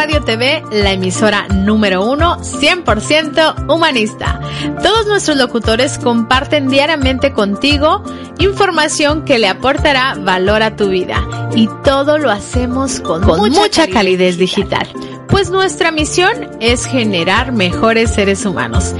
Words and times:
Radio 0.00 0.22
TV, 0.22 0.62
la 0.72 0.92
emisora 0.92 1.46
número 1.48 2.02
uno, 2.02 2.38
100% 2.38 3.70
humanista. 3.70 4.40
Todos 4.82 5.06
nuestros 5.06 5.36
locutores 5.36 5.98
comparten 5.98 6.70
diariamente 6.70 7.34
contigo 7.34 8.02
información 8.38 9.26
que 9.26 9.38
le 9.38 9.46
aportará 9.46 10.14
valor 10.14 10.62
a 10.62 10.74
tu 10.74 10.88
vida. 10.88 11.22
Y 11.54 11.68
todo 11.84 12.16
lo 12.16 12.30
hacemos 12.30 13.00
con, 13.00 13.26
mucha, 13.26 13.88
calidez 13.88 14.38
digital 14.38 14.88
pues 15.30 15.50
nuestra 15.50 15.92
misión 15.92 16.32
es 16.60 16.84
generar 16.84 17.52
mejores 17.52 18.10
seres 18.10 18.44
humanos. 18.44 18.94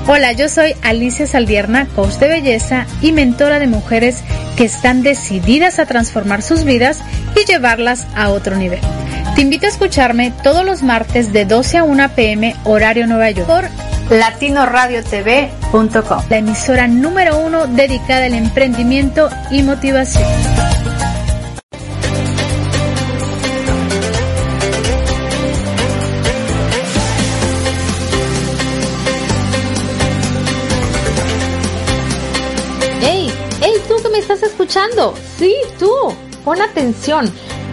Hola, 0.07 0.33
yo 0.33 0.49
soy 0.49 0.75
Alicia 0.83 1.27
Saldierna, 1.27 1.87
coach 1.95 2.15
de 2.15 2.29
belleza 2.29 2.87
y 3.03 3.13
mentora 3.13 3.59
de 3.59 3.67
mujeres 3.67 4.23
que 4.57 4.65
están 4.65 5.03
decididas 5.03 5.79
a 5.79 5.85
transformar 5.87 6.41
sus 6.43 6.65
vidas 6.65 7.01
y 7.37 7.45
llevarlas 7.45 8.07
a 8.15 8.31
otro 8.31 8.57
nivel. 8.57 8.81
Te 9.35 9.43
invito 9.43 9.67
a 9.67 9.71
escucharme 9.71 10.33
todos 10.43 10.65
los 10.65 10.83
martes 10.83 11.33
de 11.33 11.45
12 11.45 11.79
a 11.79 11.85
1 11.85 12.09
pm 12.11 12.57
horario 12.65 13.07
Nueva 13.07 13.31
York 13.31 13.47
por 13.47 13.69
latinoradiotv.com, 14.11 16.23
la 16.29 16.39
emisora 16.39 16.89
número 16.89 17.39
uno 17.39 17.67
dedicada 17.67 18.27
al 18.27 18.35
emprendimiento 18.35 19.31
y 19.51 19.63
motivación. 19.63 20.70
Sí, 35.39 35.55
tú. 35.79 35.91
Pon 36.45 36.61
atención 36.61 37.31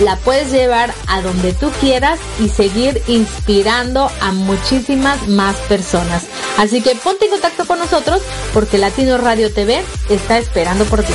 la 0.00 0.16
puedes 0.16 0.50
llevar 0.50 0.92
a 1.06 1.20
donde 1.20 1.52
tú 1.52 1.70
quieras 1.80 2.18
y 2.38 2.48
seguir 2.48 3.00
inspirando 3.06 4.10
a 4.20 4.32
muchísimas 4.32 5.28
más 5.28 5.56
personas. 5.68 6.24
Así 6.58 6.82
que 6.82 6.94
ponte 6.96 7.26
en 7.26 7.32
contacto 7.32 7.66
con 7.66 7.78
nosotros 7.78 8.22
porque 8.52 8.78
Latino 8.78 9.18
Radio 9.18 9.52
TV 9.52 9.82
está 10.08 10.38
esperando 10.38 10.84
por 10.86 11.02
ti. 11.02 11.12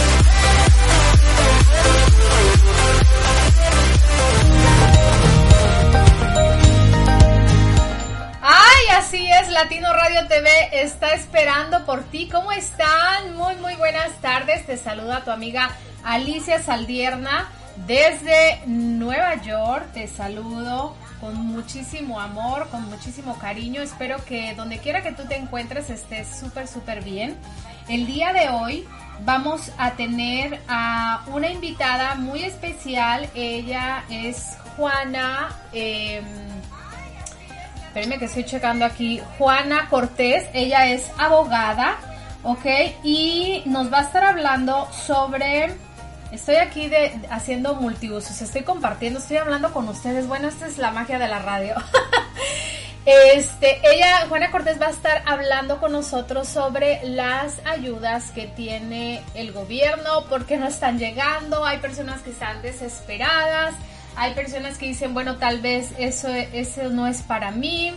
Así 8.97 9.29
es, 9.31 9.49
Latino 9.49 9.93
Radio 9.93 10.27
TV 10.27 10.49
está 10.71 11.13
esperando 11.13 11.85
por 11.85 12.03
ti. 12.03 12.27
¿Cómo 12.27 12.51
están? 12.51 13.35
Muy, 13.35 13.55
muy 13.55 13.75
buenas 13.75 14.11
tardes. 14.19 14.65
Te 14.65 14.77
saluda 14.77 15.23
tu 15.23 15.31
amiga 15.31 15.69
Alicia 16.03 16.61
Saldierna 16.63 17.49
desde 17.87 18.61
Nueva 18.65 19.41
York 19.41 19.91
te 19.93 20.07
saludo 20.07 20.95
con 21.19 21.35
muchísimo 21.35 22.19
amor, 22.19 22.69
con 22.69 22.89
muchísimo 22.89 23.37
cariño. 23.39 23.81
Espero 23.81 24.23
que 24.25 24.53
donde 24.55 24.79
quiera 24.79 25.01
que 25.01 25.11
tú 25.11 25.23
te 25.25 25.35
encuentres 25.35 25.89
estés 25.89 26.27
súper, 26.27 26.67
súper 26.67 27.03
bien. 27.03 27.35
El 27.87 28.05
día 28.05 28.33
de 28.33 28.49
hoy 28.49 28.87
vamos 29.23 29.71
a 29.77 29.91
tener 29.91 30.61
a 30.67 31.23
una 31.27 31.49
invitada 31.49 32.15
muy 32.15 32.43
especial. 32.43 33.29
Ella 33.35 34.03
es 34.09 34.57
Juana. 34.75 35.49
Eh, 35.73 36.21
espérenme 37.87 38.17
que 38.17 38.25
estoy 38.25 38.45
checando 38.45 38.85
aquí. 38.85 39.21
Juana 39.37 39.87
Cortés. 39.89 40.47
Ella 40.53 40.87
es 40.87 41.11
abogada. 41.17 41.97
¿Ok? 42.43 42.65
Y 43.03 43.63
nos 43.65 43.91
va 43.91 43.99
a 43.99 44.01
estar 44.01 44.23
hablando 44.23 44.87
sobre 44.91 45.73
Estoy 46.35 46.55
aquí 46.55 46.89
de, 46.89 47.17
haciendo 47.29 47.75
multiusos, 47.75 48.41
estoy 48.41 48.63
compartiendo, 48.63 49.19
estoy 49.19 49.37
hablando 49.37 49.71
con 49.71 49.87
ustedes. 49.87 50.27
Bueno, 50.27 50.49
esta 50.49 50.67
es 50.67 50.77
la 50.77 50.91
magia 50.91 51.17
de 51.17 51.27
la 51.27 51.39
radio. 51.39 51.75
Este, 53.07 53.79
ella, 53.83 54.25
Juana 54.27 54.49
Cortés, 54.49 54.81
va 54.81 54.87
a 54.87 54.89
estar 54.89 55.21
hablando 55.27 55.79
con 55.79 55.91
nosotros 55.91 56.47
sobre 56.47 57.07
las 57.07 57.59
ayudas 57.63 58.31
que 58.31 58.47
tiene 58.47 59.21
el 59.35 59.51
gobierno, 59.51 60.25
porque 60.27 60.57
no 60.57 60.65
están 60.65 60.97
llegando, 60.97 61.63
hay 61.65 61.77
personas 61.77 62.23
que 62.23 62.31
están 62.31 62.63
desesperadas, 62.63 63.75
hay 64.15 64.33
personas 64.33 64.79
que 64.79 64.87
dicen, 64.87 65.13
bueno, 65.13 65.35
tal 65.35 65.61
vez 65.61 65.93
eso, 65.99 66.29
eso 66.29 66.89
no 66.89 67.05
es 67.05 67.21
para 67.21 67.51
mí 67.51 67.93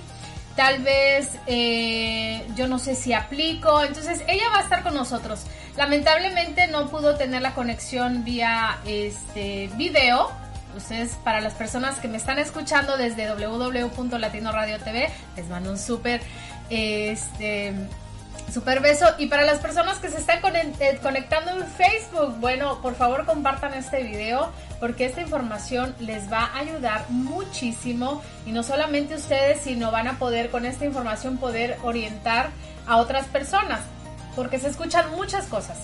tal 0.58 0.82
vez 0.82 1.30
eh, 1.46 2.44
yo 2.56 2.66
no 2.66 2.80
sé 2.80 2.96
si 2.96 3.12
aplico. 3.12 3.84
Entonces 3.84 4.24
ella 4.26 4.50
va 4.52 4.58
a 4.58 4.62
estar 4.62 4.82
con 4.82 4.92
nosotros. 4.92 5.44
Lamentablemente 5.78 6.66
no 6.66 6.88
pudo 6.88 7.14
tener 7.14 7.40
la 7.40 7.54
conexión 7.54 8.24
vía 8.24 8.80
este 8.84 9.70
video. 9.76 10.28
Ustedes, 10.76 11.12
para 11.22 11.40
las 11.40 11.54
personas 11.54 12.00
que 12.00 12.08
me 12.08 12.16
están 12.16 12.40
escuchando 12.40 12.96
desde 12.96 13.32
www.latinoradiotv, 13.32 15.08
les 15.36 15.48
mando 15.48 15.70
un 15.70 15.78
súper 15.78 16.20
este, 16.68 17.74
Super 18.52 18.80
beso. 18.80 19.06
Y 19.18 19.26
para 19.26 19.44
las 19.44 19.60
personas 19.60 19.98
que 19.98 20.08
se 20.08 20.18
están 20.18 20.40
eh, 20.56 20.98
conectando 21.00 21.52
en 21.52 21.64
Facebook, 21.64 22.38
bueno, 22.40 22.80
por 22.82 22.96
favor 22.96 23.24
compartan 23.24 23.74
este 23.74 24.02
video 24.02 24.50
porque 24.80 25.04
esta 25.04 25.20
información 25.20 25.94
les 26.00 26.32
va 26.32 26.44
a 26.44 26.58
ayudar 26.58 27.04
muchísimo. 27.08 28.22
Y 28.46 28.52
no 28.52 28.64
solamente 28.64 29.14
ustedes, 29.14 29.60
sino 29.60 29.92
van 29.92 30.08
a 30.08 30.18
poder 30.18 30.50
con 30.50 30.66
esta 30.66 30.84
información 30.86 31.38
poder 31.38 31.78
orientar 31.84 32.48
a 32.86 32.96
otras 32.96 33.26
personas. 33.26 33.80
Porque 34.38 34.60
se 34.60 34.68
escuchan 34.68 35.10
muchas 35.16 35.46
cosas. 35.46 35.78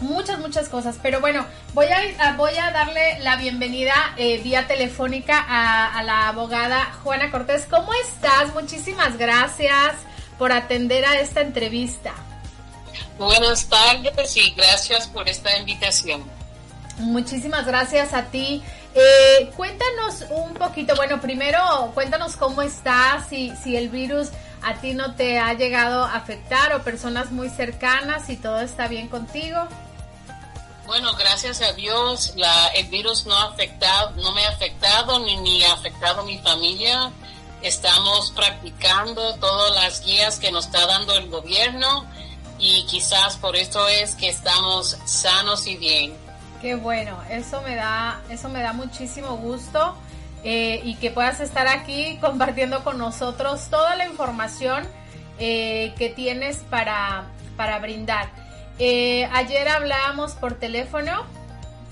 Muchas, 0.00 0.40
muchas 0.40 0.68
cosas. 0.68 0.96
Pero 1.00 1.20
bueno, 1.20 1.46
voy 1.74 1.86
a, 1.86 2.32
voy 2.32 2.56
a 2.56 2.72
darle 2.72 3.20
la 3.20 3.36
bienvenida 3.36 3.94
eh, 4.16 4.38
vía 4.42 4.66
telefónica 4.66 5.38
a, 5.48 5.96
a 5.96 6.02
la 6.02 6.26
abogada 6.26 6.92
Juana 7.04 7.30
Cortés. 7.30 7.66
¿Cómo 7.70 7.92
estás? 8.04 8.52
Muchísimas 8.52 9.16
gracias 9.16 9.94
por 10.38 10.50
atender 10.50 11.04
a 11.04 11.20
esta 11.20 11.40
entrevista. 11.40 12.14
Buenas 13.16 13.68
tardes 13.68 14.36
y 14.36 14.50
gracias 14.56 15.06
por 15.06 15.28
esta 15.28 15.56
invitación. 15.56 16.24
Muchísimas 16.98 17.64
gracias 17.64 18.12
a 18.12 18.24
ti. 18.24 18.60
Eh, 18.92 19.52
cuéntanos 19.56 20.24
un 20.30 20.54
poquito, 20.54 20.96
bueno, 20.96 21.20
primero 21.20 21.92
cuéntanos 21.94 22.34
cómo 22.34 22.60
estás, 22.60 23.28
si, 23.28 23.54
si 23.62 23.76
el 23.76 23.88
virus 23.88 24.30
a 24.62 24.74
ti 24.74 24.94
no 24.94 25.14
te 25.14 25.38
ha 25.38 25.52
llegado 25.54 26.04
a 26.04 26.14
afectar 26.14 26.74
o 26.74 26.82
personas 26.82 27.30
muy 27.30 27.48
cercanas, 27.48 28.26
si 28.26 28.36
todo 28.36 28.60
está 28.60 28.88
bien 28.88 29.08
contigo. 29.08 29.68
Bueno, 30.86 31.12
gracias 31.18 31.60
a 31.60 31.72
Dios, 31.72 32.32
la, 32.36 32.68
el 32.68 32.86
virus 32.86 33.26
no 33.26 33.36
ha 33.36 33.44
afectado, 33.44 34.12
no 34.22 34.32
me 34.32 34.44
ha 34.46 34.48
afectado 34.48 35.18
ni, 35.20 35.36
ni 35.36 35.62
ha 35.62 35.74
afectado 35.74 36.22
a 36.22 36.24
mi 36.24 36.38
familia. 36.38 37.10
Estamos 37.60 38.30
practicando 38.32 39.34
todas 39.34 39.74
las 39.74 40.04
guías 40.04 40.38
que 40.38 40.50
nos 40.50 40.66
está 40.66 40.86
dando 40.86 41.14
el 41.14 41.28
gobierno 41.28 42.06
y 42.58 42.86
quizás 42.86 43.36
por 43.36 43.56
esto 43.56 43.86
es 43.88 44.14
que 44.14 44.28
estamos 44.28 44.96
sanos 45.04 45.66
y 45.66 45.76
bien. 45.76 46.16
Qué 46.62 46.74
bueno, 46.74 47.22
eso 47.30 47.60
me 47.62 47.76
da, 47.76 48.20
eso 48.30 48.48
me 48.48 48.62
da 48.62 48.72
muchísimo 48.72 49.36
gusto 49.36 49.94
eh, 50.44 50.80
y 50.84 50.96
que 50.96 51.10
puedas 51.10 51.40
estar 51.40 51.66
aquí 51.66 52.18
compartiendo 52.20 52.84
con 52.84 52.98
nosotros 52.98 53.68
toda 53.70 53.96
la 53.96 54.06
información 54.06 54.84
eh, 55.38 55.94
que 55.96 56.08
tienes 56.10 56.58
para, 56.70 57.26
para 57.56 57.78
brindar. 57.78 58.28
Eh, 58.78 59.28
ayer 59.32 59.68
hablábamos 59.68 60.32
por 60.32 60.54
teléfono 60.54 61.24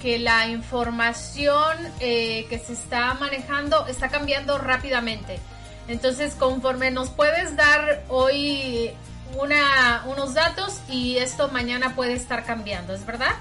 que 0.00 0.18
la 0.18 0.46
información 0.48 1.76
que 1.98 2.62
se 2.64 2.74
está 2.74 3.14
manejando 3.14 3.86
está 3.86 4.08
cambiando 4.08 4.58
rápidamente. 4.58 5.40
Entonces, 5.88 6.34
conforme 6.34 6.90
nos 6.90 7.08
puedes 7.08 7.56
dar 7.56 8.04
hoy 8.08 8.92
una, 9.38 10.04
unos 10.06 10.34
datos 10.34 10.80
y 10.88 11.16
esto 11.16 11.48
mañana 11.48 11.94
puede 11.96 12.12
estar 12.12 12.44
cambiando, 12.44 12.94
¿es 12.94 13.06
verdad? 13.06 13.34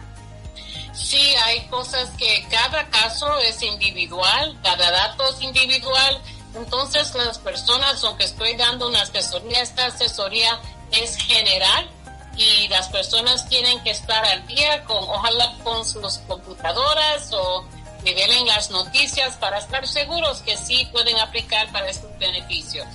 Sí, 0.96 1.36
hay 1.46 1.68
cosas 1.68 2.10
que 2.18 2.46
cada 2.50 2.88
caso 2.90 3.38
es 3.40 3.62
individual, 3.62 4.58
cada 4.64 4.92
dato 4.92 5.30
es 5.30 5.42
individual. 5.42 6.22
Entonces 6.56 7.14
las 7.16 7.38
personas, 7.38 8.04
aunque 8.04 8.24
estoy 8.24 8.56
dando 8.56 8.88
una 8.88 9.02
asesoría, 9.02 9.62
esta 9.62 9.88
asesoría 9.88 10.60
es 10.92 11.18
general 11.18 11.90
y 12.38 12.68
las 12.70 12.88
personas 12.90 13.48
tienen 13.50 13.82
que 13.84 13.92
estar 13.92 14.24
al 14.26 14.46
día 14.48 14.84
con, 14.86 14.98
ojalá 14.98 15.58
con 15.64 15.86
sus 15.86 16.20
computadoras 16.28 17.32
o 17.34 17.66
en 18.06 18.46
las 18.46 18.70
noticias 18.70 19.36
para 19.38 19.58
estar 19.58 19.88
seguros 19.88 20.42
que 20.42 20.58
sí 20.58 20.88
pueden 20.92 21.18
aplicar 21.20 21.72
para 21.72 21.90
estos 21.90 22.18
beneficios. 22.20 22.86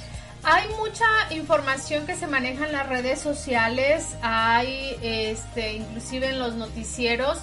Hay 0.42 0.68
mucha 0.68 1.06
información 1.30 2.06
que 2.06 2.16
se 2.16 2.26
maneja 2.26 2.64
en 2.66 2.72
las 2.72 2.88
redes 2.88 3.20
sociales, 3.20 4.16
hay 4.22 4.96
este, 5.02 5.74
inclusive 5.74 6.30
en 6.30 6.38
los 6.38 6.54
noticieros, 6.54 7.38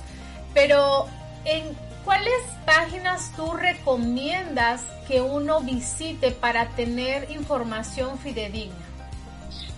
pero 0.57 1.07
¿en 1.45 1.77
cuáles 2.03 2.41
páginas 2.65 3.31
tú 3.35 3.53
recomiendas 3.53 4.81
que 5.07 5.21
uno 5.21 5.59
visite 5.59 6.31
para 6.31 6.69
tener 6.69 7.29
información 7.29 8.17
fidedigna? 8.17 8.73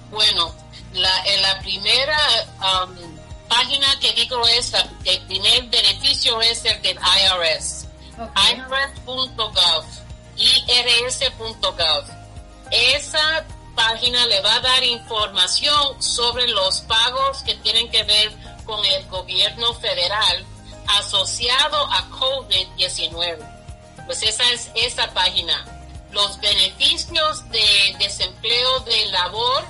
Bueno, 0.09 0.55
la, 0.93 1.25
en 1.25 1.41
la 1.41 1.59
primera 1.59 2.17
um, 2.59 2.95
página 3.49 3.87
que 3.99 4.13
digo 4.13 4.41
es, 4.47 4.71
el 5.03 5.21
primer 5.25 5.63
beneficio 5.63 6.41
es 6.41 6.63
el 6.63 6.81
del 6.81 6.97
IRS, 6.97 7.85
irs.gov, 8.53 9.85
irs.gov 10.37 12.05
esa 12.71 13.45
página 13.75 14.25
le 14.27 14.39
va 14.39 14.55
a 14.55 14.59
dar 14.61 14.83
información 14.85 16.01
sobre 16.01 16.47
los 16.47 16.79
pagos 16.81 17.43
que 17.43 17.55
tienen 17.55 17.89
que 17.91 18.03
ver 18.03 18.31
con 18.63 18.79
el 18.85 19.05
gobierno 19.07 19.73
federal 19.73 20.45
asociado 20.97 21.77
a 21.91 22.09
COVID-19. 22.09 23.38
Pues 24.06 24.24
esa 24.24 24.50
es 24.51 24.69
esa 24.75 25.13
página. 25.13 25.65
Los 26.12 26.39
beneficios 26.39 27.50
de 27.50 27.95
desempleo 28.00 28.80
de 28.81 29.06
labor, 29.07 29.63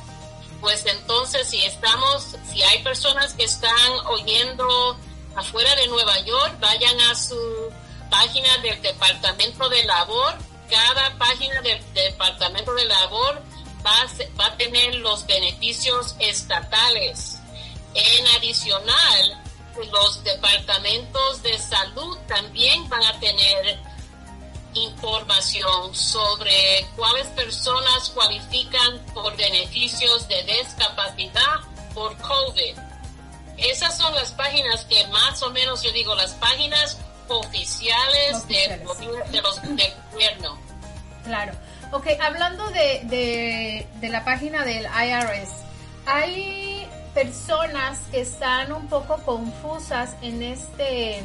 pues 0.62 0.86
entonces 0.86 1.50
si 1.50 1.64
estamos, 1.66 2.36
si 2.52 2.62
hay 2.64 2.82
personas 2.84 3.34
que 3.34 3.44
están 3.44 3.92
oyendo 4.08 4.98
afuera 5.36 5.76
de 5.76 5.88
Nueva 5.88 6.20
York, 6.22 6.58
vayan 6.60 7.00
a 7.02 7.16
su 7.16 7.38
página 8.10 8.58
del 8.60 8.82
Departamento 8.82 9.70
de 9.70 9.84
Labor 9.84 10.50
cada 10.70 11.18
página 11.18 11.62
del 11.62 11.82
Departamento 11.94 12.74
de 12.74 12.86
Labor 12.86 13.42
va 13.86 14.02
a, 14.02 14.08
va 14.40 14.46
a 14.48 14.58
tener 14.58 14.96
los 14.96 15.26
beneficios 15.26 16.16
estatales. 16.20 17.38
En 17.96 18.28
adicional, 18.38 19.44
los 19.88 20.24
departamentos 20.24 21.42
de 21.44 21.58
salud 21.58 22.18
también 22.28 22.88
van 22.90 23.04
a 23.04 23.20
tener 23.20 23.80
información 24.74 25.96
sobre 25.96 26.86
cuáles 26.96 27.28
personas 27.28 28.10
cualifican 28.10 29.00
por 29.14 29.36
beneficios 29.36 30.28
de 30.28 30.44
discapacidad 30.44 31.62
por 31.94 32.16
COVID. 32.18 32.78
Esas 33.58 33.98
son 33.98 34.14
las 34.16 34.32
páginas 34.32 34.86
que 34.86 35.06
más 35.08 35.42
o 35.44 35.50
menos, 35.50 35.82
yo 35.82 35.92
digo, 35.92 36.16
las 36.16 36.34
páginas 36.36 36.98
oficiales, 37.28 38.48
De, 38.48 38.82
los, 38.84 38.98
del 39.62 39.94
gobierno. 40.12 40.58
Claro. 41.24 41.54
Ok, 41.92 42.08
hablando 42.22 42.70
de, 42.70 43.88
de, 44.00 44.10
la 44.10 44.24
página 44.24 44.64
del 44.64 44.86
IRS, 44.86 45.50
hay 46.06 46.88
personas 47.14 48.00
que 48.12 48.22
están 48.22 48.72
un 48.72 48.88
poco 48.88 49.18
confusas 49.26 50.16
en 50.22 50.44
este 50.44 51.24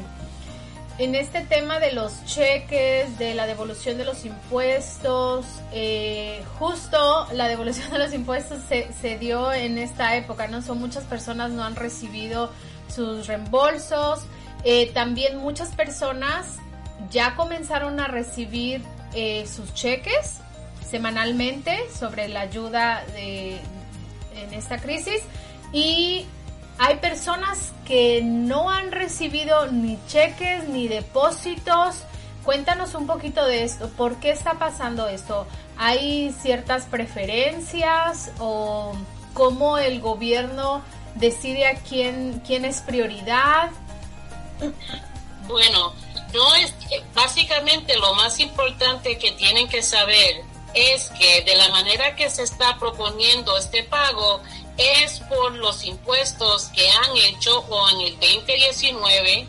en 0.96 1.16
este 1.16 1.40
tema 1.40 1.80
de 1.80 1.92
los 1.92 2.24
cheques, 2.24 3.18
de 3.18 3.34
la 3.34 3.46
devolución 3.46 3.98
de 3.98 4.04
los 4.04 4.24
impuestos, 4.24 5.44
eh, 5.72 6.40
justo 6.58 7.26
la 7.32 7.48
devolución 7.48 7.90
de 7.90 7.98
los 7.98 8.14
impuestos 8.14 8.60
se, 8.68 8.92
se, 9.00 9.18
dio 9.18 9.52
en 9.52 9.78
esta 9.78 10.14
época, 10.14 10.46
¿no? 10.46 10.62
Son 10.62 10.78
muchas 10.78 11.02
personas 11.02 11.50
no 11.50 11.64
han 11.64 11.74
recibido 11.74 12.52
sus 12.86 13.26
reembolsos, 13.26 14.20
eh, 14.62 14.92
también 14.94 15.38
muchas 15.38 15.70
personas 15.70 16.46
ya 17.10 17.34
comenzaron 17.34 17.98
a 17.98 18.06
recibir 18.06 18.82
eh, 19.14 19.46
sus 19.46 19.74
cheques 19.74 20.38
semanalmente 20.88 21.78
sobre 21.98 22.28
la 22.28 22.42
ayuda 22.42 23.04
de, 23.14 23.56
en 24.36 24.54
esta 24.54 24.78
crisis 24.78 25.22
y 25.74 26.24
hay 26.78 26.96
personas 26.96 27.72
que 27.84 28.22
no 28.22 28.70
han 28.70 28.92
recibido 28.92 29.66
ni 29.66 29.98
cheques 30.06 30.68
ni 30.68 30.86
depósitos. 30.86 31.96
Cuéntanos 32.44 32.94
un 32.94 33.08
poquito 33.08 33.44
de 33.44 33.64
esto. 33.64 33.88
¿Por 33.90 34.16
qué 34.20 34.30
está 34.30 34.54
pasando 34.54 35.08
esto? 35.08 35.48
¿Hay 35.76 36.32
ciertas 36.40 36.84
preferencias 36.86 38.30
o 38.38 38.94
cómo 39.34 39.78
el 39.78 40.00
gobierno 40.00 40.82
decide 41.16 41.66
a 41.66 41.74
quién, 41.74 42.40
quién 42.46 42.64
es 42.64 42.80
prioridad? 42.80 43.70
Bueno, 45.48 45.92
no 46.32 46.54
es 46.54 46.72
básicamente 47.14 47.96
lo 47.98 48.14
más 48.14 48.38
importante 48.38 49.18
que 49.18 49.32
tienen 49.32 49.68
que 49.68 49.82
saber 49.82 50.36
es 50.74 51.10
que 51.10 51.42
de 51.42 51.56
la 51.56 51.68
manera 51.68 52.16
que 52.16 52.30
se 52.30 52.42
está 52.42 52.78
proponiendo 52.78 53.56
este 53.56 53.84
pago 53.84 54.40
es 54.76 55.20
por 55.20 55.52
los 55.52 55.84
impuestos 55.84 56.64
que 56.74 56.88
han 56.90 57.16
hecho 57.16 57.64
en 57.92 58.00
el 58.00 58.20
2019 58.20 59.46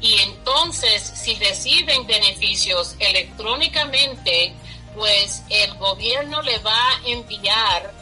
y 0.00 0.20
entonces 0.20 1.02
si 1.02 1.34
reciben 1.36 2.06
beneficios 2.06 2.94
electrónicamente 2.98 4.54
pues 4.94 5.42
el 5.50 5.74
gobierno 5.74 6.40
le 6.42 6.58
va 6.58 6.90
a 6.90 7.00
enviar 7.06 7.92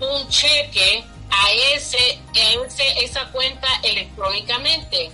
un 0.00 0.28
cheque 0.28 1.04
a 1.30 1.52
ese, 1.74 2.18
ese 2.34 3.04
esa 3.04 3.30
cuenta 3.30 3.68
electrónicamente. 3.82 5.10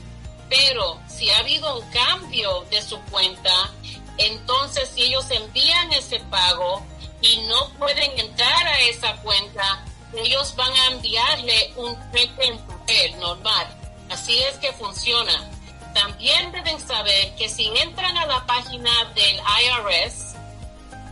Pero 0.49 1.01
si 1.09 1.29
ha 1.31 1.39
habido 1.39 1.79
un 1.79 1.91
cambio 1.91 2.65
de 2.71 2.81
su 2.81 3.01
cuenta, 3.11 3.73
entonces 4.17 4.91
si 4.95 5.03
ellos 5.03 5.29
envían 5.31 5.93
ese 5.93 6.21
pago 6.31 6.87
y 7.21 7.41
no 7.49 7.69
pueden 7.79 8.19
entrar 8.19 8.67
a 8.67 8.81
esa 8.83 9.17
cuenta, 9.17 9.85
ellos 10.15 10.55
van 10.57 10.73
a 10.73 10.87
enviarle 10.89 11.73
un 11.77 11.97
cheque 12.13 12.47
en 12.47 12.59
papel 12.59 13.19
normal. 13.21 13.67
Así 14.11 14.39
es 14.43 14.57
que 14.59 14.73
funciona. 14.73 15.51
También 15.95 16.53
deben 16.53 16.79
saber 16.81 17.35
que 17.37 17.49
si 17.49 17.67
entran 17.79 18.17
a 18.17 18.27
la 18.27 18.47
página 18.47 18.93
del 19.15 19.37
IRS, 19.37 20.35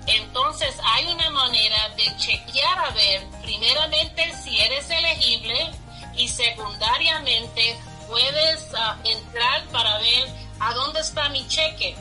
entonces 0.06 0.76
hay 0.84 1.06
una 1.06 1.30
manera 1.30 1.88
de 1.96 2.16
chequear 2.18 2.78
a 2.78 2.90
ver 2.90 3.26
primeramente 3.42 4.34
si 4.42 4.60
eres 4.60 4.90
elegible 4.90 5.70
y 6.16 6.28
secundariamente 6.28 7.78
puedes 8.08 8.74
ah, 8.74 8.98
entrar 9.04 9.64
para 9.68 9.98
ver 9.98 10.28
a 10.60 10.74
dónde 10.74 11.00
está 11.00 11.28
mi 11.30 11.46
cheque. 11.48 11.96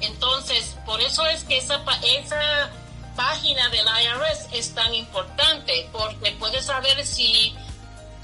Entonces, 0.00 0.76
por 0.86 1.00
eso 1.00 1.26
es 1.26 1.44
que 1.44 1.58
esa, 1.58 1.84
esa 2.02 2.70
página 3.18 3.68
del 3.70 3.84
IRS 3.84 4.48
es 4.52 4.72
tan 4.74 4.94
importante, 4.94 5.88
porque 5.90 6.30
puedes 6.38 6.66
saber 6.66 7.04
si 7.04 7.52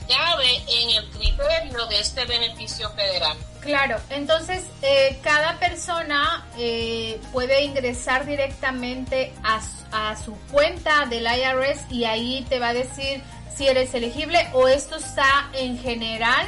cabe 0.09 0.57
en 0.69 0.91
el 0.91 1.11
criterio 1.11 1.85
de 1.87 1.99
este 1.99 2.25
beneficio 2.27 2.89
federal. 2.91 3.37
Claro, 3.61 4.01
entonces 4.11 4.63
eh, 4.83 5.19
cada 5.25 5.59
persona 5.59 6.47
eh, 6.57 7.21
puede 7.33 7.65
ingresar 7.65 8.25
directamente 8.25 9.35
a, 9.43 9.61
a, 9.91 10.17
su 10.17 10.37
cuenta 10.53 11.07
del 11.07 11.27
IRS 11.27 11.91
y 11.91 12.05
ahí 12.05 12.47
te 12.49 12.61
va 12.61 12.69
a 12.69 12.75
decir 12.75 13.21
si 13.53 13.67
eres 13.67 13.95
elegible 13.95 14.49
o 14.53 14.69
esto 14.69 14.97
está 14.97 15.49
en 15.55 15.77
general 15.77 16.47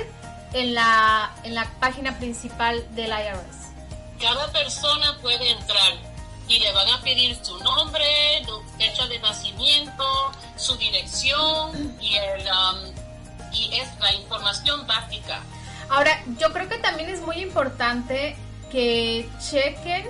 en 0.53 0.75
la, 0.75 1.35
en 1.43 1.55
la 1.57 1.65
página 1.81 2.17
principal 2.19 2.87
del 2.95 3.09
IRS. 3.09 3.73
Cada 4.21 4.53
persona 4.53 5.19
puede 5.21 5.51
entrar 5.51 6.16
y 6.49 6.59
le 6.59 6.73
van 6.73 6.89
a 6.89 7.01
pedir 7.03 7.37
su 7.43 7.59
nombre, 7.59 8.05
fecha 8.79 9.07
de 9.07 9.19
nacimiento, 9.19 10.05
su 10.57 10.77
dirección 10.77 11.97
y, 12.01 12.17
el, 12.17 12.43
um, 12.43 13.53
y 13.53 13.75
es 13.75 13.89
la 14.01 14.13
información 14.15 14.87
básica. 14.87 15.41
Ahora, 15.89 16.23
yo 16.39 16.53
creo 16.53 16.69
que 16.69 16.79
también 16.79 17.11
es 17.11 17.21
muy 17.21 17.37
importante 17.37 18.37
que 18.71 19.29
chequen 19.39 20.07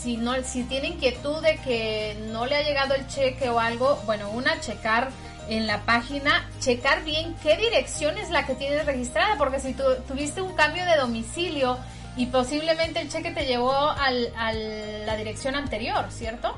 si 0.00 0.16
no 0.16 0.32
si 0.44 0.62
tienen 0.64 0.94
inquietud 0.94 1.42
de 1.42 1.56
que 1.58 2.16
no 2.30 2.46
le 2.46 2.56
ha 2.56 2.62
llegado 2.62 2.94
el 2.94 3.06
cheque 3.08 3.50
o 3.50 3.58
algo, 3.58 3.96
bueno, 4.06 4.30
una 4.30 4.60
checar 4.60 5.10
en 5.48 5.66
la 5.66 5.84
página, 5.84 6.48
checar 6.60 7.04
bien 7.04 7.34
qué 7.42 7.56
dirección 7.56 8.16
es 8.18 8.30
la 8.30 8.46
que 8.46 8.54
tienes 8.54 8.86
registrada, 8.86 9.36
porque 9.38 9.60
si 9.60 9.74
tú 9.74 9.82
tuviste 10.06 10.40
un 10.42 10.54
cambio 10.54 10.84
de 10.84 10.96
domicilio 10.96 11.78
y 12.18 12.26
posiblemente 12.26 13.00
el 13.00 13.10
cheque 13.10 13.30
te 13.30 13.46
llevó 13.46 13.72
al, 13.72 14.32
a 14.36 14.52
la 14.52 15.16
dirección 15.16 15.54
anterior, 15.54 16.06
¿cierto? 16.10 16.52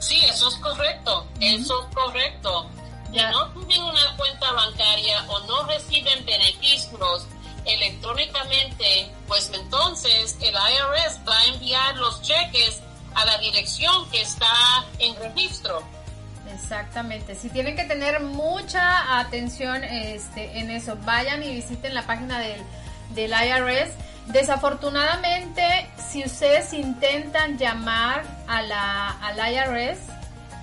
Sí, 0.00 0.18
eso 0.24 0.48
es 0.48 0.56
correcto, 0.56 1.28
eso 1.40 1.86
es 1.86 1.94
correcto. 1.94 2.70
Si 3.12 3.18
no 3.18 3.66
tienen 3.66 3.84
una 3.84 4.16
cuenta 4.16 4.50
bancaria 4.52 5.22
o 5.28 5.40
no 5.40 5.62
reciben 5.64 6.24
beneficios 6.24 7.26
electrónicamente, 7.66 9.10
pues 9.28 9.50
entonces 9.54 10.38
el 10.40 10.54
IRS 10.54 11.20
va 11.28 11.38
a 11.38 11.44
enviar 11.54 11.96
los 11.96 12.22
cheques 12.22 12.80
a 13.14 13.26
la 13.26 13.36
dirección 13.38 14.10
que 14.10 14.22
está 14.22 14.86
en 14.98 15.14
registro. 15.16 15.82
Exactamente, 16.52 17.34
si 17.34 17.50
tienen 17.50 17.76
que 17.76 17.84
tener 17.84 18.20
mucha 18.20 19.18
atención 19.18 19.84
este, 19.84 20.58
en 20.58 20.70
eso, 20.70 20.96
vayan 21.04 21.42
y 21.42 21.54
visiten 21.54 21.94
la 21.94 22.06
página 22.06 22.38
del, 22.38 22.62
del 23.14 23.32
IRS. 23.32 23.92
Desafortunadamente, 24.26 25.62
si 26.10 26.24
ustedes 26.24 26.72
intentan 26.72 27.58
llamar 27.58 28.24
a 28.46 28.62
la, 28.62 29.10
al 29.10 29.52
IRS, 29.52 29.98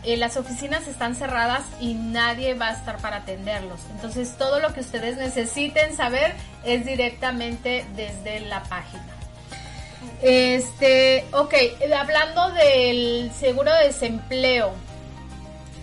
eh, 0.04 0.18
las 0.18 0.36
oficinas 0.36 0.88
están 0.88 1.16
cerradas 1.16 1.64
y 1.80 1.94
nadie 1.94 2.56
va 2.56 2.70
a 2.70 2.72
estar 2.74 2.98
para 2.98 3.18
atenderlos. 3.18 3.80
Entonces 3.92 4.36
todo 4.36 4.60
lo 4.60 4.74
que 4.74 4.80
ustedes 4.80 5.18
necesiten 5.18 5.96
saber 5.96 6.34
es 6.66 6.86
directamente 6.86 7.86
desde 7.96 8.40
la 8.40 8.64
página. 8.64 9.06
Este, 10.24 11.26
ok, 11.32 11.54
hablando 11.96 12.52
del 12.52 13.32
seguro 13.40 13.72
de 13.74 13.86
desempleo, 13.88 14.74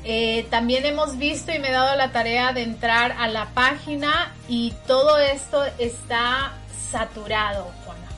eh, 0.03 0.47
también 0.51 0.85
hemos 0.85 1.17
visto 1.19 1.53
y 1.53 1.59
me 1.61 1.69
he 1.69 1.73
dado 1.73 1.95
la 1.97 2.11
tarea 2.11 2.53
de 2.53 2.63
entrar 2.63 3.13
a 3.19 3.29
la 3.29 3.47
página 3.47 4.33
y 4.49 4.73
todo 4.89 5.19
esto 5.19 5.65
está 5.79 6.53
saturado, 6.90 7.73
Juana. 7.85 8.09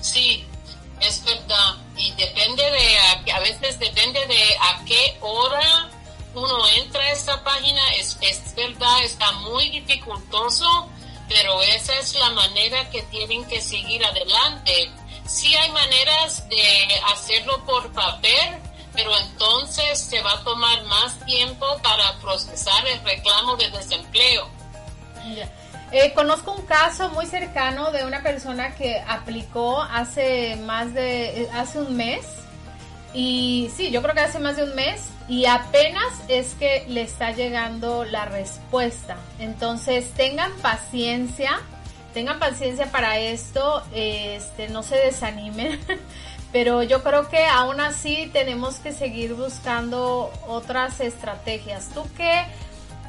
Sí, 0.00 0.44
es 1.00 1.24
verdad. 1.24 1.76
Y 1.96 2.10
depende 2.12 2.62
de, 2.62 3.32
a 3.32 3.40
veces 3.40 3.78
depende 3.78 4.24
de 4.26 4.56
a 4.60 4.84
qué 4.84 5.16
hora 5.20 5.90
uno 6.34 6.68
entra 6.68 7.02
a 7.02 7.10
esta 7.10 7.42
página. 7.42 7.80
Es, 7.94 8.18
es 8.20 8.54
verdad, 8.54 9.02
está 9.02 9.32
muy 9.32 9.70
dificultoso, 9.70 10.88
pero 11.28 11.62
esa 11.62 11.96
es 11.98 12.14
la 12.14 12.30
manera 12.30 12.88
que 12.90 13.02
tienen 13.02 13.44
que 13.46 13.60
seguir 13.60 14.04
adelante. 14.04 14.90
Sí 15.26 15.54
hay 15.54 15.70
maneras 15.72 16.48
de 16.48 17.00
hacerlo 17.12 17.64
por 17.64 17.92
papel, 17.92 18.58
pero 18.94 19.16
entonces 19.18 20.00
se 20.00 20.22
va 20.22 20.32
a 20.32 20.44
tomar 20.44 20.82
más 20.84 21.18
tiempo 21.26 21.66
para 21.82 22.18
procesar 22.20 22.86
el 22.86 23.02
reclamo 23.04 23.56
de 23.56 23.70
desempleo. 23.70 24.48
Eh, 25.90 26.12
conozco 26.14 26.52
un 26.52 26.66
caso 26.66 27.08
muy 27.10 27.24
cercano 27.24 27.90
de 27.92 28.04
una 28.04 28.22
persona 28.22 28.74
que 28.74 29.02
aplicó 29.06 29.80
hace 29.82 30.56
más 30.66 30.92
de, 30.92 31.42
eh, 31.42 31.48
hace 31.54 31.80
un 31.80 31.96
mes. 31.96 32.26
Y 33.14 33.70
sí, 33.74 33.90
yo 33.90 34.02
creo 34.02 34.14
que 34.14 34.20
hace 34.20 34.38
más 34.38 34.56
de 34.56 34.64
un 34.64 34.74
mes 34.74 35.00
y 35.28 35.46
apenas 35.46 36.12
es 36.28 36.54
que 36.54 36.84
le 36.88 37.02
está 37.02 37.32
llegando 37.32 38.04
la 38.04 38.26
respuesta. 38.26 39.16
Entonces 39.38 40.10
tengan 40.12 40.52
paciencia, 40.58 41.58
tengan 42.12 42.38
paciencia 42.38 42.90
para 42.90 43.18
esto, 43.18 43.82
este, 43.94 44.68
no 44.68 44.82
se 44.82 44.96
desanimen. 44.96 45.80
Pero 46.52 46.82
yo 46.82 47.02
creo 47.02 47.28
que 47.28 47.44
aún 47.44 47.80
así 47.80 48.30
tenemos 48.32 48.76
que 48.76 48.92
seguir 48.92 49.34
buscando 49.34 50.32
otras 50.46 51.00
estrategias. 51.00 51.88
¿Tú 51.92 52.06
qué 52.16 52.44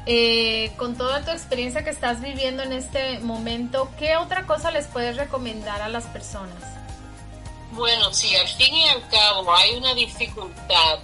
eh, 0.06 0.72
con 0.76 0.96
toda 0.96 1.24
tu 1.24 1.30
experiencia 1.30 1.84
que 1.84 1.90
estás 1.90 2.20
viviendo 2.20 2.62
en 2.62 2.72
este 2.72 3.18
momento, 3.20 3.90
¿qué 3.98 4.16
otra 4.16 4.46
cosa 4.46 4.70
les 4.70 4.86
puedes 4.86 5.16
recomendar 5.16 5.82
a 5.82 5.88
las 5.88 6.04
personas? 6.04 6.62
Bueno, 7.72 8.12
si 8.12 8.34
al 8.34 8.48
fin 8.48 8.74
y 8.74 8.88
al 8.88 9.06
cabo 9.08 9.54
hay 9.54 9.76
una 9.76 9.94
dificultad 9.94 10.98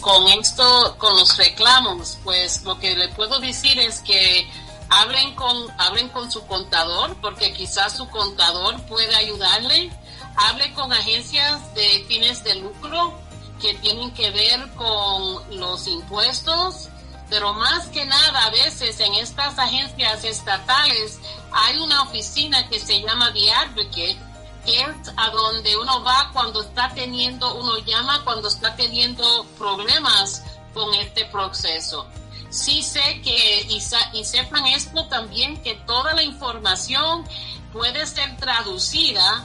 con 0.00 0.26
esto, 0.28 0.96
con 0.98 1.16
los 1.16 1.36
reclamos, 1.36 2.18
pues 2.24 2.62
lo 2.62 2.78
que 2.78 2.94
le 2.94 3.08
puedo 3.08 3.40
decir 3.40 3.78
es 3.78 4.00
que 4.00 4.48
hablen 4.88 5.34
con, 5.34 5.66
hablen 5.78 6.08
con 6.10 6.30
su 6.30 6.46
contador, 6.46 7.16
porque 7.20 7.52
quizás 7.52 7.96
su 7.96 8.08
contador 8.08 8.80
puede 8.82 9.14
ayudarle. 9.14 9.90
Hable 10.36 10.72
con 10.74 10.92
agencias 10.92 11.74
de 11.74 12.04
fines 12.08 12.42
de 12.42 12.56
lucro 12.56 13.14
que 13.60 13.74
tienen 13.74 14.12
que 14.14 14.30
ver 14.30 14.68
con 14.74 15.58
los 15.58 15.86
impuestos 15.86 16.88
pero 17.30 17.54
más 17.54 17.86
que 17.88 18.04
nada 18.04 18.46
a 18.46 18.50
veces 18.50 18.98
en 19.00 19.14
estas 19.14 19.58
agencias 19.58 20.24
estatales 20.24 21.18
hay 21.52 21.78
una 21.78 22.02
oficina 22.02 22.68
que 22.68 22.78
se 22.78 23.00
llama 23.00 23.32
The 23.32 23.52
Advocate, 23.52 24.18
que 24.64 24.80
es 24.80 24.88
a 25.16 25.30
donde 25.30 25.76
uno 25.76 26.02
va 26.02 26.30
cuando 26.32 26.62
está 26.62 26.92
teniendo, 26.94 27.54
uno 27.54 27.78
llama 27.78 28.22
cuando 28.24 28.48
está 28.48 28.74
teniendo 28.76 29.44
problemas 29.58 30.42
con 30.72 30.92
este 30.94 31.24
proceso. 31.26 32.06
Sí 32.50 32.82
sé 32.82 33.20
que, 33.22 33.62
y, 33.68 33.82
y 34.12 34.24
sepan 34.24 34.66
esto 34.66 35.06
también, 35.06 35.62
que 35.62 35.74
toda 35.86 36.14
la 36.14 36.22
información 36.22 37.24
puede 37.72 38.06
ser 38.06 38.36
traducida 38.36 39.44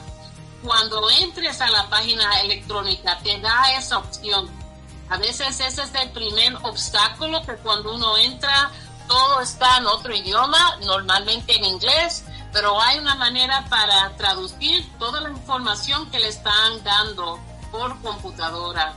cuando 0.62 1.08
entres 1.10 1.60
a 1.60 1.70
la 1.70 1.88
página 1.88 2.40
electrónica, 2.40 3.18
te 3.22 3.40
da 3.40 3.72
esa 3.76 3.98
opción 3.98 4.59
a 5.10 5.16
veces 5.18 5.60
ese 5.60 5.82
es 5.82 5.94
el 5.94 6.10
primer 6.10 6.54
obstáculo 6.62 7.42
que 7.42 7.56
cuando 7.56 7.94
uno 7.94 8.16
entra 8.16 8.70
todo 9.08 9.40
está 9.40 9.78
en 9.78 9.86
otro 9.86 10.14
idioma, 10.14 10.76
normalmente 10.84 11.56
en 11.56 11.64
inglés, 11.64 12.24
pero 12.52 12.80
hay 12.80 13.00
una 13.00 13.16
manera 13.16 13.64
para 13.68 14.16
traducir 14.16 14.88
toda 15.00 15.20
la 15.20 15.30
información 15.30 16.08
que 16.12 16.20
le 16.20 16.28
están 16.28 16.82
dando 16.84 17.40
por 17.72 18.00
computadora. 18.02 18.94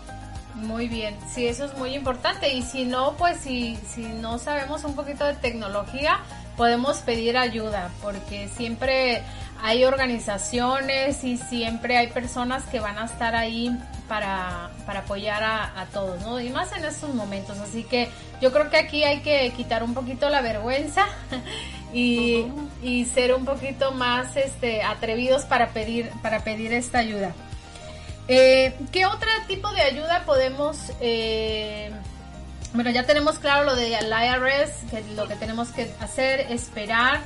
Muy 0.53 0.87
bien, 0.87 1.17
sí, 1.33 1.47
eso 1.47 1.65
es 1.65 1.75
muy 1.79 1.95
importante. 1.95 2.53
Y 2.53 2.61
si 2.61 2.85
no, 2.85 3.13
pues 3.13 3.39
si, 3.39 3.75
si 3.77 4.03
no 4.03 4.37
sabemos 4.37 4.83
un 4.83 4.95
poquito 4.95 5.25
de 5.25 5.33
tecnología, 5.33 6.19
podemos 6.55 6.97
pedir 6.97 7.35
ayuda, 7.35 7.89
porque 8.03 8.49
siempre 8.49 9.23
hay 9.65 9.85
organizaciones 9.85 11.23
y 11.23 11.37
siempre 11.37 11.97
hay 11.97 12.07
personas 12.07 12.65
que 12.65 12.81
van 12.81 12.99
a 12.99 13.05
estar 13.05 13.33
ahí 13.33 13.71
para, 14.09 14.71
para 14.85 14.99
apoyar 14.99 15.41
a, 15.41 15.87
todos, 15.93 16.21
¿no? 16.21 16.41
Y 16.41 16.49
más 16.49 16.73
en 16.73 16.83
estos 16.83 17.15
momentos. 17.15 17.57
Así 17.59 17.83
que 17.85 18.09
yo 18.41 18.51
creo 18.51 18.69
que 18.69 18.75
aquí 18.75 19.05
hay 19.05 19.21
que 19.21 19.53
quitar 19.55 19.81
un 19.83 19.93
poquito 19.93 20.29
la 20.29 20.41
vergüenza 20.41 21.05
y, 21.93 22.45
y 22.81 23.05
ser 23.05 23.33
un 23.33 23.45
poquito 23.45 23.93
más 23.93 24.35
este, 24.35 24.83
atrevidos 24.83 25.45
para 25.45 25.69
pedir, 25.69 26.11
para 26.21 26.43
pedir 26.43 26.73
esta 26.73 26.99
ayuda. 26.99 27.31
Eh, 28.27 28.77
¿Qué 28.91 29.05
otro 29.05 29.29
tipo 29.47 29.71
de 29.71 29.81
ayuda 29.81 30.25
podemos... 30.25 30.77
Eh, 30.99 31.89
bueno, 32.73 32.89
ya 32.89 33.05
tenemos 33.05 33.39
claro 33.39 33.63
lo 33.63 33.77
de 33.77 33.91
IRS, 33.91 34.91
que 34.91 35.03
lo 35.15 35.25
que 35.29 35.35
tenemos 35.37 35.69
que 35.69 35.89
hacer, 36.01 36.51
esperar. 36.51 37.21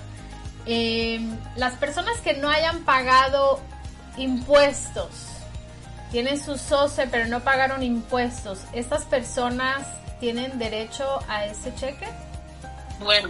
Eh, 0.67 1.19
las 1.55 1.75
personas 1.75 2.19
que 2.19 2.33
no 2.33 2.49
hayan 2.49 2.83
pagado 2.83 3.61
impuestos, 4.17 5.09
tienen 6.11 6.43
su 6.43 6.57
SOCE 6.57 7.07
pero 7.07 7.25
no 7.27 7.39
pagaron 7.41 7.83
impuestos, 7.83 8.59
¿estas 8.73 9.05
personas 9.05 9.87
tienen 10.19 10.59
derecho 10.59 11.19
a 11.29 11.45
ese 11.45 11.73
cheque? 11.75 12.07
Bueno, 12.99 13.29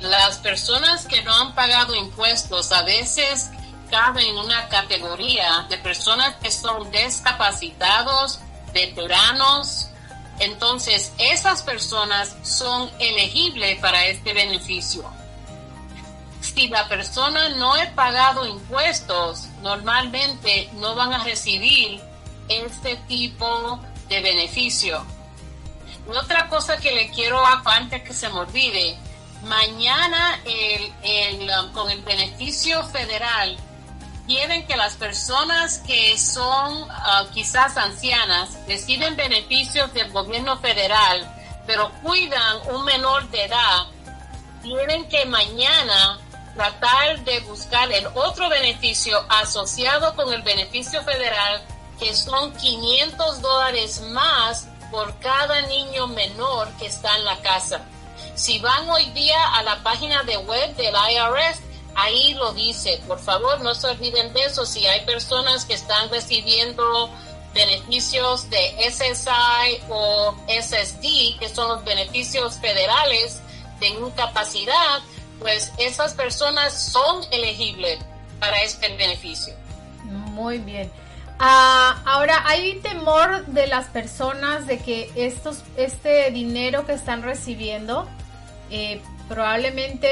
las 0.00 0.38
personas 0.38 1.06
que 1.06 1.22
no 1.22 1.32
han 1.34 1.54
pagado 1.54 1.94
impuestos 1.94 2.72
a 2.72 2.82
veces 2.82 3.50
caben 3.90 4.26
en 4.26 4.38
una 4.38 4.68
categoría 4.68 5.66
de 5.68 5.78
personas 5.78 6.34
que 6.36 6.50
son 6.50 6.90
discapacitados, 6.90 8.40
veteranos. 8.72 9.88
Entonces, 10.40 11.12
esas 11.18 11.62
personas 11.62 12.34
son 12.42 12.90
elegibles 12.98 13.78
para 13.80 14.06
este 14.06 14.32
beneficio. 14.32 15.04
Si 16.54 16.68
la 16.68 16.88
persona 16.88 17.50
no 17.50 17.74
ha 17.74 17.86
pagado 17.94 18.46
impuestos, 18.46 19.48
normalmente 19.62 20.68
no 20.74 20.94
van 20.94 21.12
a 21.12 21.24
recibir 21.24 22.00
este 22.48 22.96
tipo 23.08 23.80
de 24.08 24.20
beneficio. 24.20 25.04
Y 26.06 26.16
otra 26.16 26.48
cosa 26.48 26.76
que 26.78 26.92
le 26.92 27.10
quiero 27.10 27.42
antes 27.64 28.02
que 28.02 28.12
se 28.12 28.28
me 28.28 28.40
olvide, 28.40 28.96
mañana 29.44 30.40
um, 30.44 31.72
con 31.72 31.90
el 31.90 32.02
beneficio 32.02 32.84
federal 32.88 33.56
quieren 34.26 34.66
que 34.66 34.76
las 34.76 34.94
personas 34.94 35.78
que 35.78 36.18
son 36.18 36.82
uh, 36.82 37.28
quizás 37.32 37.76
ancianas 37.76 38.50
reciben 38.68 39.16
beneficios 39.16 39.92
del 39.94 40.10
gobierno 40.12 40.58
federal, 40.58 41.28
pero 41.66 41.90
cuidan 42.02 42.58
un 42.74 42.84
menor 42.84 43.28
de 43.30 43.44
edad, 43.44 43.86
tienen 44.62 45.08
que 45.08 45.24
mañana 45.26 46.20
tratar 46.54 47.24
de 47.24 47.40
buscar 47.40 47.90
el 47.92 48.06
otro 48.14 48.48
beneficio 48.48 49.24
asociado 49.28 50.14
con 50.14 50.32
el 50.32 50.42
beneficio 50.42 51.02
federal, 51.02 51.62
que 51.98 52.14
son 52.14 52.52
500 52.52 53.40
dólares 53.40 54.00
más 54.10 54.68
por 54.90 55.18
cada 55.18 55.62
niño 55.62 56.06
menor 56.08 56.68
que 56.78 56.86
está 56.86 57.16
en 57.16 57.24
la 57.24 57.40
casa. 57.40 57.82
Si 58.34 58.58
van 58.58 58.88
hoy 58.88 59.06
día 59.10 59.54
a 59.54 59.62
la 59.62 59.82
página 59.82 60.22
de 60.22 60.36
web 60.36 60.74
del 60.76 60.94
IRS, 60.94 61.60
ahí 61.94 62.34
lo 62.34 62.52
dice. 62.52 63.02
Por 63.06 63.18
favor, 63.18 63.60
no 63.60 63.74
se 63.74 63.88
olviden 63.88 64.32
de 64.32 64.44
eso. 64.44 64.66
Si 64.66 64.86
hay 64.86 65.04
personas 65.04 65.64
que 65.64 65.74
están 65.74 66.10
recibiendo 66.10 67.10
beneficios 67.54 68.48
de 68.48 68.90
SSI 68.90 69.82
o 69.90 70.34
SSD, 70.48 71.38
que 71.38 71.50
son 71.52 71.68
los 71.68 71.84
beneficios 71.84 72.54
federales 72.56 73.40
de 73.80 73.88
incapacidad, 73.88 75.00
pues 75.42 75.72
esas 75.78 76.14
personas 76.14 76.72
son 76.72 77.24
elegibles 77.30 77.98
para 78.40 78.62
este 78.62 78.88
beneficio. 78.96 79.54
Muy 80.04 80.58
bien. 80.58 80.90
Ah, 81.38 82.00
ahora, 82.04 82.42
hay 82.46 82.76
temor 82.80 83.46
de 83.46 83.66
las 83.66 83.86
personas 83.86 84.66
de 84.66 84.78
que 84.78 85.10
estos, 85.16 85.62
este 85.76 86.30
dinero 86.30 86.86
que 86.86 86.92
están 86.92 87.22
recibiendo 87.22 88.08
eh, 88.70 89.02
probablemente 89.28 90.08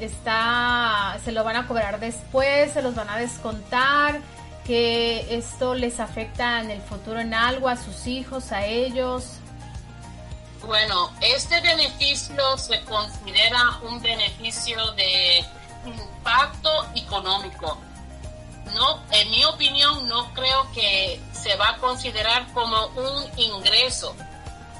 está, 0.00 1.18
se 1.24 1.32
lo 1.32 1.42
van 1.44 1.56
a 1.56 1.66
cobrar 1.66 2.00
después, 2.00 2.72
se 2.72 2.82
los 2.82 2.94
van 2.94 3.08
a 3.08 3.16
descontar, 3.16 4.20
que 4.64 5.26
esto 5.36 5.74
les 5.74 6.00
afecta 6.00 6.60
en 6.60 6.70
el 6.70 6.80
futuro 6.80 7.18
en 7.20 7.34
algo 7.34 7.68
a 7.68 7.76
sus 7.76 8.06
hijos, 8.06 8.52
a 8.52 8.66
ellos. 8.66 9.38
Bueno, 10.64 11.10
este 11.20 11.60
beneficio 11.60 12.56
se 12.56 12.80
considera 12.84 13.78
un 13.82 14.00
beneficio 14.00 14.92
de 14.92 15.44
impacto 15.84 16.70
económico. 16.94 17.78
No, 18.72 19.02
en 19.10 19.30
mi 19.30 19.44
opinión, 19.44 20.08
no 20.08 20.32
creo 20.32 20.70
que 20.72 21.20
se 21.32 21.56
va 21.56 21.70
a 21.70 21.76
considerar 21.78 22.46
como 22.52 22.86
un 22.86 23.38
ingreso, 23.38 24.14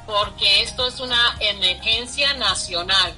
porque 0.07 0.63
esto 0.63 0.87
es 0.87 1.01
una 1.01 1.37
emergencia 1.41 2.33
nacional. 2.35 3.15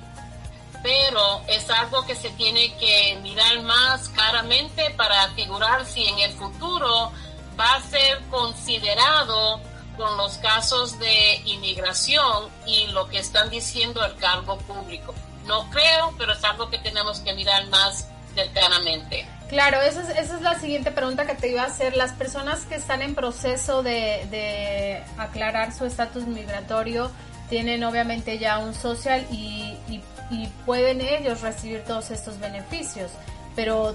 Pero 0.83 1.43
es 1.47 1.69
algo 1.69 2.05
que 2.07 2.15
se 2.15 2.31
tiene 2.31 2.75
que 2.77 3.19
mirar 3.23 3.61
más 3.63 4.09
claramente 4.09 4.91
para 4.97 5.29
figurar 5.31 5.85
si 5.85 6.07
en 6.07 6.19
el 6.19 6.33
futuro 6.33 7.13
va 7.59 7.75
a 7.75 7.83
ser 7.83 8.23
considerado 8.31 9.61
con 9.97 10.17
los 10.17 10.39
casos 10.39 10.99
de 10.99 11.37
inmigración 11.45 12.49
y 12.67 12.87
lo 12.89 13.09
que 13.09 13.19
están 13.19 13.51
diciendo 13.51 14.05
el 14.05 14.15
cargo 14.17 14.59
público. 14.59 15.15
No 15.47 15.69
creo, 15.71 16.15
pero 16.19 16.33
es 16.33 16.43
algo 16.45 16.71
que 16.71 16.79
tenemos 16.79 17.21
que 17.21 17.35
mirar 17.35 17.67
más 17.69 18.09
cercanamente. 18.35 19.27
Claro, 19.49 19.81
esa 19.83 20.03
es, 20.03 20.09
esa 20.19 20.37
es 20.37 20.43
la 20.43 20.59
siguiente 20.59 20.91
pregunta 20.91 21.27
que 21.27 21.35
te 21.35 21.51
iba 21.51 21.63
a 21.63 21.67
hacer. 21.67 21.97
Las 21.97 22.13
personas 22.13 22.65
que 22.65 22.75
están 22.77 23.03
en 23.03 23.15
proceso 23.15 23.83
de, 23.83 24.27
de 24.31 25.03
aclarar 25.19 25.73
su 25.73 25.85
estatus 25.85 26.27
migratorio 26.27 27.11
tienen 27.49 27.85
obviamente 27.85 28.39
ya 28.39 28.59
un 28.59 28.75
social 28.75 29.27
y, 29.31 29.77
y, 29.89 30.03
y 30.31 30.49
pueden 30.65 31.01
ellos 31.01 31.43
recibir 31.43 31.85
todos 31.85 32.11
estos 32.11 32.41
beneficios, 32.41 33.11
pero 33.55 33.95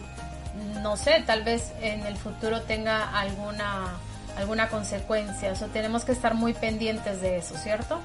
no 0.82 0.98
sé, 0.98 1.24
tal 1.26 1.44
vez 1.44 1.72
en 1.82 2.06
el 2.06 2.16
futuro 2.16 2.62
tenga 2.62 3.18
alguna 3.20 3.98
alguna 4.38 4.70
consecuencia. 4.70 5.52
O 5.52 5.56
sea, 5.56 5.68
tenemos 5.68 6.04
que 6.06 6.12
estar 6.12 6.34
muy 6.34 6.54
pendientes 6.54 7.22
de 7.22 7.38
eso, 7.38 7.56
¿cierto? 7.58 8.00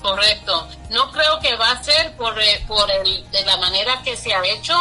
Correcto. 0.00 0.68
No 0.90 1.10
creo 1.12 1.38
que 1.40 1.54
va 1.56 1.70
a 1.70 1.82
ser 1.82 2.16
por, 2.16 2.38
eh, 2.40 2.64
por 2.66 2.90
el, 2.90 3.30
de 3.30 3.44
la 3.44 3.56
manera 3.58 4.02
que 4.02 4.16
se 4.16 4.34
ha 4.34 4.44
hecho, 4.44 4.74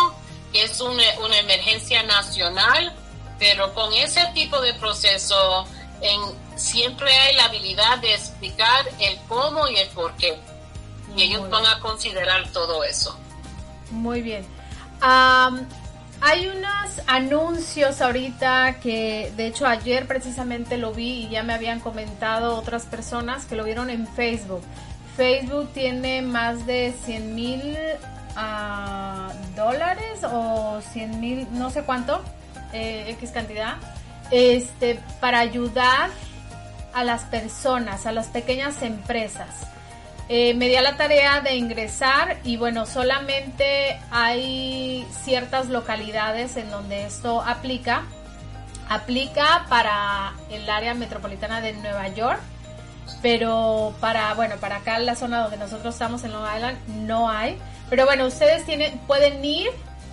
que 0.51 0.63
es 0.63 0.81
una, 0.81 1.03
una 1.23 1.37
emergencia 1.37 2.03
nacional, 2.03 2.93
pero 3.37 3.73
con 3.73 3.93
ese 3.93 4.25
tipo 4.33 4.59
de 4.61 4.73
proceso 4.73 5.65
en, 6.01 6.19
siempre 6.55 7.13
hay 7.13 7.35
la 7.35 7.45
habilidad 7.45 7.99
de 7.99 8.13
explicar 8.13 8.85
el 8.99 9.17
cómo 9.27 9.67
y 9.67 9.77
el 9.77 9.87
por 9.89 10.15
qué. 10.15 10.39
Y 11.15 11.23
ellos 11.23 11.49
van 11.49 11.65
a 11.65 11.79
considerar 11.79 12.47
todo 12.51 12.83
eso. 12.83 13.17
Muy 13.91 14.21
bien. 14.21 14.45
Hay 16.23 16.47
unos 16.47 17.01
anuncios 17.07 17.99
ahorita 17.99 18.79
que 18.79 19.33
de 19.35 19.47
hecho 19.47 19.65
ayer 19.65 20.07
precisamente 20.07 20.77
lo 20.77 20.93
vi 20.93 21.25
y 21.25 21.29
ya 21.29 21.41
me 21.41 21.53
habían 21.53 21.79
comentado 21.79 22.55
otras 22.55 22.85
personas 22.85 23.45
que 23.45 23.55
lo 23.55 23.63
vieron 23.63 23.89
en 23.89 24.07
Facebook. 24.07 24.61
Facebook 25.17 25.71
tiene 25.73 26.21
más 26.21 26.67
de 26.67 26.93
100 27.05 27.35
mil 27.35 27.75
uh, 28.37 29.55
dólares 29.55 30.23
o 30.23 30.79
100 30.93 31.19
mil, 31.19 31.47
no 31.53 31.71
sé 31.71 31.81
cuánto, 31.83 32.21
eh, 32.71 33.05
X 33.09 33.31
cantidad, 33.31 33.77
este, 34.29 34.99
para 35.19 35.39
ayudar 35.39 36.11
a 36.93 37.03
las 37.03 37.23
personas, 37.23 38.05
a 38.05 38.11
las 38.11 38.27
pequeñas 38.27 38.83
empresas. 38.83 39.70
Eh, 40.29 40.53
me 40.53 40.67
di 40.67 40.75
a 40.75 40.81
la 40.81 40.95
tarea 40.95 41.41
de 41.41 41.55
ingresar 41.55 42.39
y 42.43 42.55
bueno, 42.57 42.85
solamente 42.85 43.99
hay 44.11 45.05
ciertas 45.23 45.67
localidades 45.67 46.55
en 46.57 46.71
donde 46.71 47.05
esto 47.05 47.41
aplica. 47.41 48.03
Aplica 48.87 49.65
para 49.69 50.33
el 50.49 50.69
área 50.69 50.93
metropolitana 50.93 51.61
de 51.61 51.73
Nueva 51.73 52.09
York, 52.09 52.39
pero 53.21 53.93
para, 53.99 54.33
bueno, 54.33 54.55
para 54.57 54.77
acá 54.77 54.97
en 54.97 55.05
la 55.05 55.15
zona 55.15 55.41
donde 55.41 55.57
nosotros 55.57 55.95
estamos 55.95 56.23
en 56.23 56.33
Long 56.33 56.45
Island 56.55 56.77
no 56.87 57.29
hay. 57.29 57.57
Pero 57.89 58.05
bueno, 58.05 58.25
ustedes 58.25 58.65
tienen, 58.65 58.97
pueden 58.99 59.43
ir 59.43 59.69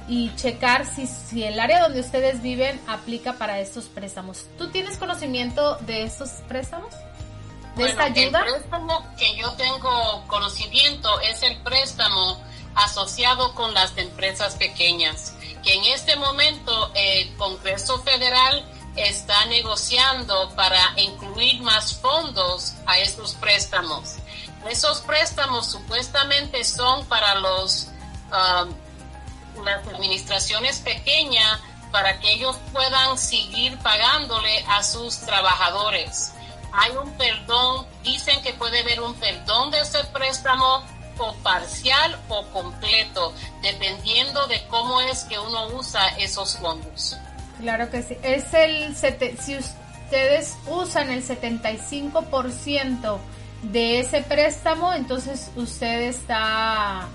y 0.09 0.35
checar 0.37 0.87
si, 0.87 1.07
si 1.07 1.45
el 1.45 1.61
área 1.61 1.83
donde 1.83 2.01
ustedes 2.01 2.43
viven 2.43 2.81
aplica 2.89 3.35
para 3.35 3.61
estos 3.61 3.85
préstamos. 3.87 4.47
¿Tú 4.57 4.71
tienes 4.71 4.97
conocimiento 4.97 5.77
de 5.87 6.03
estos 6.03 6.31
préstamos? 6.49 6.95
El 7.79 8.53
préstamo 8.53 9.07
que 9.17 9.37
yo 9.37 9.53
tengo 9.53 10.25
conocimiento 10.27 11.21
es 11.21 11.43
el 11.43 11.57
préstamo 11.59 12.43
asociado 12.75 13.55
con 13.55 13.73
las 13.73 13.97
empresas 13.97 14.57
pequeñas, 14.57 15.35
que 15.63 15.75
en 15.75 15.85
este 15.85 16.17
momento 16.17 16.91
el 16.95 17.35
Congreso 17.37 18.01
Federal 18.03 18.65
está 18.97 19.45
negociando 19.47 20.51
para 20.57 20.81
incluir 20.97 21.63
más 21.63 21.95
fondos 21.95 22.75
a 22.87 22.99
estos 22.99 23.35
préstamos. 23.35 24.17
Esos 24.69 25.01
préstamos 25.03 25.71
supuestamente 25.71 26.65
son 26.65 27.07
para 27.07 27.37
los 27.37 27.89
um, 28.33 29.65
las 29.65 29.87
administraciones 29.89 30.79
pequeñas 30.81 31.61
para 31.91 32.19
que 32.21 32.33
ellos 32.33 32.57
puedan 32.73 33.17
seguir 33.19 33.79
pagándole 33.79 34.65
a 34.69 34.83
sus 34.83 35.19
trabajadores 35.21 36.33
hay 36.73 36.93
un 36.97 37.11
perdón, 37.13 37.87
dicen 38.03 38.43
que 38.43 38.53
puede 38.55 38.81
haber 38.81 39.01
un 39.01 39.15
perdón 39.15 39.71
de 39.71 39.81
ese 39.81 40.05
préstamo 40.13 40.83
o 41.19 41.35
parcial 41.43 42.19
o 42.29 42.45
completo, 42.47 43.33
dependiendo 43.63 44.47
de 44.47 44.65
cómo 44.69 45.01
es 45.01 45.25
que 45.25 45.39
uno 45.39 45.69
usa 45.69 46.09
esos 46.19 46.57
fondos. 46.57 47.17
Claro 47.61 47.91
que 47.91 48.03
sí. 48.03 48.17
Es 48.23 48.55
el 48.55 48.95
si 48.97 49.57
ustedes 49.57 50.57
usan 50.67 51.11
el 51.11 51.27
75% 51.27 53.19
de 53.63 54.01
ese 54.01 54.23
préstamo, 54.23 54.95
entonces 54.95 55.51
usted 55.57 56.03
está 56.03 57.09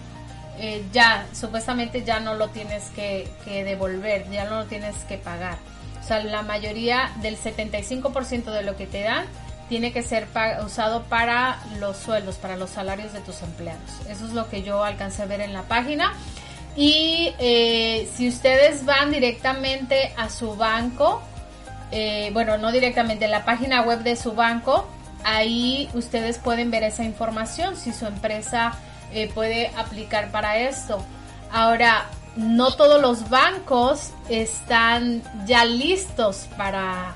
eh, 0.59 0.85
ya, 0.91 1.25
supuestamente 1.33 2.03
ya 2.03 2.19
no 2.19 2.35
lo 2.35 2.49
tienes 2.49 2.89
que, 2.89 3.31
que 3.45 3.63
devolver, 3.63 4.29
ya 4.29 4.45
no 4.45 4.59
lo 4.59 4.65
tienes 4.65 4.95
que 5.05 5.17
pagar. 5.17 5.57
O 6.01 6.05
sea, 6.05 6.21
la 6.21 6.41
mayoría 6.41 7.13
del 7.21 7.37
75% 7.37 8.51
de 8.51 8.63
lo 8.63 8.75
que 8.75 8.85
te 8.85 9.03
dan 9.03 9.25
tiene 9.69 9.91
que 9.91 10.03
ser 10.03 10.27
usado 10.65 11.03
para 11.03 11.59
los 11.79 11.97
sueldos, 11.97 12.35
para 12.35 12.57
los 12.57 12.69
salarios 12.69 13.13
de 13.13 13.19
tus 13.21 13.41
empleados. 13.41 13.89
Eso 14.09 14.25
es 14.25 14.33
lo 14.33 14.49
que 14.49 14.63
yo 14.63 14.83
alcancé 14.83 15.23
a 15.23 15.25
ver 15.25 15.41
en 15.41 15.53
la 15.53 15.63
página. 15.63 16.13
Y 16.75 17.33
eh, 17.39 18.09
si 18.15 18.27
ustedes 18.27 18.85
van 18.85 19.11
directamente 19.11 20.13
a 20.17 20.29
su 20.29 20.55
banco, 20.55 21.21
eh, 21.91 22.31
bueno, 22.33 22.57
no 22.57 22.71
directamente, 22.71 23.25
en 23.25 23.31
la 23.31 23.45
página 23.45 23.81
web 23.81 23.99
de 23.99 24.15
su 24.15 24.33
banco, 24.33 24.87
ahí 25.23 25.89
ustedes 25.93 26.39
pueden 26.39 26.71
ver 26.71 26.83
esa 26.83 27.03
información, 27.03 27.77
si 27.77 27.93
su 27.93 28.05
empresa 28.07 28.73
eh, 29.13 29.29
puede 29.33 29.67
aplicar 29.77 30.31
para 30.31 30.57
esto. 30.57 31.03
Ahora, 31.51 32.05
no 32.35 32.73
todos 32.75 32.99
los 32.99 33.29
bancos 33.29 34.09
están 34.27 35.21
ya 35.45 35.65
listos 35.65 36.47
para, 36.57 37.13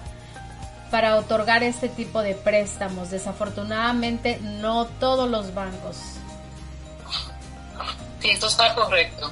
para 0.91 1.15
otorgar 1.17 1.63
este 1.63 1.89
tipo 1.89 2.21
de 2.21 2.33
préstamos. 2.35 3.09
Desafortunadamente, 3.09 4.39
no 4.41 4.85
todos 4.85 5.29
los 5.29 5.53
bancos. 5.53 5.97
Sí, 8.21 8.31
esto 8.31 8.47
está 8.47 8.73
correcto. 8.73 9.31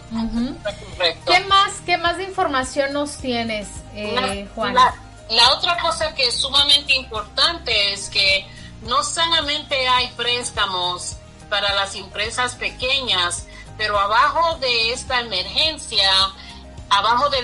¿Qué 1.26 1.40
más, 1.42 1.74
qué 1.86 1.98
más 1.98 2.18
de 2.18 2.24
información 2.24 2.94
nos 2.94 3.18
tienes, 3.18 3.68
eh, 3.96 4.48
Juan? 4.54 4.76
la 5.30 5.54
otra 5.54 5.78
cosa 5.80 6.14
que 6.14 6.28
es 6.28 6.36
sumamente 6.36 6.94
importante 6.94 7.94
es 7.94 8.10
que 8.10 8.46
no 8.84 9.04
solamente 9.04 9.88
hay 9.88 10.08
préstamos 10.16 11.18
para 11.50 11.74
las 11.74 11.96
empresas 11.96 12.56
pequeñas, 12.56 13.48
pero 13.78 14.00
abajo 14.00 14.58
de 14.60 14.92
esta 14.94 15.20
emergencia, 15.20 16.10
abajo 16.90 17.30
de, 17.30 17.42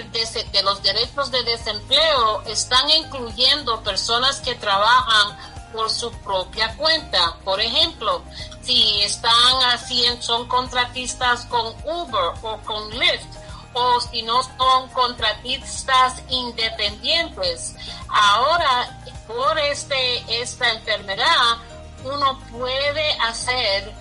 los 0.64 0.84
derechos 0.84 1.32
de 1.32 1.44
desempleo, 1.44 2.42
están 2.44 2.90
incluyendo 2.90 3.82
personas 3.84 4.40
que 4.42 4.56
trabajan 4.56 5.38
por 5.74 5.90
su 5.90 6.12
propia 6.20 6.76
cuenta. 6.76 7.38
Por 7.44 7.60
ejemplo, 7.60 8.24
si 8.62 9.02
están 9.02 9.64
así, 9.74 10.06
son 10.20 10.48
contratistas 10.48 11.46
con 11.46 11.68
Uber 11.86 12.34
o 12.42 12.58
con 12.66 12.90
Lyft, 12.92 13.38
o 13.74 14.02
si 14.02 14.22
no 14.24 14.44
son 14.44 14.90
contratistas 14.90 16.22
independientes. 16.30 17.76
Ahora, 18.10 19.00
por 19.28 19.58
este, 19.60 20.42
esta 20.42 20.70
enfermedad, 20.72 21.58
uno 22.04 22.40
puede 22.52 23.12
hacer 23.20 23.94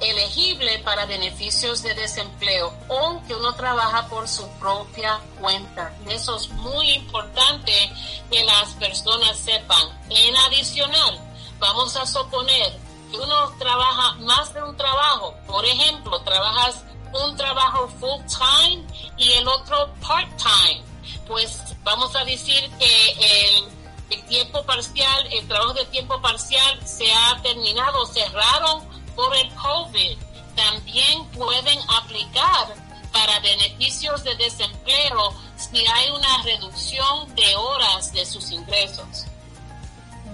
elegible 0.00 0.78
para 0.80 1.06
beneficios 1.06 1.82
de 1.82 1.94
desempleo, 1.94 2.72
aunque 2.88 3.34
uno 3.34 3.54
trabaja 3.54 4.06
por 4.08 4.28
su 4.28 4.48
propia 4.58 5.20
cuenta. 5.40 5.92
Eso 6.08 6.36
es 6.36 6.48
muy 6.50 6.90
importante 6.92 7.72
que 8.30 8.44
las 8.44 8.70
personas 8.74 9.38
sepan. 9.38 9.82
En 10.10 10.36
adicional, 10.36 11.20
vamos 11.58 11.96
a 11.96 12.06
suponer 12.06 12.78
que 13.10 13.18
uno 13.18 13.50
trabaja 13.58 14.14
más 14.20 14.52
de 14.52 14.62
un 14.62 14.76
trabajo. 14.76 15.34
Por 15.46 15.64
ejemplo, 15.64 16.20
trabajas 16.22 16.82
un 17.14 17.36
trabajo 17.36 17.88
full 18.00 18.20
time 18.26 18.84
y 19.16 19.32
el 19.32 19.46
otro 19.46 19.92
part 20.06 20.28
time. 20.36 20.82
Pues 21.26 21.62
vamos 21.82 22.14
a 22.16 22.24
decir 22.24 22.70
que 22.78 23.10
el, 23.12 23.64
el 24.10 24.26
tiempo 24.26 24.62
parcial, 24.64 25.26
el 25.30 25.46
trabajo 25.46 25.74
de 25.74 25.84
tiempo 25.86 26.20
parcial 26.20 26.86
se 26.86 27.12
ha 27.12 27.40
terminado, 27.42 28.04
cerraron 28.06 28.93
por 29.14 29.34
el 29.36 29.48
COVID 29.54 30.16
también 30.54 31.24
pueden 31.30 31.78
aplicar 32.00 32.74
para 33.12 33.38
beneficios 33.40 34.24
de 34.24 34.34
desempleo 34.36 35.34
si 35.56 35.78
hay 35.86 36.10
una 36.10 36.42
reducción 36.42 37.34
de 37.34 37.56
horas 37.56 38.12
de 38.12 38.26
sus 38.26 38.50
ingresos. 38.50 39.26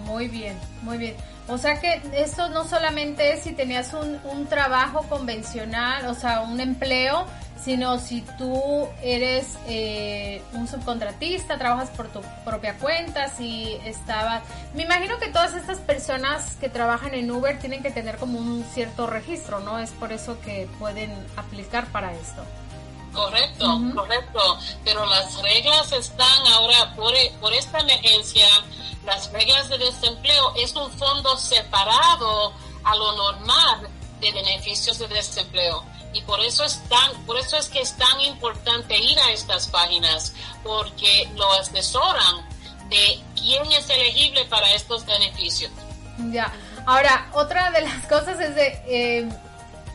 Muy 0.05 0.29
bien, 0.29 0.59
muy 0.83 0.99
bien. 0.99 1.17
O 1.49 1.59
sea 1.59 1.81
que 1.81 2.01
esto 2.15 2.49
no 2.49 2.67
solamente 2.67 3.33
es 3.33 3.43
si 3.43 3.53
tenías 3.53 3.93
un, 3.93 4.21
un 4.25 4.47
trabajo 4.47 5.03
convencional, 5.09 6.07
o 6.07 6.15
sea, 6.15 6.41
un 6.41 6.61
empleo, 6.61 7.27
sino 7.65 7.99
si 7.99 8.23
tú 8.39 8.89
eres 9.03 9.59
eh, 9.67 10.43
un 10.55 10.67
subcontratista, 10.67 11.59
trabajas 11.59 11.91
por 11.91 12.09
tu 12.09 12.21
propia 12.45 12.79
cuenta, 12.79 13.29
si 13.29 13.79
estabas... 13.85 14.43
Me 14.75 14.85
imagino 14.85 15.19
que 15.19 15.29
todas 15.29 15.55
estas 15.55 15.79
personas 15.79 16.57
que 16.57 16.69
trabajan 16.69 17.15
en 17.15 17.31
Uber 17.31 17.59
tienen 17.59 17.83
que 17.83 17.91
tener 17.91 18.17
como 18.17 18.39
un 18.39 18.65
cierto 18.73 19.07
registro, 19.07 19.61
¿no? 19.61 19.79
Es 19.79 19.91
por 19.91 20.13
eso 20.13 20.41
que 20.41 20.69
pueden 20.79 21.13
aplicar 21.37 21.87
para 21.89 22.13
esto. 22.15 22.43
Correcto, 23.13 23.81
correcto. 23.95 24.59
Pero 24.85 25.05
las 25.07 25.43
reglas 25.43 25.93
están 25.93 26.47
ahora 26.55 26.95
por, 26.95 27.13
por 27.41 27.53
esta 27.53 27.81
emergencia, 27.81 28.47
las 29.05 29.31
reglas 29.33 29.69
de 29.69 29.79
desempleo 29.79 30.55
es 30.57 30.75
un 30.77 30.91
fondo 30.93 31.37
separado 31.37 32.53
a 32.85 32.97
lo 32.97 33.13
normal 33.17 33.89
de 34.21 34.33
beneficios 34.33 34.99
de 34.99 35.09
desempleo 35.09 35.85
y 36.13 36.23
por 36.23 36.41
eso 36.41 36.65
es 36.65 36.81
tan, 36.89 37.25
por 37.27 37.37
eso 37.37 37.57
es 37.57 37.69
que 37.69 37.81
es 37.81 37.97
tan 37.97 38.21
importante 38.21 38.97
ir 38.97 39.19
a 39.21 39.33
estas 39.33 39.69
páginas 39.69 40.35
porque 40.63 41.29
lo 41.37 41.53
asesoran 41.53 42.49
de 42.89 43.21
quién 43.37 43.65
es 43.73 43.89
elegible 43.89 44.45
para 44.47 44.73
estos 44.75 45.07
beneficios. 45.07 45.71
Ya. 46.31 46.53
Ahora, 46.87 47.29
otra 47.33 47.71
de 47.71 47.83
las 47.83 48.07
cosas 48.09 48.41
es 48.41 48.55
de 48.55 48.83
eh, 48.87 49.29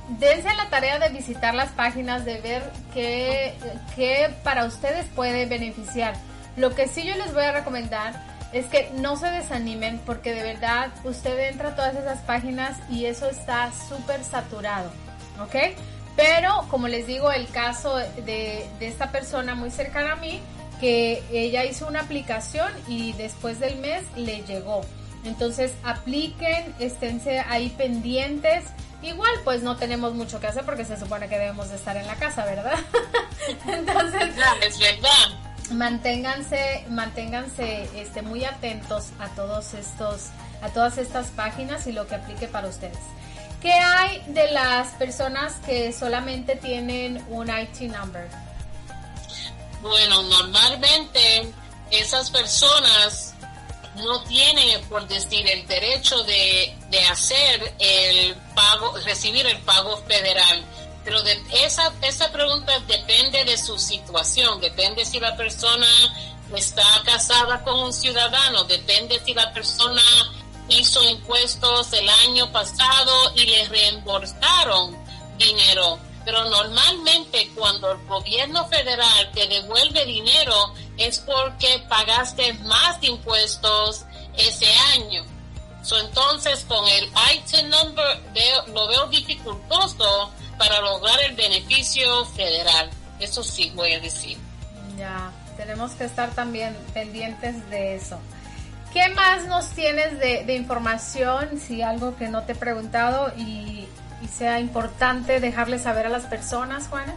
dense 0.09 0.53
la 0.55 0.69
tarea 0.69 0.99
de 0.99 1.09
visitar 1.09 1.53
las 1.53 1.71
páginas, 1.71 2.25
de 2.25 2.39
ver 2.41 2.71
qué, 2.93 3.55
qué 3.95 4.33
para 4.43 4.65
ustedes 4.65 5.05
puede 5.15 5.45
beneficiar. 5.45 6.15
Lo 6.55 6.73
que 6.73 6.87
sí 6.87 7.03
yo 7.03 7.15
les 7.15 7.33
voy 7.33 7.43
a 7.43 7.51
recomendar 7.51 8.23
es 8.53 8.67
que 8.67 8.89
no 8.95 9.17
se 9.17 9.27
desanimen 9.27 9.99
porque 10.05 10.33
de 10.33 10.43
verdad 10.43 10.89
usted 11.03 11.37
entra 11.49 11.69
a 11.69 11.75
todas 11.75 11.95
esas 11.95 12.19
páginas 12.19 12.77
y 12.89 13.05
eso 13.05 13.29
está 13.29 13.71
súper 13.89 14.23
saturado. 14.23 14.91
¿Ok? 15.43 15.55
Pero, 16.15 16.65
como 16.69 16.87
les 16.87 17.07
digo, 17.07 17.31
el 17.31 17.47
caso 17.49 17.95
de, 17.95 18.67
esta 18.79 19.11
persona 19.11 19.55
muy 19.55 19.69
cercana 19.69 20.13
a 20.13 20.15
mí, 20.15 20.39
que 20.79 21.23
ella 21.31 21.65
hizo 21.65 21.87
una 21.87 22.01
aplicación 22.01 22.71
y 22.87 23.13
después 23.13 23.59
del 23.59 23.77
mes 23.77 24.03
le 24.15 24.43
llegó. 24.43 24.81
Entonces, 25.25 25.73
apliquen, 25.83 26.73
esténse 26.79 27.39
ahí 27.39 27.69
pendientes. 27.69 28.65
Igual, 29.01 29.31
pues 29.43 29.61
no 29.61 29.75
tenemos 29.75 30.13
mucho 30.13 30.39
que 30.39 30.47
hacer 30.47 30.63
porque 30.63 30.85
se 30.85 30.97
supone 30.97 31.27
que 31.27 31.37
debemos 31.37 31.69
de 31.69 31.75
estar 31.75 31.97
en 31.97 32.07
la 32.07 32.15
casa, 32.15 32.45
¿verdad? 32.45 32.79
Entonces, 33.67 34.21
es 34.61 34.79
verdad. 34.79 35.45
Manténganse, 35.71 36.85
manténganse 36.89 37.89
este, 37.95 38.21
muy 38.21 38.45
atentos 38.45 39.09
a 39.19 39.29
todos 39.29 39.73
estos, 39.73 40.27
a 40.61 40.69
todas 40.69 40.97
estas 40.97 41.27
páginas 41.27 41.87
y 41.87 41.91
lo 41.91 42.07
que 42.07 42.15
aplique 42.15 42.47
para 42.47 42.67
ustedes. 42.67 42.99
¿Qué 43.65 43.73
hay 43.73 44.21
de 44.27 44.51
las 44.51 44.89
personas 44.89 45.55
que 45.65 45.91
solamente 45.91 46.55
tienen 46.55 47.25
un 47.29 47.49
IT 47.49 47.91
number? 47.91 48.29
Bueno, 49.81 50.21
normalmente 50.21 51.51
esas 51.89 52.29
personas 52.29 53.33
no 53.95 54.21
tienen, 54.25 54.83
por 54.83 55.07
decir, 55.07 55.49
el 55.49 55.65
derecho 55.65 56.23
de, 56.25 56.77
hacer 57.09 57.73
el 57.79 58.35
pago, 58.53 58.99
recibir 59.03 59.47
el 59.47 59.57
pago 59.61 59.97
federal. 60.03 60.63
Pero 61.03 61.23
de 61.23 61.35
esa, 61.63 61.91
esa 62.03 62.31
pregunta 62.31 62.71
depende 62.81 63.45
de 63.45 63.57
su 63.57 63.79
situación, 63.79 64.61
depende 64.61 65.05
si 65.05 65.19
la 65.19 65.35
persona 65.35 65.87
está 66.55 66.85
casada 67.03 67.63
con 67.63 67.79
un 67.79 67.93
ciudadano, 67.93 68.65
depende 68.65 69.19
si 69.25 69.33
la 69.33 69.51
persona 69.53 70.03
hizo 70.69 71.03
impuestos 71.03 71.93
el 71.93 72.07
año 72.27 72.51
pasado 72.51 73.33
y 73.35 73.45
le 73.45 73.67
reembolsaron 73.67 74.97
dinero. 75.37 75.99
Pero 76.23 76.43
normalmente 76.49 77.51
cuando 77.55 77.91
el 77.91 78.05
gobierno 78.07 78.67
federal 78.67 79.31
te 79.33 79.47
devuelve 79.47 80.05
dinero 80.05 80.73
es 80.97 81.19
porque 81.19 81.83
pagaste 81.87 82.53
más 82.53 82.97
impuestos 83.03 84.05
ese 84.35 84.67
año. 84.95 85.23
entonces 86.01 86.65
con 86.67 86.83
el 86.87 87.11
item 87.35 87.69
number 87.69 88.67
lo 88.73 88.87
veo 88.87 89.07
dificultoso 89.07 90.31
para 90.57 90.81
lograr 90.81 91.19
el 91.21 91.35
beneficio 91.35 92.25
federal. 92.25 92.89
Eso 93.19 93.43
sí 93.43 93.71
voy 93.75 93.93
a 93.93 93.99
decir. 93.99 94.37
Ya, 94.97 95.31
tenemos 95.57 95.91
que 95.91 96.05
estar 96.05 96.33
también 96.33 96.75
pendientes 96.93 97.69
de 97.69 97.95
eso. 97.95 98.19
¿Qué 98.95 99.09
más 99.09 99.43
nos 99.43 99.71
tienes 99.71 100.19
de, 100.19 100.55
información? 100.55 101.59
Si 101.59 101.81
algo 101.81 102.15
que 102.15 102.29
no 102.29 102.43
te 102.43 102.53
he 102.53 102.55
preguntado 102.55 103.29
y, 103.35 103.89
sea 104.37 104.59
importante 104.59 105.41
dejarle 105.41 105.79
saber 105.79 106.07
a 106.07 106.09
las 106.09 106.23
personas, 106.23 106.87
Juana. 106.87 107.13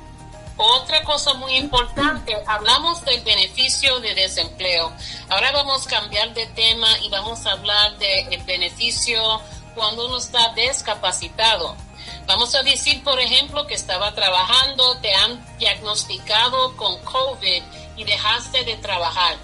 Otra 0.56 1.02
cosa 1.04 1.34
muy 1.34 1.54
importante, 1.54 2.36
hablamos 2.46 3.04
del 3.04 3.22
beneficio 3.22 4.00
de 4.00 4.14
desempleo. 4.14 4.92
Ahora 5.28 5.52
vamos 5.52 5.86
a 5.86 5.90
cambiar 5.90 6.34
de 6.34 6.46
tema 6.48 6.88
y 7.04 7.10
vamos 7.10 7.46
a 7.46 7.52
hablar 7.52 7.96
del 7.98 8.42
beneficio 8.42 9.20
cuando 9.76 10.06
uno 10.06 10.18
está 10.18 10.52
discapacitado. 10.54 11.76
Vamos 12.26 12.54
a 12.56 12.62
decir, 12.62 13.04
por 13.04 13.20
ejemplo, 13.20 13.68
que 13.68 13.74
estaba 13.74 14.14
trabajando, 14.14 14.98
te 14.98 15.14
han 15.14 15.58
diagnosticado 15.58 16.76
con 16.76 16.98
COVID 17.04 17.62
y 17.96 18.04
dejaste 18.04 18.64
de 18.64 18.76
trabajar 18.76 19.36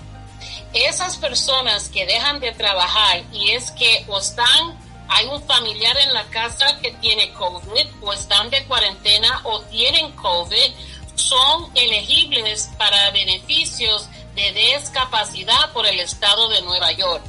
esas 0.75 1.17
personas 1.17 1.89
que 1.89 2.05
dejan 2.05 2.41
de 2.41 2.53
trabajar 2.53 3.23
y 3.33 3.53
es 3.53 3.71
que 3.71 4.05
o 4.09 4.19
están, 4.19 4.79
hay 5.09 5.27
un 5.27 5.43
familiar 5.47 5.97
en 5.99 6.13
la 6.13 6.25
casa 6.25 6.79
que 6.81 6.91
tiene 6.93 7.33
COVID 7.33 7.87
o 8.03 8.13
están 8.13 8.51
de 8.51 8.65
cuarentena 8.67 9.41
o 9.45 9.61
tienen 9.63 10.13
COVID, 10.13 10.75
son 11.15 11.71
elegibles 11.75 12.71
para 12.77 13.11
beneficios 13.13 14.09
de 14.35 14.53
discapacidad 14.53 15.73
por 15.73 15.87
el 15.87 16.01
estado 16.01 16.49
de 16.49 16.63
Nueva 16.63 16.91
York. 16.93 17.25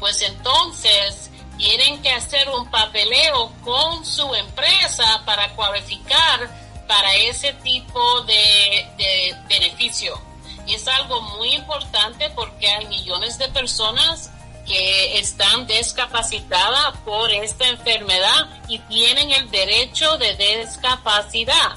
Pues 0.00 0.22
entonces 0.22 1.30
tienen 1.58 2.00
que 2.00 2.10
hacer 2.10 2.48
un 2.48 2.70
papeleo 2.70 3.52
con 3.62 4.06
su 4.06 4.34
empresa 4.34 5.22
para 5.26 5.54
cualificar 5.54 6.48
para 6.86 7.14
ese 7.16 7.52
tipo 7.54 8.22
de, 8.22 8.86
de 8.96 9.36
beneficio. 9.48 10.27
Es 10.68 10.86
algo 10.88 11.20
muy 11.20 11.54
importante 11.54 12.30
porque 12.30 12.68
hay 12.68 12.86
millones 12.86 13.38
de 13.38 13.48
personas 13.48 14.30
que 14.66 15.18
están 15.18 15.66
discapacitadas 15.66 16.98
por 17.04 17.32
esta 17.32 17.68
enfermedad 17.68 18.48
y 18.68 18.78
tienen 18.80 19.30
el 19.30 19.50
derecho 19.50 20.18
de 20.18 20.36
discapacidad. 20.36 21.76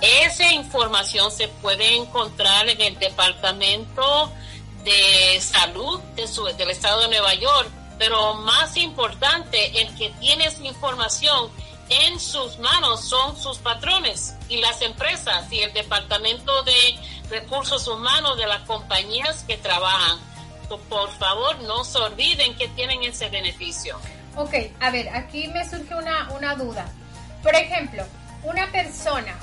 Esa 0.00 0.52
información 0.52 1.30
se 1.30 1.48
puede 1.48 1.96
encontrar 1.96 2.68
en 2.68 2.80
el 2.80 2.98
Departamento 2.98 4.32
de 4.82 5.40
Salud 5.40 6.00
del 6.56 6.70
Estado 6.70 7.02
de 7.02 7.08
Nueva 7.08 7.34
York, 7.34 7.70
pero 7.98 8.34
más 8.34 8.76
importante, 8.76 9.80
el 9.80 9.94
que 9.94 10.10
tiene 10.20 10.46
esa 10.46 10.64
información 10.64 11.50
en 11.88 12.18
sus 12.18 12.58
manos 12.58 13.04
son 13.04 13.40
sus 13.40 13.58
patrones 13.58 14.34
y 14.48 14.56
las 14.58 14.82
empresas 14.82 15.50
y 15.52 15.60
el 15.60 15.72
Departamento 15.72 16.62
de 16.64 16.96
Recursos 17.30 17.86
Humanos 17.88 18.36
de 18.36 18.46
las 18.46 18.60
compañías 18.60 19.44
que 19.44 19.56
trabajan 19.56 20.18
por 20.88 21.10
favor 21.10 21.60
no 21.62 21.84
se 21.84 21.98
olviden 21.98 22.56
que 22.56 22.68
tienen 22.68 23.02
ese 23.02 23.28
beneficio. 23.28 23.98
Ok, 24.36 24.54
a 24.80 24.90
ver, 24.90 25.08
aquí 25.10 25.48
me 25.48 25.68
surge 25.68 25.94
una, 25.94 26.30
una 26.32 26.54
duda. 26.54 26.86
Por 27.42 27.54
ejemplo, 27.54 28.04
una 28.42 28.70
persona 28.72 29.34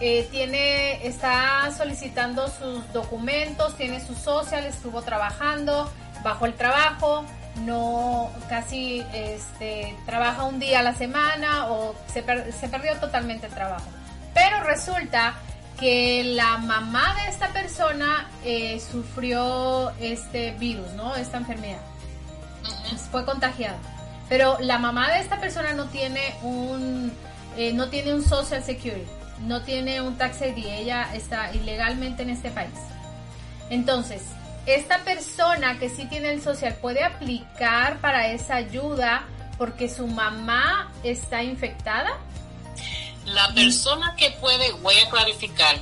eh, 0.00 0.28
tiene, 0.30 1.06
está 1.06 1.70
solicitando 1.76 2.48
sus 2.48 2.92
documentos, 2.92 3.76
tiene 3.76 4.04
su 4.04 4.14
social, 4.14 4.64
estuvo 4.66 5.02
trabajando, 5.02 5.90
bajo 6.22 6.46
el 6.46 6.54
trabajo, 6.54 7.24
no 7.64 8.30
casi 8.48 9.04
este, 9.14 9.96
trabaja 10.06 10.44
un 10.44 10.58
día 10.60 10.80
a 10.80 10.82
la 10.82 10.94
semana 10.94 11.68
o 11.68 11.94
se, 12.12 12.22
se 12.52 12.68
perdió 12.68 12.96
totalmente 12.98 13.46
el 13.46 13.54
trabajo. 13.54 13.86
Pero 14.34 14.62
resulta 14.62 15.34
que 15.78 16.24
la 16.24 16.58
mamá 16.58 17.14
de 17.22 17.30
esta 17.30 17.48
persona 17.48 18.28
eh, 18.44 18.80
sufrió 18.80 19.90
este 20.00 20.52
virus, 20.52 20.92
¿no? 20.94 21.14
Esta 21.16 21.38
enfermedad. 21.38 21.80
Fue 23.10 23.24
contagiada. 23.24 23.78
Pero 24.28 24.58
la 24.60 24.78
mamá 24.78 25.10
de 25.10 25.20
esta 25.20 25.40
persona 25.40 25.72
no 25.72 25.86
tiene 25.86 26.34
un 26.42 27.12
eh, 27.56 27.72
no 27.72 27.88
tiene 27.88 28.14
un 28.14 28.22
social 28.22 28.62
security, 28.62 29.06
no 29.46 29.62
tiene 29.62 30.00
un 30.00 30.16
tax 30.16 30.42
ID, 30.42 30.64
ella 30.66 31.08
está 31.14 31.52
ilegalmente 31.52 32.22
en 32.22 32.30
este 32.30 32.50
país. 32.50 32.78
Entonces, 33.70 34.22
esta 34.66 34.98
persona 34.98 35.78
que 35.78 35.88
sí 35.88 36.06
tiene 36.06 36.30
el 36.30 36.42
social 36.42 36.74
puede 36.80 37.02
aplicar 37.02 37.98
para 37.98 38.28
esa 38.28 38.56
ayuda 38.56 39.24
porque 39.56 39.88
su 39.88 40.06
mamá 40.06 40.92
está 41.02 41.42
infectada. 41.42 42.10
La 43.28 43.52
persona 43.54 44.14
que 44.16 44.30
puede, 44.32 44.72
voy 44.72 44.96
a 44.98 45.08
clarificar, 45.10 45.76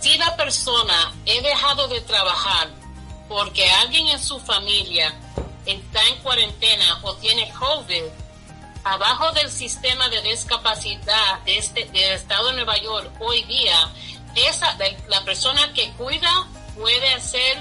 si 0.00 0.16
la 0.18 0.36
persona 0.36 1.12
he 1.24 1.40
dejado 1.40 1.88
de 1.88 2.00
trabajar 2.02 2.68
porque 3.28 3.68
alguien 3.70 4.08
en 4.08 4.20
su 4.20 4.38
familia 4.38 5.12
está 5.64 6.00
en 6.08 6.16
cuarentena 6.22 7.00
o 7.02 7.14
tiene 7.16 7.50
COVID, 7.52 8.02
abajo 8.84 9.32
del 9.32 9.50
sistema 9.50 10.08
de 10.08 10.22
discapacidad 10.22 11.40
de 11.44 11.58
este, 11.58 11.84
del 11.86 12.12
estado 12.12 12.48
de 12.48 12.54
Nueva 12.54 12.78
York 12.78 13.10
hoy 13.20 13.42
día, 13.44 13.90
esa, 14.36 14.76
la 15.08 15.24
persona 15.24 15.72
que 15.74 15.90
cuida 15.92 16.46
puede 16.76 17.14
hacer 17.14 17.58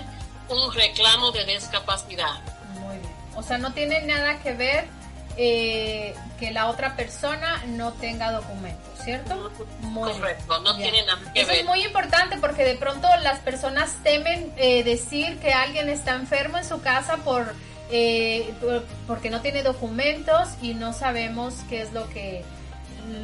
un 0.50 0.74
reclamo 0.74 1.32
de 1.32 1.46
discapacidad. 1.46 2.41
Muy 2.80 2.98
bien. 2.98 3.15
O 3.36 3.41
sea, 3.41 3.58
no 3.58 3.74
tiene 3.74 4.02
nada 4.02 4.39
que 4.39 4.54
ver 4.54 4.88
eh, 5.38 6.15
que 6.39 6.52
la 6.52 6.68
otra 6.68 6.96
persona 6.96 7.63
no 7.68 7.94
tenga 7.94 8.32
documentos, 8.32 8.94
¿cierto? 9.06 9.52
Correcto, 9.94 10.60
no 10.62 10.76
tiene 10.76 11.06
nada 11.06 11.32
que 11.32 11.41
Eso 11.41 11.52
es 11.52 11.63
muy 11.63 11.86
importante 11.86 12.38
porque 12.38 12.65
de 12.65 12.76
pronto 12.76 13.08
las 13.22 13.39
personas 13.39 13.96
temen 14.04 14.52
eh, 14.58 14.84
decir 14.84 15.38
que 15.38 15.54
alguien 15.54 15.88
está 15.89 16.15
enfermo 16.15 16.58
en 16.58 16.65
su 16.65 16.82
casa 16.82 17.20
eh, 17.91 18.54
por, 18.60 18.84
porque 19.06 19.30
no 19.30 19.41
tiene 19.41 19.62
documentos 19.62 20.50
y 20.62 20.74
no 20.74 20.91
sabemos 20.91 21.54
qué 21.70 21.84
es 21.84 21.94
lo 21.94 22.10
que 22.10 22.44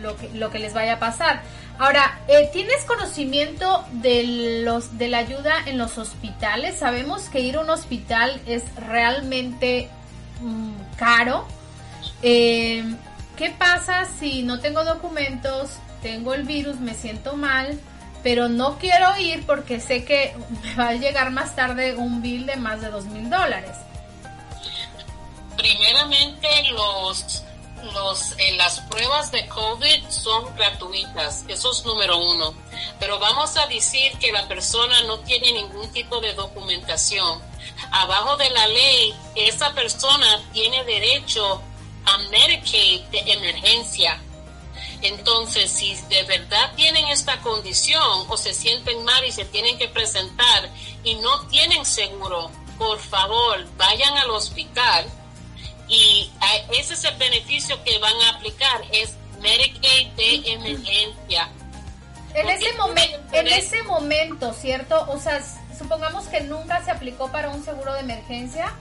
lo 0.01 0.15
que, 0.15 0.29
lo 0.35 0.51
que 0.51 0.59
les 0.59 0.75
vaya 0.75 0.93
a 0.93 0.99
pasar. 0.99 1.41
Ahora, 1.79 2.19
¿tienes 2.53 2.85
conocimiento 2.85 3.83
de 3.93 4.61
los 4.63 4.99
de 4.99 5.07
la 5.07 5.17
ayuda 5.17 5.55
en 5.65 5.79
los 5.79 5.97
hospitales? 5.97 6.77
Sabemos 6.77 7.23
que 7.29 7.39
ir 7.39 7.55
a 7.55 7.61
un 7.61 7.71
hospital 7.71 8.39
es 8.45 8.63
realmente 8.75 9.89
mm, 10.41 10.97
caro 10.97 11.47
eh, 12.21 12.83
¿Qué 13.41 13.49
pasa 13.49 14.07
si 14.19 14.43
no 14.43 14.59
tengo 14.59 14.83
documentos, 14.83 15.71
tengo 16.03 16.35
el 16.35 16.43
virus, 16.43 16.79
me 16.79 16.93
siento 16.93 17.35
mal, 17.35 17.81
pero 18.21 18.49
no 18.49 18.77
quiero 18.77 19.17
ir 19.17 19.47
porque 19.47 19.79
sé 19.79 20.05
que 20.05 20.35
me 20.63 20.75
va 20.75 20.89
a 20.89 20.93
llegar 20.93 21.31
más 21.31 21.55
tarde 21.55 21.95
un 21.95 22.21
bill 22.21 22.45
de 22.45 22.55
más 22.57 22.81
de 22.81 22.91
dos 22.91 23.05
mil 23.05 23.31
dólares? 23.31 23.75
Primeramente, 25.57 26.47
los, 26.69 27.43
los, 27.95 28.31
eh, 28.37 28.53
las 28.57 28.81
pruebas 28.81 29.31
de 29.31 29.47
COVID 29.47 30.07
son 30.09 30.55
gratuitas, 30.55 31.43
eso 31.47 31.71
es 31.71 31.83
número 31.83 32.19
uno. 32.19 32.53
Pero 32.99 33.17
vamos 33.17 33.57
a 33.57 33.65
decir 33.65 34.11
que 34.19 34.31
la 34.31 34.47
persona 34.47 35.01
no 35.07 35.17
tiene 35.21 35.51
ningún 35.51 35.91
tipo 35.91 36.21
de 36.21 36.35
documentación. 36.35 37.41
Abajo 37.91 38.37
de 38.37 38.51
la 38.51 38.67
ley, 38.67 39.15
esa 39.33 39.73
persona 39.73 40.27
tiene 40.53 40.83
derecho 40.83 41.63
a 42.05 42.17
Medicaid 42.29 43.01
de 43.11 43.19
emergencia. 43.31 44.21
Entonces, 45.01 45.71
si 45.71 45.95
de 46.09 46.23
verdad 46.23 46.73
tienen 46.75 47.07
esta 47.07 47.41
condición 47.41 48.25
o 48.29 48.37
se 48.37 48.53
sienten 48.53 49.03
mal 49.03 49.23
y 49.25 49.31
se 49.31 49.45
tienen 49.45 49.77
que 49.77 49.87
presentar 49.87 50.69
y 51.03 51.15
no 51.15 51.47
tienen 51.47 51.85
seguro, 51.85 52.51
por 52.77 52.99
favor, 52.99 53.65
vayan 53.77 54.17
al 54.17 54.29
hospital 54.31 55.05
y 55.87 56.31
ese 56.71 56.93
es 56.93 57.03
el 57.03 57.17
beneficio 57.17 57.83
que 57.83 57.97
van 57.99 58.15
a 58.21 58.29
aplicar, 58.37 58.81
es 58.91 59.15
Medicaid 59.41 60.07
de 60.09 60.51
emergencia. 60.53 61.49
En 62.33 62.49
ese, 62.49 62.71
momento, 62.73 63.17
en 63.33 63.47
ese 63.47 63.83
momento, 63.83 64.53
¿cierto? 64.53 65.05
O 65.09 65.19
sea, 65.19 65.41
supongamos 65.77 66.25
que 66.27 66.41
nunca 66.41 66.83
se 66.85 66.91
aplicó 66.91 67.29
para 67.29 67.49
un 67.49 67.65
seguro 67.65 67.93
de 67.93 68.01
emergencia, 68.01 68.73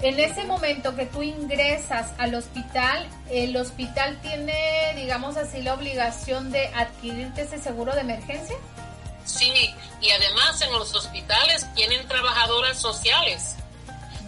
en 0.00 0.20
ese 0.20 0.44
momento 0.44 0.94
que 0.94 1.06
tú 1.06 1.22
ingresas 1.22 2.12
al 2.18 2.34
hospital, 2.34 3.08
el 3.30 3.56
hospital 3.56 4.18
tiene, 4.22 4.92
digamos 4.94 5.36
así, 5.36 5.60
la 5.60 5.74
obligación 5.74 6.52
de 6.52 6.68
adquirirte 6.68 7.42
ese 7.42 7.58
seguro 7.58 7.92
de 7.94 8.02
emergencia. 8.02 8.56
Sí, 9.24 9.74
y 10.00 10.10
además 10.10 10.60
en 10.62 10.72
los 10.72 10.94
hospitales 10.94 11.66
tienen 11.74 12.06
trabajadoras 12.06 12.80
sociales, 12.80 13.56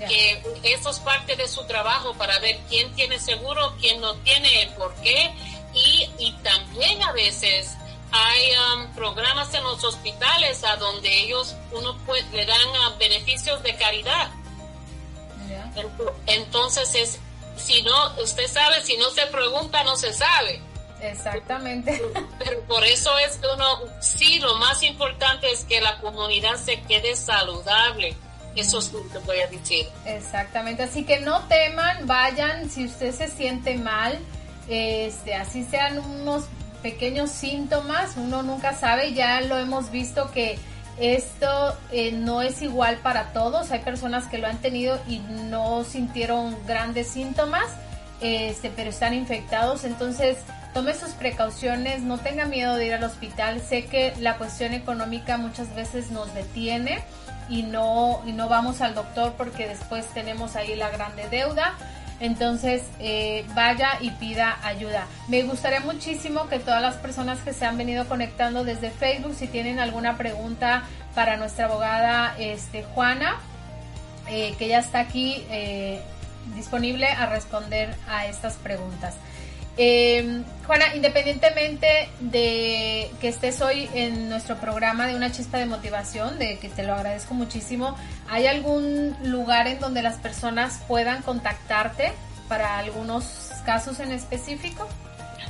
que 0.08 0.42
eso 0.62 0.90
es 0.90 0.98
parte 0.98 1.36
de 1.36 1.46
su 1.46 1.64
trabajo 1.66 2.14
para 2.14 2.38
ver 2.40 2.58
quién 2.68 2.92
tiene 2.94 3.18
seguro, 3.18 3.74
quién 3.80 4.00
no 4.00 4.14
tiene, 4.16 4.72
por 4.76 4.94
qué, 4.96 5.32
y, 5.72 6.10
y 6.18 6.32
también 6.42 7.02
a 7.02 7.12
veces 7.12 7.76
hay 8.10 8.50
um, 8.74 8.92
programas 8.94 9.54
en 9.54 9.62
los 9.62 9.84
hospitales 9.84 10.64
a 10.64 10.76
donde 10.76 11.22
ellos 11.22 11.54
uno 11.70 11.96
puede, 12.04 12.24
le 12.32 12.44
dan 12.44 12.68
uh, 12.68 12.98
beneficios 12.98 13.62
de 13.62 13.76
caridad 13.76 14.30
entonces 16.26 16.94
es, 16.94 17.18
si 17.56 17.82
no, 17.82 18.22
usted 18.22 18.46
sabe, 18.46 18.82
si 18.82 18.96
no 18.96 19.10
se 19.10 19.26
pregunta, 19.26 19.84
no 19.84 19.96
se 19.96 20.12
sabe. 20.12 20.60
Exactamente. 21.00 22.02
Pero 22.38 22.60
por 22.62 22.84
eso 22.84 23.16
es 23.18 23.36
que 23.36 23.46
uno, 23.54 23.78
sí, 24.00 24.38
lo 24.38 24.56
más 24.56 24.82
importante 24.82 25.50
es 25.50 25.64
que 25.64 25.80
la 25.80 25.98
comunidad 25.98 26.56
se 26.56 26.80
quede 26.82 27.16
saludable. 27.16 28.14
Eso 28.56 28.80
es 28.80 28.92
lo 28.92 29.08
que 29.08 29.18
voy 29.18 29.40
a 29.40 29.46
decir. 29.46 29.86
Exactamente. 30.04 30.82
Así 30.82 31.04
que 31.04 31.20
no 31.20 31.46
teman, 31.46 32.06
vayan 32.06 32.68
si 32.68 32.86
usted 32.86 33.14
se 33.14 33.28
siente 33.28 33.76
mal, 33.76 34.18
este, 34.68 35.34
así 35.34 35.64
sean 35.64 35.98
unos 35.98 36.44
pequeños 36.82 37.30
síntomas, 37.30 38.16
uno 38.16 38.42
nunca 38.42 38.74
sabe, 38.74 39.12
ya 39.12 39.40
lo 39.42 39.58
hemos 39.58 39.90
visto 39.90 40.30
que 40.32 40.58
esto 41.00 41.76
eh, 41.92 42.12
no 42.12 42.42
es 42.42 42.60
igual 42.62 42.98
para 42.98 43.32
todos. 43.32 43.70
Hay 43.70 43.80
personas 43.80 44.26
que 44.26 44.38
lo 44.38 44.46
han 44.46 44.58
tenido 44.58 45.00
y 45.08 45.18
no 45.18 45.82
sintieron 45.84 46.56
grandes 46.66 47.08
síntomas, 47.08 47.64
este, 48.20 48.70
pero 48.70 48.90
están 48.90 49.14
infectados. 49.14 49.84
Entonces, 49.84 50.36
tome 50.74 50.94
sus 50.94 51.10
precauciones, 51.10 52.02
no 52.02 52.18
tenga 52.18 52.44
miedo 52.44 52.76
de 52.76 52.86
ir 52.86 52.94
al 52.94 53.04
hospital. 53.04 53.60
Sé 53.60 53.86
que 53.86 54.14
la 54.20 54.36
cuestión 54.36 54.74
económica 54.74 55.38
muchas 55.38 55.74
veces 55.74 56.10
nos 56.10 56.32
detiene 56.34 57.02
y 57.48 57.62
no, 57.62 58.22
y 58.26 58.32
no 58.32 58.48
vamos 58.48 58.80
al 58.80 58.94
doctor 58.94 59.34
porque 59.36 59.66
después 59.66 60.06
tenemos 60.14 60.54
ahí 60.54 60.76
la 60.76 60.90
grande 60.90 61.28
deuda. 61.30 61.74
Entonces, 62.20 62.82
eh, 62.98 63.46
vaya 63.54 63.92
y 64.00 64.10
pida 64.10 64.58
ayuda. 64.62 65.06
Me 65.28 65.42
gustaría 65.42 65.80
muchísimo 65.80 66.48
que 66.48 66.58
todas 66.58 66.82
las 66.82 66.96
personas 66.96 67.40
que 67.40 67.54
se 67.54 67.64
han 67.64 67.78
venido 67.78 68.06
conectando 68.06 68.62
desde 68.62 68.90
Facebook, 68.90 69.34
si 69.34 69.46
tienen 69.48 69.78
alguna 69.80 70.18
pregunta 70.18 70.84
para 71.14 71.38
nuestra 71.38 71.64
abogada 71.64 72.34
este, 72.38 72.84
Juana, 72.84 73.36
eh, 74.28 74.54
que 74.58 74.68
ya 74.68 74.78
está 74.78 75.00
aquí 75.00 75.44
eh, 75.50 76.02
disponible 76.54 77.06
a 77.06 77.26
responder 77.26 77.96
a 78.06 78.26
estas 78.26 78.54
preguntas. 78.54 79.14
Eh, 79.82 80.42
Juana, 80.66 80.94
independientemente 80.94 82.10
de 82.20 83.10
que 83.18 83.28
estés 83.28 83.62
hoy 83.62 83.88
en 83.94 84.28
nuestro 84.28 84.60
programa 84.60 85.06
de 85.06 85.14
una 85.14 85.32
chispa 85.32 85.56
de 85.56 85.64
motivación, 85.64 86.38
de 86.38 86.58
que 86.58 86.68
te 86.68 86.82
lo 86.82 86.92
agradezco 86.92 87.32
muchísimo, 87.32 87.96
¿hay 88.28 88.46
algún 88.46 89.16
lugar 89.22 89.68
en 89.68 89.80
donde 89.80 90.02
las 90.02 90.18
personas 90.18 90.82
puedan 90.86 91.22
contactarte 91.22 92.12
para 92.46 92.78
algunos 92.78 93.24
casos 93.64 94.00
en 94.00 94.12
específico? 94.12 94.86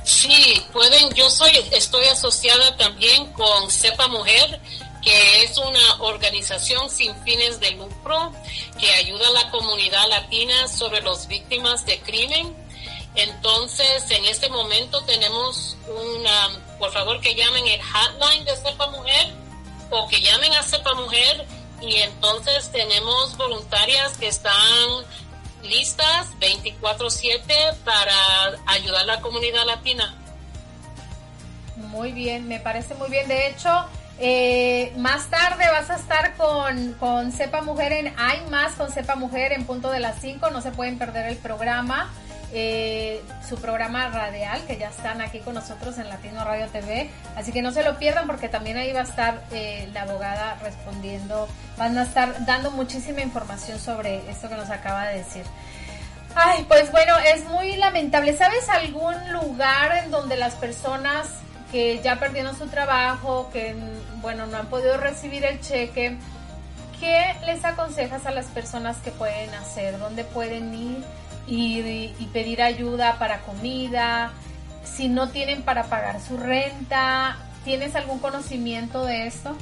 Sí, 0.05 0.63
pueden. 0.71 1.13
Yo 1.13 1.29
soy, 1.29 1.51
estoy 1.73 2.05
asociada 2.05 2.77
también 2.77 3.33
con 3.33 3.69
Sepa 3.69 4.07
Mujer, 4.07 4.61
que 5.03 5.43
es 5.43 5.57
una 5.57 6.03
organización 6.03 6.89
sin 6.89 7.13
fines 7.23 7.59
de 7.59 7.71
lucro 7.71 8.31
que 8.79 8.89
ayuda 8.93 9.27
a 9.27 9.43
la 9.43 9.51
comunidad 9.51 10.07
latina 10.07 10.69
sobre 10.69 11.01
las 11.01 11.27
víctimas 11.27 11.85
de 11.85 11.99
crimen 11.99 12.70
entonces, 13.15 14.09
en 14.09 14.25
este 14.25 14.49
momento 14.49 15.01
tenemos 15.03 15.77
una, 15.87 16.77
por 16.79 16.91
favor 16.91 17.19
que 17.19 17.35
llamen 17.35 17.67
el 17.67 17.81
hotline 17.81 18.45
de 18.45 18.55
Cepa 18.55 18.87
Mujer 18.87 19.33
o 19.89 20.07
que 20.07 20.21
llamen 20.21 20.53
a 20.53 20.63
Cepa 20.63 20.93
Mujer 20.93 21.45
y 21.81 21.97
entonces 21.97 22.71
tenemos 22.71 23.35
voluntarias 23.35 24.17
que 24.17 24.27
están 24.27 24.53
listas 25.63 26.27
24/7 26.39 27.75
para 27.83 28.15
ayudar 28.67 29.01
a 29.01 29.05
la 29.05 29.21
comunidad 29.21 29.65
latina. 29.65 30.15
Muy 31.75 32.13
bien, 32.13 32.47
me 32.47 32.59
parece 32.59 32.93
muy 32.95 33.09
bien. 33.09 33.27
De 33.27 33.47
hecho, 33.47 33.85
eh, 34.19 34.93
más 34.97 35.29
tarde 35.29 35.65
vas 35.69 35.89
a 35.89 35.95
estar 35.95 36.37
con, 36.37 36.93
con 36.93 37.31
Cepa 37.31 37.61
Mujer 37.61 37.91
en 37.91 38.13
Hay 38.17 38.41
Más 38.49 38.73
con 38.73 38.91
Cepa 38.91 39.15
Mujer 39.15 39.51
en 39.51 39.65
punto 39.65 39.89
de 39.89 39.99
las 39.99 40.21
5. 40.21 40.49
No 40.51 40.61
se 40.61 40.71
pueden 40.71 40.97
perder 40.97 41.25
el 41.25 41.37
programa. 41.37 42.09
Eh, 42.53 43.21
su 43.47 43.55
programa 43.61 44.09
radial, 44.09 44.61
que 44.65 44.77
ya 44.77 44.89
están 44.89 45.21
aquí 45.21 45.39
con 45.39 45.53
nosotros 45.53 45.97
en 45.97 46.09
Latino 46.09 46.43
Radio 46.43 46.67
TV. 46.67 47.09
Así 47.37 47.53
que 47.53 47.61
no 47.61 47.71
se 47.71 47.81
lo 47.81 47.97
pierdan 47.97 48.27
porque 48.27 48.49
también 48.49 48.75
ahí 48.77 48.91
va 48.91 49.01
a 49.01 49.03
estar 49.03 49.41
eh, 49.51 49.89
la 49.93 50.01
abogada 50.01 50.55
respondiendo, 50.61 51.47
van 51.77 51.97
a 51.97 52.03
estar 52.03 52.45
dando 52.45 52.71
muchísima 52.71 53.21
información 53.21 53.79
sobre 53.79 54.29
esto 54.29 54.49
que 54.49 54.55
nos 54.55 54.69
acaba 54.69 55.07
de 55.07 55.19
decir. 55.19 55.43
Ay, 56.35 56.65
pues 56.67 56.91
bueno, 56.91 57.17
es 57.19 57.45
muy 57.45 57.77
lamentable. 57.77 58.35
¿Sabes 58.35 58.67
algún 58.67 59.15
lugar 59.31 60.03
en 60.03 60.11
donde 60.11 60.35
las 60.35 60.55
personas 60.55 61.29
que 61.71 62.01
ya 62.01 62.19
perdieron 62.19 62.57
su 62.57 62.67
trabajo, 62.67 63.49
que 63.53 63.75
bueno, 64.21 64.45
no 64.45 64.57
han 64.57 64.67
podido 64.67 64.97
recibir 64.97 65.45
el 65.45 65.61
cheque, 65.61 66.17
¿qué 66.99 67.33
les 67.45 67.63
aconsejas 67.63 68.25
a 68.25 68.31
las 68.31 68.47
personas 68.47 68.97
que 68.97 69.11
pueden 69.11 69.53
hacer? 69.53 69.97
¿Dónde 69.99 70.25
pueden 70.25 70.73
ir? 70.73 71.03
Y, 71.51 72.29
pedir 72.31 72.61
ayuda 72.61 73.19
para 73.19 73.41
comida, 73.41 74.31
si 74.83 75.09
no 75.09 75.29
tienen 75.29 75.63
para 75.63 75.85
pagar 75.85 76.21
su 76.21 76.37
renta. 76.37 77.37
¿Tienes 77.65 77.95
algún 77.95 78.19
conocimiento 78.19 79.05
de 79.05 79.27
esto? 79.27 79.55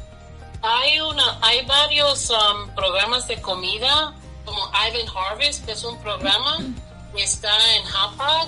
Hay 0.61 1.01
una, 1.01 1.39
hay 1.41 1.65
varios 1.65 2.29
um, 2.29 2.69
programas 2.75 3.27
de 3.27 3.41
comida, 3.41 4.13
como 4.45 4.71
Ivan 4.87 5.07
Harvest, 5.15 5.65
que 5.65 5.71
es 5.71 5.83
un 5.83 5.97
programa 5.99 6.59
que 7.15 7.23
está 7.23 7.51
en 7.75 7.83
Hapag, 7.87 8.47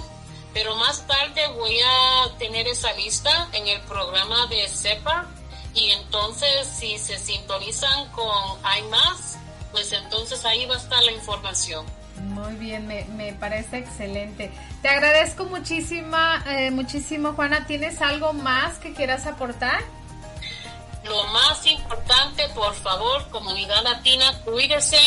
pero 0.53 0.75
más 0.75 1.05
tarde 1.07 1.47
voy 1.55 1.77
a 1.79 2.37
tener 2.37 2.67
esa 2.67 2.93
lista 2.93 3.49
en 3.53 3.67
el 3.67 3.81
programa 3.81 4.45
de 4.47 4.67
CEPA 4.67 5.25
y 5.73 5.91
entonces 5.91 6.67
si 6.67 6.97
se 6.97 7.17
sintonizan 7.17 8.09
con 8.09 8.59
Hay 8.63 8.83
Más, 8.83 9.37
pues 9.71 9.91
entonces 9.93 10.45
ahí 10.45 10.65
va 10.65 10.75
a 10.75 10.79
estar 10.79 11.01
la 11.03 11.11
información. 11.11 11.85
Muy 12.29 12.55
bien, 12.55 12.87
me, 12.87 13.33
parece 13.33 13.77
excelente. 13.77 14.51
Te 14.81 14.89
agradezco 14.89 15.45
muchísima, 15.45 16.43
eh, 16.47 16.71
muchísimo, 16.71 17.33
Juana. 17.33 17.65
¿Tienes 17.65 18.01
algo 18.01 18.33
más 18.33 18.77
que 18.77 18.93
quieras 18.93 19.27
aportar? 19.27 19.81
Lo 21.03 21.23
más 21.27 21.65
importante, 21.65 22.47
por 22.49 22.75
favor, 22.75 23.27
comunidad 23.29 23.83
latina, 23.83 24.39
cuídense, 24.45 24.97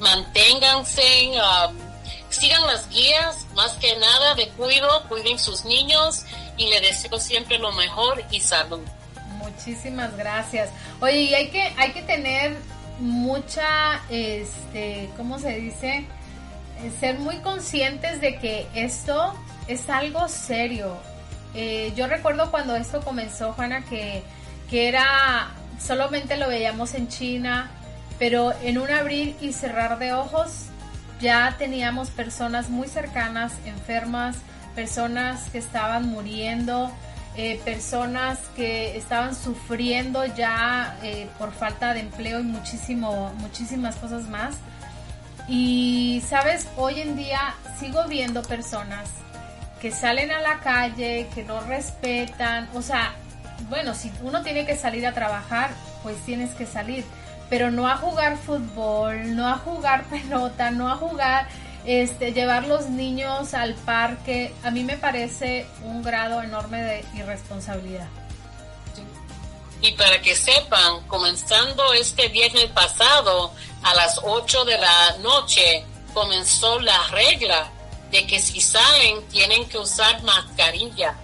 manténganse, 0.00 1.32
um, 1.68 1.76
sigan 2.30 2.66
las 2.66 2.88
guías, 2.88 3.46
más 3.54 3.72
que 3.74 3.96
nada 3.98 4.34
de 4.34 4.48
cuido, 4.50 5.04
cuiden 5.08 5.38
sus 5.38 5.66
niños 5.66 6.24
y 6.56 6.68
le 6.68 6.80
deseo 6.80 7.18
siempre 7.20 7.58
lo 7.58 7.70
mejor 7.72 8.24
y 8.30 8.40
salud. 8.40 8.80
Muchísimas 9.36 10.16
gracias. 10.16 10.70
Oye, 11.00 11.36
hay 11.36 11.50
que, 11.50 11.62
hay 11.76 11.92
que 11.92 12.02
tener 12.02 12.56
mucha, 12.98 14.02
este, 14.08 15.10
¿cómo 15.16 15.38
se 15.38 15.54
dice? 15.56 16.06
Eh, 16.82 16.92
ser 17.00 17.18
muy 17.18 17.36
conscientes 17.38 18.20
de 18.20 18.36
que 18.36 18.66
esto 18.74 19.34
es 19.66 19.88
algo 19.88 20.28
serio. 20.28 20.96
Eh, 21.54 21.92
yo 21.96 22.06
recuerdo 22.06 22.50
cuando 22.50 22.76
esto 22.76 23.00
comenzó, 23.00 23.52
Juana, 23.54 23.82
que, 23.84 24.22
que 24.68 24.88
era, 24.88 25.52
solamente 25.80 26.36
lo 26.36 26.48
veíamos 26.48 26.94
en 26.94 27.08
China, 27.08 27.70
pero 28.18 28.52
en 28.62 28.78
un 28.78 28.90
abrir 28.90 29.36
y 29.40 29.52
cerrar 29.52 29.98
de 29.98 30.12
ojos 30.12 30.66
ya 31.18 31.56
teníamos 31.56 32.10
personas 32.10 32.68
muy 32.68 32.88
cercanas, 32.88 33.54
enfermas, 33.64 34.36
personas 34.74 35.48
que 35.48 35.58
estaban 35.58 36.06
muriendo, 36.06 36.92
eh, 37.38 37.58
personas 37.64 38.38
que 38.54 38.98
estaban 38.98 39.34
sufriendo 39.34 40.26
ya 40.26 40.98
por 41.38 41.52
falta 41.52 41.94
de 41.94 42.00
empleo 42.00 42.40
y 42.40 42.42
muchísimo, 42.42 43.32
muchísimas 43.38 43.96
cosas 43.96 44.28
más. 44.28 44.56
Y 45.48 46.22
sabes, 46.28 46.66
hoy 46.76 47.00
en 47.00 47.16
día 47.16 47.54
sigo 47.78 48.04
viendo 48.08 48.42
personas 48.42 49.08
que 49.80 49.92
salen 49.92 50.30
a 50.32 50.40
la 50.40 50.58
calle, 50.60 51.28
que 51.34 51.44
no 51.44 51.60
respetan, 51.60 52.68
o 52.74 52.82
sea, 52.82 53.14
bueno, 53.68 53.94
si 53.94 54.10
uno 54.22 54.42
tiene 54.42 54.66
que 54.66 54.76
salir 54.76 55.06
a 55.06 55.12
trabajar, 55.12 55.70
pues 56.02 56.16
tienes 56.24 56.54
que 56.54 56.66
salir, 56.66 57.04
pero 57.48 57.70
no 57.70 57.88
a 57.88 57.96
jugar 57.96 58.36
fútbol, 58.36 59.36
no 59.36 59.48
a 59.48 59.58
jugar 59.58 60.04
pelota, 60.10 60.70
no 60.70 60.88
a 60.88 60.96
jugar, 60.96 61.46
este, 61.84 62.32
llevar 62.32 62.66
los 62.66 62.88
niños 62.88 63.54
al 63.54 63.74
parque, 63.74 64.52
a 64.64 64.70
mí 64.70 64.82
me 64.82 64.96
parece 64.96 65.66
un 65.84 66.02
grado 66.02 66.42
enorme 66.42 66.82
de 66.82 67.04
irresponsabilidad. 67.14 68.08
Y 69.82 69.92
para 69.92 70.20
que 70.20 70.34
sepan, 70.34 71.06
comenzando 71.06 71.92
este 71.92 72.28
viernes 72.28 72.66
pasado 72.70 73.52
a 73.86 73.94
las 73.94 74.18
8 74.20 74.64
de 74.64 74.78
la 74.78 75.16
noche, 75.18 75.84
comenzó 76.12 76.80
la 76.80 77.06
regla 77.08 77.70
de 78.10 78.26
que 78.26 78.40
si 78.40 78.60
salen 78.60 79.26
tienen 79.28 79.68
que 79.68 79.78
usar 79.78 80.22
mascarilla. 80.24 81.14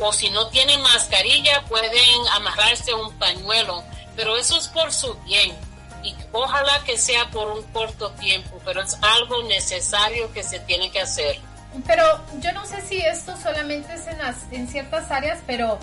O 0.00 0.12
si 0.12 0.28
no 0.30 0.48
tienen 0.48 0.82
mascarilla 0.82 1.62
pueden 1.68 2.26
amarrarse 2.32 2.92
un 2.94 3.12
pañuelo. 3.16 3.84
Pero 4.16 4.36
eso 4.36 4.56
es 4.58 4.66
por 4.68 4.92
su 4.92 5.14
bien. 5.20 5.56
Y 6.02 6.16
ojalá 6.32 6.82
que 6.84 6.98
sea 6.98 7.30
por 7.30 7.48
un 7.52 7.62
corto 7.72 8.10
tiempo, 8.12 8.60
pero 8.64 8.82
es 8.82 8.98
algo 9.00 9.44
necesario 9.44 10.32
que 10.32 10.42
se 10.42 10.58
tiene 10.60 10.90
que 10.90 11.00
hacer. 11.00 11.38
Pero 11.86 12.04
yo 12.40 12.52
no 12.52 12.66
sé 12.66 12.80
si 12.82 12.98
esto 12.98 13.36
solamente 13.40 13.94
es 13.94 14.06
en, 14.08 14.18
en 14.50 14.68
ciertas 14.68 15.10
áreas, 15.12 15.38
pero 15.46 15.78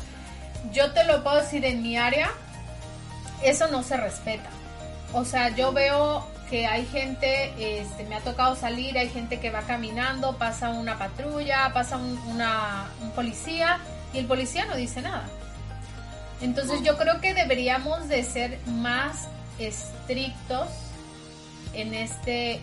yo 0.73 0.91
te 0.91 1.05
lo 1.05 1.23
puedo 1.23 1.37
decir 1.37 1.63
en 1.63 1.81
mi 1.81 1.97
área, 1.97 2.31
eso 3.41 3.67
no 3.67 3.81
se 3.81 3.95
respeta. 3.95 4.49
O 5.13 5.25
sea, 5.25 5.49
yo 5.49 5.73
veo 5.73 6.25
que 6.49 6.67
hay 6.67 6.85
gente, 6.85 7.79
este, 7.79 8.03
me 8.05 8.15
ha 8.15 8.19
tocado 8.19 8.55
salir, 8.55 8.97
hay 8.97 9.09
gente 9.09 9.39
que 9.39 9.51
va 9.51 9.61
caminando, 9.61 10.37
pasa 10.37 10.69
una 10.69 10.97
patrulla, 10.97 11.71
pasa 11.73 11.97
un, 11.97 12.17
una, 12.27 12.85
un 13.01 13.11
policía 13.11 13.79
y 14.13 14.19
el 14.19 14.25
policía 14.25 14.65
no 14.65 14.75
dice 14.75 15.01
nada. 15.01 15.23
Entonces 16.41 16.81
yo 16.83 16.97
creo 16.97 17.21
que 17.21 17.33
deberíamos 17.33 18.07
de 18.07 18.23
ser 18.23 18.59
más 18.65 19.27
estrictos 19.59 20.67
en 21.73 21.93
este 21.93 22.59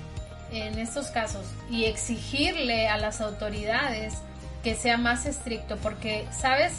en 0.51 0.79
estos 0.79 1.09
casos 1.09 1.45
y 1.71 1.85
exigirle 1.85 2.89
a 2.89 2.97
las 2.97 3.21
autoridades 3.21 4.15
que 4.65 4.75
sea 4.75 4.97
más 4.97 5.27
estricto 5.27 5.77
porque 5.77 6.27
sabes 6.31 6.73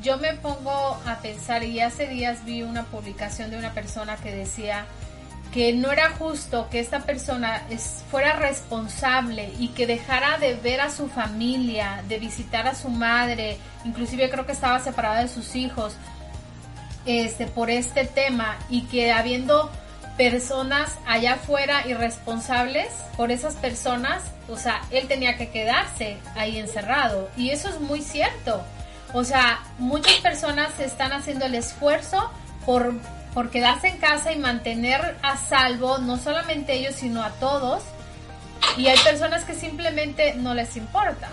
yo 0.00 0.18
me 0.18 0.34
pongo 0.34 0.98
a 1.06 1.18
pensar 1.22 1.64
y 1.64 1.80
hace 1.80 2.06
días 2.06 2.44
vi 2.44 2.62
una 2.62 2.84
publicación 2.84 3.50
de 3.50 3.58
una 3.58 3.72
persona 3.72 4.16
que 4.16 4.34
decía 4.34 4.86
que 5.52 5.72
no 5.72 5.90
era 5.90 6.10
justo 6.10 6.68
que 6.70 6.78
esta 6.78 7.00
persona 7.00 7.62
fuera 8.10 8.34
responsable 8.34 9.50
y 9.58 9.68
que 9.68 9.86
dejara 9.86 10.38
de 10.38 10.54
ver 10.54 10.80
a 10.80 10.90
su 10.90 11.08
familia, 11.08 12.02
de 12.06 12.18
visitar 12.18 12.66
a 12.66 12.74
su 12.74 12.90
madre, 12.90 13.56
inclusive 13.84 14.28
creo 14.30 14.44
que 14.44 14.52
estaba 14.52 14.78
separada 14.78 15.22
de 15.22 15.28
sus 15.28 15.56
hijos, 15.56 15.96
este, 17.06 17.46
por 17.46 17.70
este 17.70 18.04
tema 18.04 18.58
y 18.68 18.82
que 18.82 19.10
habiendo 19.10 19.70
personas 20.18 20.90
allá 21.06 21.34
afuera 21.34 21.86
irresponsables 21.86 22.88
por 23.16 23.30
esas 23.30 23.54
personas, 23.54 24.22
o 24.48 24.56
sea, 24.56 24.82
él 24.90 25.08
tenía 25.08 25.38
que 25.38 25.48
quedarse 25.48 26.18
ahí 26.36 26.58
encerrado 26.58 27.30
y 27.36 27.50
eso 27.50 27.68
es 27.68 27.80
muy 27.80 28.02
cierto. 28.02 28.62
O 29.12 29.24
sea, 29.24 29.62
muchas 29.78 30.14
personas 30.16 30.78
están 30.80 31.12
haciendo 31.12 31.46
el 31.46 31.54
esfuerzo 31.54 32.30
por, 32.66 32.94
por 33.32 33.50
quedarse 33.50 33.88
en 33.88 33.98
casa 33.98 34.32
y 34.32 34.36
mantener 34.36 35.16
a 35.22 35.36
salvo 35.36 35.98
no 35.98 36.18
solamente 36.18 36.74
ellos, 36.74 36.94
sino 36.94 37.22
a 37.22 37.30
todos. 37.32 37.82
Y 38.76 38.88
hay 38.88 38.98
personas 38.98 39.44
que 39.44 39.54
simplemente 39.54 40.34
no 40.34 40.54
les 40.54 40.76
importa. 40.76 41.30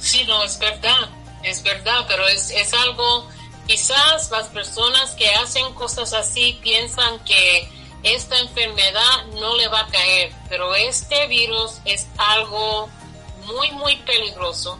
Sí, 0.00 0.24
no, 0.24 0.42
es 0.44 0.58
verdad, 0.58 1.10
es 1.42 1.62
verdad, 1.62 2.04
pero 2.08 2.26
es, 2.28 2.50
es 2.50 2.72
algo, 2.72 3.28
quizás 3.66 4.30
las 4.30 4.46
personas 4.46 5.10
que 5.12 5.28
hacen 5.34 5.74
cosas 5.74 6.14
así 6.14 6.58
piensan 6.62 7.18
que 7.24 7.68
esta 8.02 8.38
enfermedad 8.38 9.26
no 9.40 9.56
le 9.56 9.68
va 9.68 9.80
a 9.80 9.86
caer, 9.88 10.32
pero 10.48 10.74
este 10.74 11.26
virus 11.26 11.80
es 11.84 12.06
algo 12.16 12.88
muy, 13.46 13.70
muy 13.72 13.96
peligroso 13.96 14.78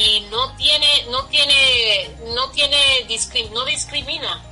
y 0.00 0.20
no 0.30 0.54
tiene, 0.56 1.04
no 1.10 1.26
tiene, 1.26 2.16
no 2.34 2.50
tiene, 2.52 3.06
no 3.52 3.64
discrimina 3.66 4.42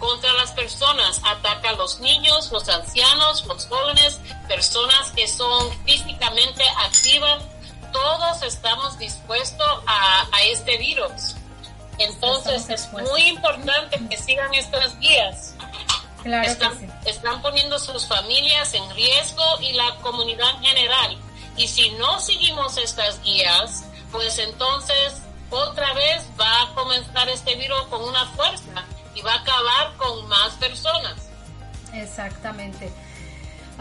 contra 0.00 0.32
las 0.32 0.50
personas, 0.50 1.20
ataca 1.24 1.70
a 1.70 1.72
los 1.74 2.00
niños, 2.00 2.50
los 2.50 2.68
ancianos, 2.68 3.46
los 3.46 3.66
jóvenes, 3.66 4.18
personas 4.48 5.12
que 5.12 5.28
son 5.28 5.70
físicamente 5.84 6.64
activas, 6.84 7.44
todos 7.92 8.42
estamos 8.42 8.98
dispuestos 8.98 9.68
a, 9.86 10.26
este 10.46 10.76
virus. 10.78 11.36
Entonces 11.98 12.68
es 12.68 12.92
muy 12.92 13.22
importante 13.28 14.00
que 14.08 14.16
sigan 14.16 14.52
estas 14.54 14.98
guías. 14.98 15.54
están, 16.24 17.00
están 17.04 17.42
poniendo 17.42 17.78
sus 17.78 18.06
familias 18.08 18.74
en 18.74 18.90
riesgo 18.96 19.44
y 19.60 19.72
la 19.72 19.94
comunidad 19.96 20.50
en 20.56 20.64
general. 20.64 21.18
Y 21.56 21.68
si 21.68 21.90
no 21.90 22.18
seguimos 22.18 22.76
estas 22.76 23.22
guías, 23.22 23.84
pues 24.12 24.38
entonces 24.38 25.22
otra 25.50 25.92
vez 25.94 26.22
va 26.40 26.62
a 26.62 26.74
comenzar 26.74 27.28
este 27.28 27.56
virus 27.56 27.82
con 27.90 28.02
una 28.02 28.26
fuerza 28.26 28.84
y 29.14 29.22
va 29.22 29.32
a 29.32 29.40
acabar 29.40 29.96
con 29.96 30.28
más 30.28 30.52
personas. 30.54 31.14
Exactamente. 31.92 32.90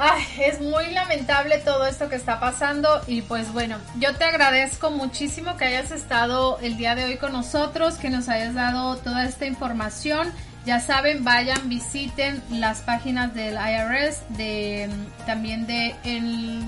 Ay, 0.02 0.24
es 0.40 0.62
muy 0.62 0.92
lamentable 0.92 1.58
todo 1.58 1.86
esto 1.86 2.08
que 2.08 2.16
está 2.16 2.40
pasando 2.40 3.02
y 3.06 3.22
pues 3.22 3.52
bueno, 3.52 3.78
yo 3.98 4.16
te 4.16 4.24
agradezco 4.24 4.92
muchísimo 4.92 5.58
que 5.58 5.66
hayas 5.66 5.92
estado 5.92 6.58
el 6.62 6.78
día 6.78 6.96
de 6.96 7.04
hoy 7.04 7.18
con 7.18 7.34
nosotros, 7.34 7.96
que 7.96 8.10
nos 8.10 8.30
hayas 8.30 8.54
dado 8.56 8.96
toda 8.98 9.26
esta 9.26 9.46
información. 9.46 10.32
Ya 10.66 10.80
saben, 10.80 11.24
vayan, 11.24 11.68
visiten 11.68 12.42
las 12.50 12.80
páginas 12.80 13.34
del 13.34 13.56
IRS, 13.56 14.22
de 14.30 14.90
también 15.26 15.68
de 15.68 15.96
el, 16.04 16.62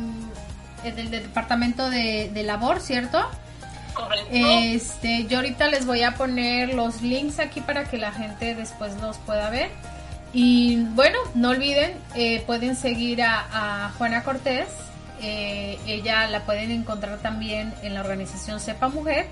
del 0.83 1.09
Departamento 1.09 1.89
de, 1.89 2.29
de 2.33 2.43
Labor, 2.43 2.81
¿cierto? 2.81 3.29
Este, 4.31 5.25
yo 5.27 5.37
ahorita 5.37 5.67
les 5.67 5.85
voy 5.85 6.03
a 6.03 6.15
poner 6.15 6.73
los 6.73 7.01
links 7.01 7.39
aquí 7.39 7.61
para 7.61 7.85
que 7.85 7.97
la 7.97 8.11
gente 8.11 8.55
después 8.55 8.99
los 9.01 9.17
pueda 9.17 9.49
ver. 9.49 9.69
Y 10.33 10.77
bueno, 10.95 11.17
no 11.35 11.49
olviden, 11.49 11.93
eh, 12.15 12.43
pueden 12.45 12.75
seguir 12.75 13.21
a, 13.23 13.91
Juana 13.97 14.23
Cortés. 14.23 14.67
Eh, 15.21 15.77
ella 15.85 16.27
la 16.27 16.45
pueden 16.45 16.71
encontrar 16.71 17.19
también 17.19 17.73
en 17.83 17.93
la 17.93 18.01
organización 18.01 18.59
Sepa 18.59 18.87
Mujer. 18.87 19.27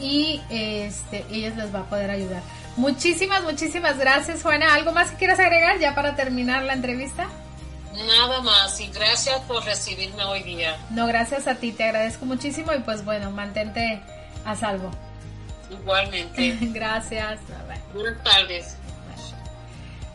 Y 0.00 0.40
este, 0.50 1.24
les 1.30 1.74
va 1.74 1.80
a 1.80 1.84
poder 1.84 2.10
ayudar. 2.10 2.42
Muchísimas, 2.76 3.44
muchísimas 3.44 3.98
gracias, 3.98 4.42
Juana. 4.42 4.74
¿Algo 4.74 4.92
más 4.92 5.12
que 5.12 5.16
quieras 5.16 5.38
agregar 5.38 5.78
ya 5.78 5.94
para 5.94 6.16
terminar 6.16 6.64
la 6.64 6.72
entrevista? 6.72 7.28
Nada 7.94 8.40
más 8.40 8.80
y 8.80 8.88
gracias 8.88 9.40
por 9.42 9.64
recibirme 9.64 10.24
hoy 10.24 10.42
día. 10.42 10.76
No, 10.90 11.06
gracias 11.06 11.46
a 11.46 11.54
ti, 11.54 11.72
te 11.72 11.84
agradezco 11.84 12.26
muchísimo 12.26 12.72
y 12.72 12.80
pues 12.80 13.04
bueno, 13.04 13.30
mantente 13.30 14.00
a 14.44 14.56
salvo. 14.56 14.90
Igualmente. 15.70 16.58
gracias. 16.72 17.40
Buenas 17.92 18.22
tardes. 18.22 18.76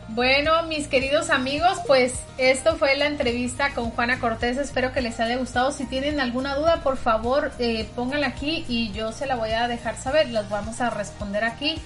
Bueno, 0.08 0.64
mis 0.64 0.88
queridos 0.88 1.30
amigos, 1.30 1.78
pues 1.86 2.14
esto 2.36 2.76
fue 2.76 2.96
la 2.96 3.06
entrevista 3.06 3.72
con 3.74 3.90
Juana 3.90 4.18
Cortés. 4.18 4.58
Espero 4.58 4.92
que 4.92 5.00
les 5.02 5.20
haya 5.20 5.36
gustado. 5.36 5.70
Si 5.70 5.86
tienen 5.86 6.18
alguna 6.18 6.56
duda, 6.56 6.82
por 6.82 6.96
favor, 6.96 7.52
eh, 7.60 7.88
pónganla 7.94 8.26
aquí 8.26 8.64
y 8.68 8.90
yo 8.90 9.12
se 9.12 9.26
la 9.26 9.36
voy 9.36 9.52
a 9.52 9.68
dejar 9.68 9.96
saber. 9.96 10.28
Las 10.30 10.50
vamos 10.50 10.80
a 10.80 10.90
responder 10.90 11.44
aquí. 11.44 11.76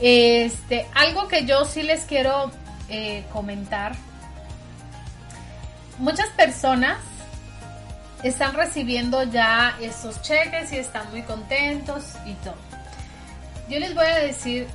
Este, 0.00 0.86
algo 0.94 1.26
que 1.26 1.46
yo 1.46 1.64
sí 1.64 1.82
les 1.82 2.04
quiero 2.04 2.52
eh, 2.88 3.24
comentar 3.32 3.96
muchas 5.98 6.28
personas 6.30 6.98
están 8.22 8.54
recibiendo 8.54 9.22
ya 9.24 9.76
estos 9.80 10.22
cheques 10.22 10.72
y 10.72 10.76
están 10.76 11.10
muy 11.10 11.22
contentos 11.22 12.14
y 12.24 12.32
todo. 12.34 12.56
Yo 13.68 13.78
les 13.78 13.94
voy 13.94 14.06
a 14.06 14.16
decir, 14.16 14.66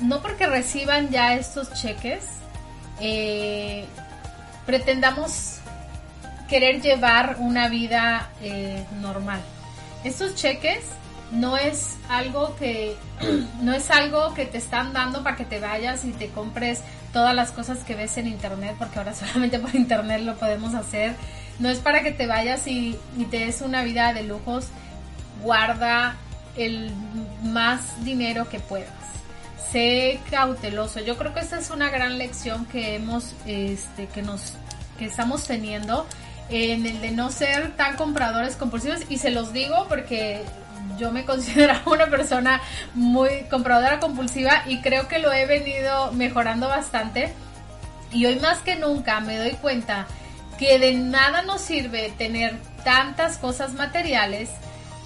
no 0.00 0.22
porque 0.22 0.46
reciban 0.46 1.10
ya 1.10 1.34
estos 1.34 1.72
cheques, 1.74 2.24
eh, 3.00 3.86
pretendamos 4.66 5.58
querer 6.48 6.80
llevar 6.80 7.36
una 7.38 7.68
vida 7.68 8.30
eh, 8.42 8.84
normal. 9.00 9.40
Estos 10.04 10.34
cheques 10.34 10.84
no 11.30 11.56
es 11.56 11.96
algo 12.08 12.56
que 12.56 12.96
no 13.62 13.72
es 13.72 13.90
algo 13.90 14.34
que 14.34 14.46
te 14.46 14.58
están 14.58 14.92
dando 14.92 15.22
para 15.22 15.36
que 15.36 15.44
te 15.44 15.60
vayas 15.60 16.04
y 16.04 16.12
te 16.12 16.28
compres 16.28 16.82
todas 17.12 17.34
las 17.34 17.50
cosas 17.52 17.78
que 17.78 17.94
ves 17.94 18.16
en 18.18 18.26
internet, 18.26 18.76
porque 18.78 18.98
ahora 18.98 19.14
solamente 19.14 19.58
por 19.58 19.74
internet 19.74 20.22
lo 20.22 20.36
podemos 20.36 20.74
hacer. 20.74 21.14
No 21.58 21.68
es 21.68 21.78
para 21.78 22.02
que 22.02 22.12
te 22.12 22.26
vayas 22.26 22.66
y, 22.66 22.98
te 23.30 23.40
des 23.40 23.60
una 23.60 23.82
vida 23.82 24.12
de 24.14 24.22
lujos. 24.22 24.68
Guarda 25.42 26.16
el 26.56 26.90
más 27.42 28.04
dinero 28.04 28.48
que 28.48 28.60
puedas. 28.60 28.88
Sé 29.70 30.20
cauteloso. 30.30 31.00
Yo 31.00 31.16
creo 31.16 31.34
que 31.34 31.40
esta 31.40 31.58
es 31.58 31.70
una 31.70 31.90
gran 31.90 32.18
lección 32.18 32.66
que 32.66 32.96
hemos, 32.96 33.34
este, 33.46 34.06
que 34.06 34.22
nos, 34.22 34.54
que 34.98 35.04
estamos 35.04 35.46
teniendo 35.46 36.06
en 36.48 36.86
el 36.86 37.00
de 37.00 37.12
no 37.12 37.30
ser 37.30 37.76
tan 37.76 37.96
compradores 37.96 38.56
compulsivos. 38.56 39.00
Y 39.08 39.18
se 39.18 39.30
los 39.30 39.52
digo 39.52 39.86
porque 39.88 40.42
yo 40.98 41.12
me 41.12 41.24
considero 41.24 41.74
una 41.86 42.06
persona 42.06 42.60
muy 42.94 43.44
compradora 43.50 44.00
compulsiva 44.00 44.62
y 44.66 44.80
creo 44.80 45.08
que 45.08 45.18
lo 45.18 45.32
he 45.32 45.46
venido 45.46 46.12
mejorando 46.12 46.68
bastante. 46.68 47.32
Y 48.12 48.26
hoy 48.26 48.40
más 48.40 48.58
que 48.58 48.76
nunca 48.76 49.20
me 49.20 49.38
doy 49.38 49.52
cuenta 49.52 50.06
que 50.58 50.78
de 50.78 50.92
nada 50.94 51.42
nos 51.42 51.60
sirve 51.60 52.12
tener 52.18 52.58
tantas 52.84 53.38
cosas 53.38 53.72
materiales, 53.74 54.50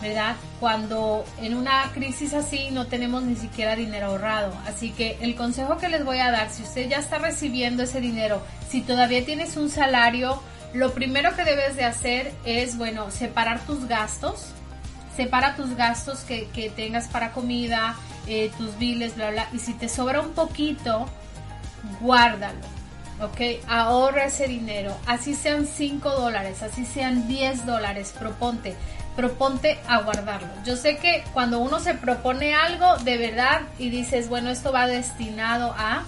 ¿verdad? 0.01 0.37
Cuando 0.59 1.25
en 1.41 1.55
una 1.55 1.91
crisis 1.93 2.35
así 2.35 2.71
no 2.71 2.87
tenemos 2.87 3.23
ni 3.23 3.37
siquiera 3.37 3.77
dinero 3.77 4.07
ahorrado. 4.07 4.53
Así 4.67 4.91
que 4.91 5.19
el 5.21 5.37
consejo 5.37 5.77
que 5.77 5.89
les 5.89 6.05
voy 6.05 6.19
a 6.19 6.31
dar, 6.31 6.51
si 6.51 6.63
usted 6.63 6.89
ya 6.89 6.99
está 6.99 7.19
recibiendo 7.19 7.83
ese 7.83 8.01
dinero, 8.01 8.43
si 8.69 8.81
todavía 8.81 9.25
tienes 9.25 9.57
un 9.57 9.71
salario, 9.71 10.43
lo 10.73 10.93
primero 10.93 11.37
que 11.37 11.45
debes 11.45 11.77
de 11.77 11.85
hacer 11.85 12.33
es, 12.45 12.77
bueno, 12.77 13.13
separar 13.13 13.61
tus 13.61 13.87
gastos, 13.87 14.54
separa 15.17 15.55
tus 15.57 15.77
gastos 15.77 16.21
que, 16.21 16.73
tengas 16.75 17.09
para 17.09 17.33
comida, 17.33 17.97
eh, 18.27 18.51
tus 18.57 18.77
biles, 18.79 19.17
bla, 19.17 19.31
bla. 19.31 19.49
Y 19.53 19.59
si 19.59 19.75
te 19.75 19.89
sobra 19.89 20.21
un 20.21 20.33
poquito, 20.33 21.07
guárdalo. 22.01 22.61
¿Ok? 23.21 23.65
Ahorra 23.69 24.25
ese 24.25 24.49
dinero. 24.49 24.97
Así 25.07 25.35
sean 25.35 25.67
5 25.67 26.11
dólares, 26.11 26.63
así 26.63 26.85
sean 26.85 27.29
10 27.29 27.67
dólares. 27.67 28.15
Proponte. 28.19 28.75
Proponte 29.15 29.79
a 29.87 30.01
guardarlo. 30.01 30.49
Yo 30.65 30.77
sé 30.77 30.97
que 30.97 31.23
cuando 31.33 31.61
uno 31.61 31.79
se 31.79 31.95
propone 31.95 32.55
algo 32.55 32.97
de 33.05 33.17
verdad 33.17 33.63
y 33.79 33.89
dices, 33.89 34.29
bueno, 34.29 34.51
esto 34.51 34.73
va 34.73 34.89
destinado 34.89 35.73
a 35.79 36.03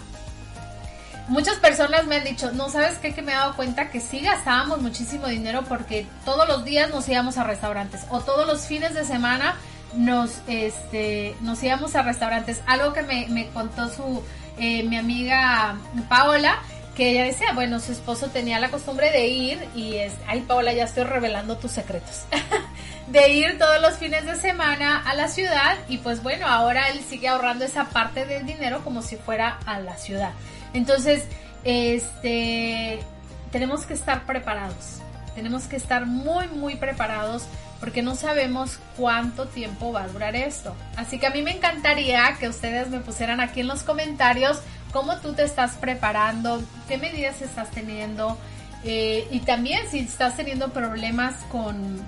muchas 1.29 1.57
personas 1.57 2.07
me 2.07 2.17
han 2.17 2.25
dicho, 2.25 2.53
no 2.53 2.69
sabes 2.69 2.99
qué, 2.99 3.15
que 3.15 3.23
me 3.23 3.33
he 3.33 3.35
dado 3.35 3.57
cuenta 3.57 3.91
que 3.91 4.01
sí 4.01 4.21
gastábamos 4.21 4.81
muchísimo 4.81 5.27
dinero 5.27 5.65
porque 5.69 6.07
todos 6.25 6.47
los 6.49 6.65
días 6.65 6.91
nos 6.91 7.09
íbamos 7.09 7.39
a 7.39 7.45
restaurantes 7.45 8.03
o 8.11 8.21
todos 8.21 8.47
los 8.47 8.67
fines 8.67 8.95
de 8.95 9.05
semana 9.05 9.57
nos, 9.95 10.41
este, 10.47 11.37
nos 11.41 11.63
íbamos 11.63 11.95
a 11.97 12.03
restaurantes. 12.03 12.63
Algo 12.67 12.93
que 12.93 13.03
me, 13.03 13.27
me 13.29 13.49
contó 13.49 13.89
su, 13.89 14.23
eh, 14.59 14.83
mi 14.85 14.97
amiga 14.97 15.77
Paola, 16.09 16.59
que 16.97 17.11
ella 17.11 17.25
decía, 17.25 17.53
bueno, 17.55 17.79
su 17.79 17.93
esposo 17.93 18.29
tenía 18.29 18.59
la 18.59 18.71
costumbre 18.71 19.11
de 19.11 19.29
ir 19.29 19.69
y 19.75 19.97
es, 19.97 20.15
ay 20.27 20.41
Paola, 20.41 20.73
ya 20.73 20.85
estoy 20.85 21.05
revelando 21.05 21.59
tus 21.59 21.73
secretos, 21.73 22.25
de 23.09 23.29
ir 23.29 23.59
todos 23.59 23.83
los 23.83 23.97
fines 23.97 24.25
de 24.25 24.37
semana 24.37 25.03
a 25.05 25.15
la 25.15 25.29
ciudad 25.29 25.77
y 25.89 25.99
pues 25.99 26.23
bueno, 26.23 26.47
ahora 26.47 26.89
él 26.89 27.01
sigue 27.07 27.29
ahorrando 27.29 27.67
esa 27.67 27.85
parte 27.85 28.25
del 28.25 28.47
dinero 28.47 28.83
como 28.83 29.03
si 29.03 29.17
fuera 29.17 29.59
a 29.67 29.79
la 29.79 29.97
ciudad. 29.99 30.33
Entonces, 30.77 31.25
este, 31.65 33.01
tenemos 33.51 33.87
que 33.87 33.95
estar 33.95 34.27
preparados. 34.27 35.01
Tenemos 35.35 35.65
que 35.65 35.77
estar 35.77 36.07
muy, 36.07 36.49
muy 36.49 36.77
preparados 36.77 37.47
porque 37.81 38.03
no 38.03 38.15
sabemos 38.15 38.79
cuánto 38.97 39.47
tiempo 39.47 39.93
va 39.93 40.05
a 40.05 40.09
durar 40.09 40.35
esto. 40.35 40.75
Así 40.97 41.19
que 41.19 41.27
a 41.27 41.31
mí 41.31 41.43
me 41.43 41.51
encantaría 41.51 42.37
que 42.39 42.49
ustedes 42.49 42.89
me 42.89 43.01
pusieran 43.01 43.41
aquí 43.41 43.61
en 43.61 43.69
los 43.69 43.83
comentarios 43.83 44.61
cómo 44.93 45.17
tú 45.19 45.35
te 45.35 45.45
estás 45.45 45.73
preparando, 45.73 46.63
qué 46.89 46.97
medidas 46.97 47.43
estás 47.43 47.71
teniendo 47.71 48.39
eh, 48.85 49.27
y 49.31 49.41
también 49.41 49.83
si 49.91 49.99
estás 49.99 50.37
teniendo 50.37 50.73
problemas 50.73 51.35
con, 51.51 52.01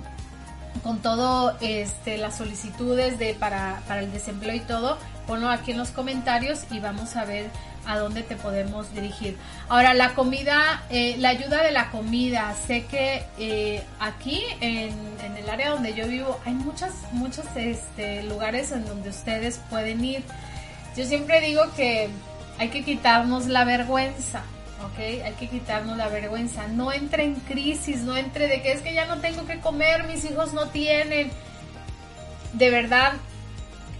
con 0.81 0.99
todo 0.99 1.55
este 1.59 2.17
las 2.17 2.37
solicitudes 2.37 3.19
de 3.19 3.33
para, 3.33 3.81
para 3.87 3.99
el 3.99 4.11
desempleo 4.11 4.55
y 4.55 4.61
todo, 4.61 4.97
ponlo 5.27 5.49
aquí 5.49 5.71
en 5.71 5.77
los 5.77 5.89
comentarios 5.89 6.61
y 6.71 6.79
vamos 6.79 7.15
a 7.15 7.25
ver 7.25 7.49
a 7.85 7.97
dónde 7.97 8.23
te 8.23 8.35
podemos 8.35 8.93
dirigir. 8.93 9.37
Ahora, 9.67 9.93
la 9.93 10.13
comida, 10.13 10.83
eh, 10.89 11.15
la 11.17 11.29
ayuda 11.29 11.63
de 11.63 11.71
la 11.71 11.89
comida. 11.91 12.55
Sé 12.67 12.85
que 12.85 13.23
eh, 13.37 13.83
aquí 13.99 14.43
en, 14.61 14.93
el 15.37 15.49
área 15.49 15.71
donde 15.71 15.93
yo 15.93 16.07
vivo 16.07 16.39
hay 16.45 16.53
muchas, 16.53 16.93
muchos 17.11 17.45
este, 17.55 18.23
lugares 18.23 18.71
en 18.71 18.85
donde 18.85 19.09
ustedes 19.09 19.59
pueden 19.69 20.03
ir. 20.03 20.23
Yo 20.95 21.05
siempre 21.05 21.41
digo 21.41 21.63
que 21.75 22.09
hay 22.57 22.69
que 22.69 22.83
quitarnos 22.83 23.47
la 23.47 23.63
vergüenza. 23.63 24.43
¿ok? 24.85 24.99
Hay 25.25 25.33
que 25.39 25.47
quitarnos 25.47 25.97
la 25.97 26.09
vergüenza. 26.09 26.67
No 26.67 26.91
entre 26.91 27.23
en 27.23 27.35
crisis, 27.35 28.01
no 28.01 28.15
entre 28.17 28.47
de 28.47 28.61
que 28.61 28.71
es 28.71 28.81
que 28.81 28.93
ya 28.93 29.05
no 29.05 29.19
tengo 29.19 29.45
que 29.45 29.59
comer, 29.59 30.05
mis 30.05 30.23
hijos 30.25 30.53
no 30.53 30.67
tienen. 30.67 31.31
De 32.53 32.69
verdad, 32.69 33.13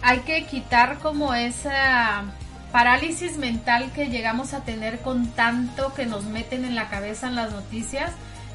hay 0.01 0.19
que 0.19 0.45
quitar 0.45 0.99
como 0.99 1.33
esa 1.33 2.23
parálisis 2.71 3.37
mental 3.37 3.91
que 3.93 4.07
llegamos 4.07 4.53
a 4.53 4.61
tener 4.61 4.99
con 4.99 5.27
tanto 5.27 5.93
que 5.93 6.05
nos 6.05 6.25
meten 6.25 6.65
en 6.65 6.75
la 6.75 6.89
cabeza 6.89 7.27
en 7.27 7.35
las 7.35 7.51
noticias. 7.51 8.11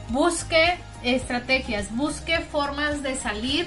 Busque 0.09 0.79
estrategias, 1.03 1.95
busque 1.95 2.39
formas 2.41 3.03
de 3.03 3.17
salir. 3.17 3.67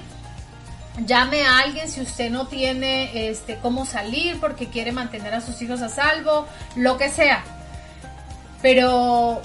Llame 1.06 1.44
a 1.44 1.60
alguien 1.60 1.90
si 1.90 2.02
usted 2.02 2.32
no 2.32 2.48
tiene 2.48 3.30
este 3.30 3.58
cómo 3.58 3.86
salir 3.86 4.40
porque 4.40 4.68
quiere 4.68 4.92
mantener 4.92 5.34
a 5.34 5.42
sus 5.42 5.62
hijos 5.62 5.82
a 5.82 5.90
salvo, 5.90 6.48
lo 6.76 6.98
que 6.98 7.10
sea. 7.10 7.44
Pero 8.62 9.42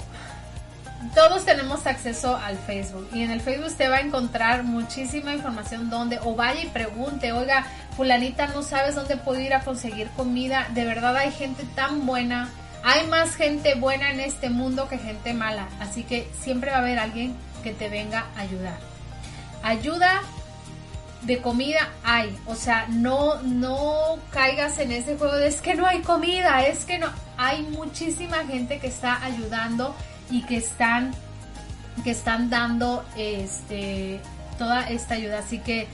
todos 1.13 1.45
tenemos 1.45 1.85
acceso 1.87 2.35
al 2.35 2.57
Facebook 2.57 3.07
y 3.13 3.23
en 3.23 3.31
el 3.31 3.41
Facebook 3.41 3.67
usted 3.67 3.89
va 3.89 3.97
a 3.97 4.01
encontrar 4.01 4.63
muchísima 4.63 5.33
información 5.33 5.89
donde 5.89 6.19
o 6.23 6.35
vaya 6.35 6.61
y 6.61 6.67
pregunte, 6.67 7.31
oiga, 7.31 7.65
fulanita 7.95 8.47
no 8.47 8.63
sabes 8.63 8.95
dónde 8.95 9.17
puedo 9.17 9.39
ir 9.39 9.53
a 9.53 9.61
conseguir 9.61 10.09
comida, 10.09 10.67
de 10.73 10.85
verdad 10.85 11.15
hay 11.17 11.31
gente 11.31 11.63
tan 11.75 12.05
buena, 12.05 12.49
hay 12.83 13.07
más 13.07 13.35
gente 13.35 13.75
buena 13.75 14.11
en 14.11 14.19
este 14.19 14.49
mundo 14.49 14.87
que 14.87 14.97
gente 14.97 15.33
mala, 15.33 15.67
así 15.79 16.03
que 16.03 16.29
siempre 16.39 16.71
va 16.71 16.77
a 16.77 16.79
haber 16.81 16.99
alguien 16.99 17.35
que 17.63 17.73
te 17.73 17.89
venga 17.89 18.27
a 18.35 18.41
ayudar. 18.41 18.77
Ayuda 19.63 20.21
de 21.21 21.41
comida 21.41 21.89
hay, 22.03 22.37
o 22.45 22.55
sea, 22.55 22.85
no 22.89 23.41
no 23.43 24.19
caigas 24.31 24.77
en 24.79 24.91
ese 24.91 25.17
juego 25.17 25.35
de 25.35 25.47
es 25.47 25.61
que 25.61 25.73
no 25.73 25.87
hay 25.87 26.01
comida, 26.01 26.65
es 26.65 26.85
que 26.85 26.99
no 26.99 27.07
hay 27.37 27.63
muchísima 27.63 28.45
gente 28.45 28.79
que 28.79 28.87
está 28.87 29.23
ayudando 29.23 29.95
y 30.33 30.41
que 30.41 30.57
están 30.57 31.13
que 32.03 32.09
están 32.09 32.49
dando 32.49 33.05
este 33.15 34.19
toda 34.57 34.89
esta 34.89 35.13
ayuda. 35.13 35.39
Así 35.39 35.59
que 35.59 35.87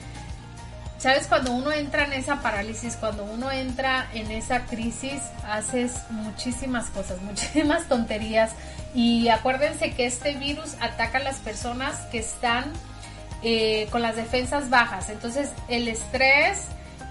sabes 0.98 1.26
cuando 1.26 1.52
uno 1.52 1.70
entra 1.70 2.04
en 2.06 2.14
esa 2.14 2.40
parálisis 2.40 2.96
cuando 2.96 3.24
uno 3.24 3.52
entra 3.52 4.08
en 4.14 4.30
esa 4.30 4.64
crisis 4.64 5.20
haces 5.46 5.92
muchísimas 6.08 6.86
cosas 6.88 7.20
muchísimas 7.22 7.84
tonterías. 7.84 8.52
Y 8.94 9.28
acuérdense 9.28 9.92
que 9.92 10.06
este 10.06 10.34
virus 10.34 10.74
ataca 10.80 11.18
a 11.18 11.22
las 11.22 11.36
personas 11.36 11.96
que 12.10 12.18
están 12.18 12.64
eh, 13.42 13.88
con 13.90 14.00
las 14.00 14.16
defensas 14.16 14.70
bajas. 14.70 15.10
Entonces 15.10 15.50
el 15.68 15.86
estrés 15.86 16.64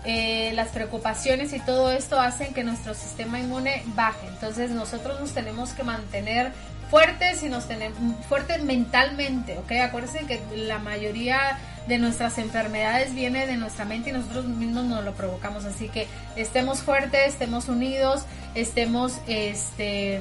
eh, 0.06 0.52
las 0.56 0.70
preocupaciones 0.70 1.52
y 1.54 1.60
todo 1.60 1.92
esto 1.92 2.20
hacen 2.20 2.54
que 2.54 2.64
nuestro 2.64 2.96
sistema 2.96 3.40
inmune 3.40 3.84
baje. 3.96 4.28
Entonces 4.30 4.72
nosotros 4.72 5.20
nos 5.20 5.32
tenemos 5.34 5.74
que 5.74 5.84
mantener 5.84 6.54
fuertes 6.90 7.44
y 7.44 7.50
nos 7.50 7.68
tenemos 7.68 7.98
fuertes 8.28 8.64
mentalmente, 8.64 9.58
¿ok? 9.58 9.72
Acuérdense 9.84 10.26
que 10.26 10.42
la 10.56 10.80
mayoría 10.80 11.60
de 11.88 11.98
nuestras 11.98 12.38
enfermedades 12.38 13.14
viene 13.14 13.48
de 13.48 13.58
nuestra 13.58 13.86
mente 13.86 14.10
y 14.10 14.14
nosotros 14.14 14.46
mismos 14.46 14.86
nos 14.86 15.04
lo 15.04 15.14
provocamos, 15.14 15.66
así 15.66 15.90
que 15.90 16.08
estemos 16.36 16.80
fuertes, 16.80 17.28
estemos 17.28 17.68
unidos, 17.68 18.24
estemos 18.56 19.20
este 19.28 20.20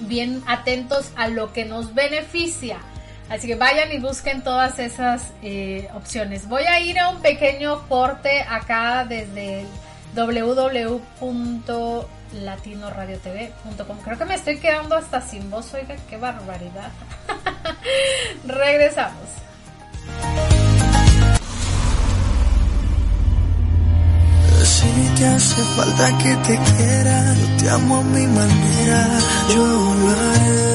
bien 0.00 0.42
atentos 0.46 1.10
a 1.16 1.28
lo 1.28 1.52
que 1.52 1.64
nos 1.64 1.94
beneficia. 1.94 2.78
Así 3.30 3.46
que 3.46 3.54
vayan 3.54 3.90
y 3.90 3.98
busquen 3.98 4.42
todas 4.42 4.78
esas 4.78 5.32
eh, 5.42 5.88
opciones. 5.94 6.46
Voy 6.46 6.64
a 6.64 6.80
ir 6.80 6.98
a 6.98 7.08
un 7.08 7.22
pequeño 7.22 7.88
corte 7.88 8.42
acá 8.42 9.06
desde 9.08 9.64
www 10.14 11.00
latinoradiotv.com. 12.34 13.98
Creo 13.98 14.18
que 14.18 14.24
me 14.24 14.34
estoy 14.34 14.58
quedando 14.58 14.96
hasta 14.96 15.20
sin 15.20 15.50
voz, 15.50 15.72
oiga, 15.74 15.96
qué 16.08 16.16
barbaridad. 16.16 16.90
Regresamos. 18.46 19.28
Si 24.64 24.86
te 25.16 25.26
hace 25.26 25.62
falta 25.76 26.18
que 26.18 26.36
te 26.36 26.58
quiera, 26.58 27.34
yo 27.34 27.56
te 27.58 27.70
amo 27.70 27.96
a 27.98 28.02
mi 28.02 28.26
manera, 28.26 29.08
yo 29.48 29.66
lo 29.66 30.10
haré. 30.10 30.74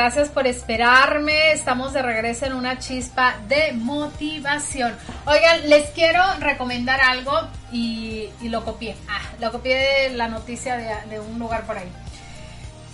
Gracias 0.00 0.30
por 0.30 0.46
esperarme. 0.46 1.52
Estamos 1.52 1.92
de 1.92 2.00
regreso 2.00 2.46
en 2.46 2.54
una 2.54 2.78
chispa 2.78 3.34
de 3.48 3.72
motivación. 3.74 4.96
Oigan, 5.26 5.68
les 5.68 5.90
quiero 5.90 6.22
recomendar 6.38 7.02
algo 7.02 7.38
y, 7.70 8.30
lo 8.44 8.64
copié. 8.64 8.96
Ah, 9.10 9.20
lo 9.38 9.52
copié 9.52 9.76
de 9.76 10.16
la 10.16 10.28
noticia 10.28 10.78
de, 11.04 11.20
un 11.20 11.38
lugar 11.38 11.66
por 11.66 11.76
ahí. 11.76 11.92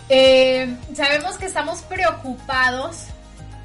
Eh, 0.08 0.74
sabemos 0.96 1.38
que 1.38 1.46
estamos 1.46 1.82
preocupados 1.82 3.04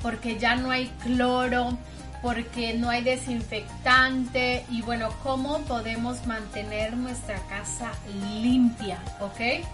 porque 0.04 0.38
ya 0.38 0.56
no 0.56 0.70
hay 0.70 0.90
cloro, 1.02 1.76
porque 2.22 2.76
no 2.76 2.92
hay 2.92 3.02
desinfectante 3.02 4.68
y 4.70 4.84
bueno, 4.84 5.10
cómo 5.24 5.62
podemos 5.62 6.28
mantener 6.28 6.96
nuestra 6.96 7.40
casa 7.48 7.92
limpia, 8.44 9.00
¿ok? 9.20 9.66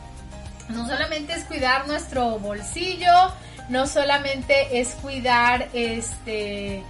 No 0.70 0.86
solamente 0.86 1.34
es 1.34 1.43
cuidar 1.45 1.88
nuestro 1.88 2.39
bolsillo, 2.39 3.34
no 3.70 3.88
solamente 3.88 4.80
es 4.80 4.89
cuidar 5.01 5.70
este... 5.74 6.84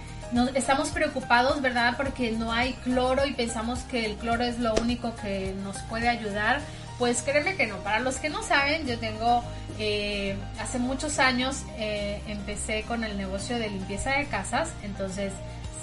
estamos 0.54 0.90
preocupados, 0.90 1.60
¿verdad? 1.60 1.94
Porque 1.96 2.32
no 2.32 2.52
hay 2.52 2.74
cloro 2.84 3.26
y 3.26 3.32
pensamos 3.32 3.80
que 3.80 4.04
el 4.04 4.16
cloro 4.16 4.44
es 4.44 4.58
lo 4.58 4.74
único 4.74 5.14
que 5.16 5.54
nos 5.62 5.78
puede 5.82 6.08
ayudar. 6.08 6.60
Pues 6.98 7.22
créeme 7.22 7.56
que 7.56 7.66
no. 7.66 7.76
Para 7.78 8.00
los 8.00 8.16
que 8.16 8.28
no 8.28 8.42
saben, 8.42 8.86
yo 8.86 8.98
tengo, 8.98 9.44
eh, 9.78 10.36
hace 10.60 10.78
muchos 10.78 11.18
años 11.20 11.62
eh, 11.78 12.20
empecé 12.26 12.82
con 12.82 13.04
el 13.04 13.16
negocio 13.16 13.58
de 13.58 13.70
limpieza 13.70 14.12
de 14.12 14.26
casas. 14.26 14.70
Entonces, 14.82 15.32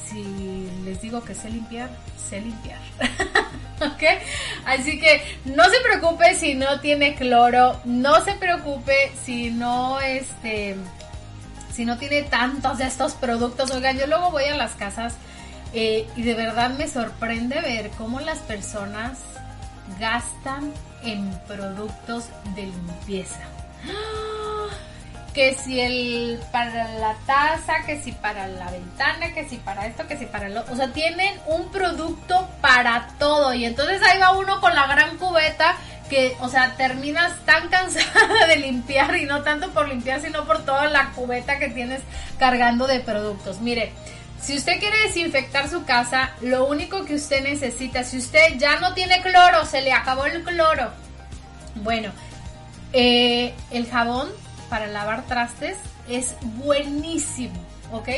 si 0.10 0.70
les 0.84 1.02
digo 1.02 1.24
que 1.24 1.34
sé 1.34 1.50
limpiar, 1.50 1.90
sé 2.30 2.42
limpiar. 2.42 2.80
¿Ok? 3.82 4.04
Así 4.66 5.00
que 5.00 5.22
no 5.46 5.64
se 5.66 5.80
preocupe 5.82 6.36
si 6.36 6.56
no 6.56 6.80
tiene 6.80 7.16
cloro. 7.16 7.80
No 7.86 8.24
se 8.24 8.34
preocupe 8.34 9.12
si 9.24 9.52
no, 9.52 10.00
este, 10.00 10.76
si 11.74 11.86
no 11.86 11.98
tiene 11.98 12.24
tantos 12.24 12.78
de 12.78 12.86
estos 12.86 13.14
productos. 13.14 13.72
Oigan, 13.72 13.98
yo 13.98 14.08
luego 14.08 14.32
voy 14.32 14.46
a 14.46 14.56
las 14.56 14.74
casas 14.74 15.16
eh, 15.74 16.08
y 16.16 16.22
de 16.22 16.34
verdad 16.36 16.72
me 16.78 16.88
sorprende 16.88 17.60
ver 17.62 17.90
cómo 17.98 18.20
las 18.22 18.40
personas 18.40 19.20
gastan 20.00 20.72
en 21.04 21.32
productos 21.48 22.30
de 22.56 22.64
limpieza. 22.64 23.42
Que 25.36 25.54
si 25.54 25.82
el 25.82 26.40
para 26.52 26.94
la 26.94 27.14
taza, 27.28 27.86
que 27.86 28.02
si 28.02 28.14
para 28.14 28.48
la 28.48 28.72
ventana, 28.72 29.34
que 29.34 29.48
si 29.48 29.58
para 29.58 29.86
esto, 29.86 30.08
que 30.08 30.18
si 30.18 30.26
para 30.26 30.48
lo, 30.48 30.64
o 30.72 30.76
sea, 30.78 30.94
tienen 30.94 31.38
un 31.46 31.70
producto 31.72 32.50
para 32.62 33.10
todo 33.20 33.54
y 33.54 33.66
entonces 33.66 34.02
ahí 34.02 34.18
va 34.18 34.32
uno 34.32 34.62
con 34.62 34.74
la 34.74 34.88
gran 34.88 35.18
cubeta 35.18 35.76
que, 36.10 36.38
o 36.40 36.50
sea, 36.50 36.76
terminas 36.78 37.34
tan 37.46 37.68
cansada 37.70 38.48
de 38.48 38.56
limpiar 38.58 39.16
y 39.18 39.26
no 39.26 39.44
tanto 39.44 39.72
por 39.72 39.88
limpiar, 39.88 40.22
sino 40.22 40.46
por 40.46 40.64
toda 40.64 40.88
la 40.88 41.12
cubeta 41.12 41.60
que 41.60 41.70
tienes 41.70 42.02
cargando 42.40 42.88
de 42.88 43.02
productos. 43.02 43.60
Mire, 43.60 43.92
si 44.42 44.56
usted 44.56 44.80
quiere 44.80 44.98
desinfectar 45.08 45.70
su 45.70 45.86
casa, 45.86 46.32
lo 46.42 46.66
único 46.66 47.04
que 47.06 47.16
usted 47.16 47.44
necesita, 47.44 48.04
si 48.04 48.18
usted 48.18 48.58
ya 48.58 48.80
no 48.80 48.94
tiene 48.94 49.22
cloro, 49.22 49.66
se 49.66 49.82
le 49.82 49.92
acabó 49.92 50.26
el 50.26 50.44
cloro. 50.44 50.92
Bueno, 51.76 52.12
eh, 52.94 53.54
el 53.72 53.90
jabón 53.90 54.30
para 54.76 54.88
lavar 54.88 55.22
trastes 55.22 55.78
es 56.10 56.36
buenísimo, 56.58 57.56
¿ok? 57.94 58.10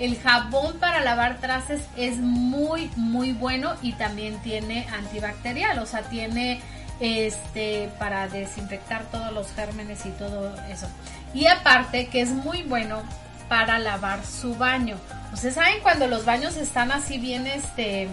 El 0.00 0.18
jabón 0.18 0.78
para 0.78 1.02
lavar 1.02 1.36
trastes 1.40 1.82
es 1.94 2.16
muy, 2.16 2.90
muy 2.96 3.32
bueno 3.32 3.74
y 3.82 3.92
también 3.92 4.38
tiene 4.38 4.88
antibacterial, 4.96 5.78
o 5.78 5.84
sea, 5.84 6.08
tiene 6.08 6.62
este 7.00 7.90
para 7.98 8.28
desinfectar 8.28 9.04
todos 9.10 9.30
los 9.34 9.52
gérmenes 9.52 10.06
y 10.06 10.10
todo 10.12 10.56
eso. 10.70 10.88
Y 11.34 11.48
aparte 11.48 12.06
que 12.06 12.22
es 12.22 12.30
muy 12.30 12.62
bueno 12.62 13.02
para 13.50 13.78
lavar 13.78 14.24
su 14.24 14.54
baño. 14.54 14.96
Ustedes 15.34 15.56
saben 15.56 15.82
cuando 15.82 16.06
los 16.06 16.24
baños 16.24 16.56
están 16.56 16.92
así 16.92 17.18
bien 17.18 17.46
este 17.46 18.08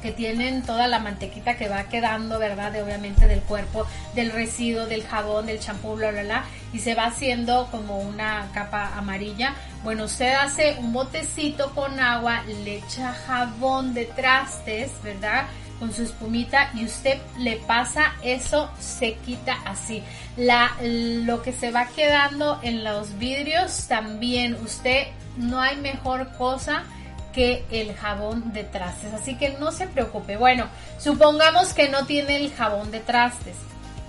que 0.00 0.12
tienen 0.12 0.62
toda 0.62 0.88
la 0.88 0.98
mantequita 0.98 1.56
que 1.56 1.68
va 1.68 1.84
quedando, 1.84 2.38
¿verdad? 2.38 2.72
De, 2.72 2.82
obviamente 2.82 3.26
del 3.26 3.40
cuerpo, 3.40 3.86
del 4.14 4.32
residuo, 4.32 4.86
del 4.86 5.06
jabón, 5.06 5.46
del 5.46 5.60
champú, 5.60 5.94
bla, 5.94 6.10
bla, 6.10 6.22
bla, 6.22 6.44
y 6.72 6.78
se 6.78 6.94
va 6.94 7.06
haciendo 7.06 7.68
como 7.70 7.98
una 7.98 8.48
capa 8.52 8.92
amarilla. 8.96 9.54
Bueno, 9.84 10.04
usted 10.04 10.34
hace 10.34 10.76
un 10.78 10.92
botecito 10.92 11.70
con 11.74 11.98
agua, 12.00 12.42
le 12.42 12.76
echa 12.76 13.12
jabón 13.12 13.94
de 13.94 14.06
trastes, 14.06 14.90
¿verdad? 15.02 15.46
Con 15.78 15.92
su 15.92 16.02
espumita 16.02 16.70
y 16.74 16.84
usted 16.84 17.18
le 17.38 17.56
pasa 17.56 18.14
eso, 18.22 18.70
se 18.78 19.14
quita 19.14 19.56
así. 19.64 20.02
La, 20.36 20.72
lo 20.82 21.42
que 21.42 21.52
se 21.52 21.70
va 21.70 21.86
quedando 21.86 22.60
en 22.62 22.84
los 22.84 23.18
vidrios 23.18 23.86
también, 23.88 24.54
usted 24.62 25.06
no 25.36 25.60
hay 25.60 25.76
mejor 25.76 26.32
cosa 26.36 26.84
que 27.32 27.64
el 27.70 27.94
jabón 27.94 28.52
de 28.52 28.64
trastes. 28.64 29.12
Así 29.14 29.36
que 29.36 29.50
no 29.50 29.72
se 29.72 29.86
preocupe. 29.86 30.36
Bueno, 30.36 30.68
supongamos 30.98 31.72
que 31.72 31.88
no 31.88 32.06
tiene 32.06 32.36
el 32.36 32.52
jabón 32.52 32.90
de 32.90 33.00
trastes. 33.00 33.56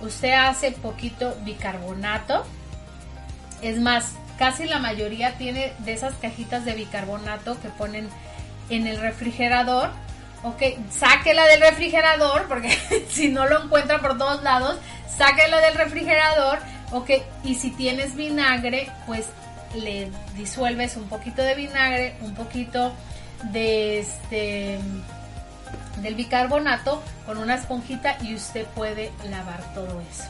Usted 0.00 0.32
hace 0.32 0.72
poquito 0.72 1.36
bicarbonato. 1.42 2.44
Es 3.62 3.78
más, 3.80 4.12
casi 4.38 4.64
la 4.66 4.78
mayoría 4.78 5.38
tiene 5.38 5.72
de 5.78 5.92
esas 5.92 6.14
cajitas 6.14 6.64
de 6.64 6.74
bicarbonato 6.74 7.60
que 7.60 7.68
ponen 7.68 8.08
en 8.68 8.86
el 8.86 9.00
refrigerador. 9.00 9.90
Ok, 10.42 10.62
sáquela 10.90 11.46
del 11.46 11.60
refrigerador 11.60 12.48
porque 12.48 12.76
si 13.08 13.28
no 13.28 13.46
lo 13.46 13.62
encuentra 13.64 14.00
por 14.00 14.18
todos 14.18 14.42
lados, 14.42 14.76
sáquela 15.16 15.60
del 15.60 15.74
refrigerador. 15.74 16.58
Ok, 16.90 17.10
y 17.44 17.54
si 17.54 17.70
tienes 17.70 18.16
vinagre, 18.16 18.90
pues 19.06 19.26
le 19.76 20.10
disuelves 20.36 20.96
un 20.96 21.08
poquito 21.08 21.42
de 21.42 21.54
vinagre, 21.54 22.16
un 22.20 22.34
poquito 22.34 22.92
de 23.44 24.00
este 24.00 24.78
del 26.00 26.14
bicarbonato 26.14 27.02
con 27.26 27.38
una 27.38 27.54
esponjita 27.54 28.16
y 28.22 28.34
usted 28.34 28.66
puede 28.66 29.12
lavar 29.28 29.62
todo 29.74 30.00
eso. 30.00 30.24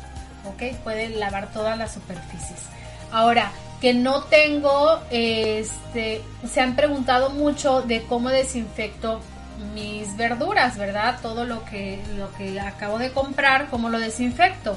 ¿Ok? 0.46 0.76
Puede 0.82 1.08
lavar 1.10 1.52
todas 1.52 1.78
las 1.78 1.92
superficies. 1.92 2.60
Ahora, 3.12 3.52
que 3.80 3.94
no 3.94 4.24
tengo, 4.24 5.00
este, 5.10 6.22
se 6.48 6.60
han 6.60 6.76
preguntado 6.76 7.30
mucho 7.30 7.82
de 7.82 8.02
cómo 8.04 8.28
desinfecto 8.28 9.20
mis 9.74 10.16
verduras, 10.16 10.76
¿verdad? 10.78 11.18
Todo 11.20 11.44
lo 11.44 11.64
que, 11.64 12.02
lo 12.16 12.32
que 12.34 12.58
acabo 12.60 12.98
de 12.98 13.12
comprar, 13.12 13.68
cómo 13.70 13.88
lo 13.88 13.98
desinfecto. 13.98 14.76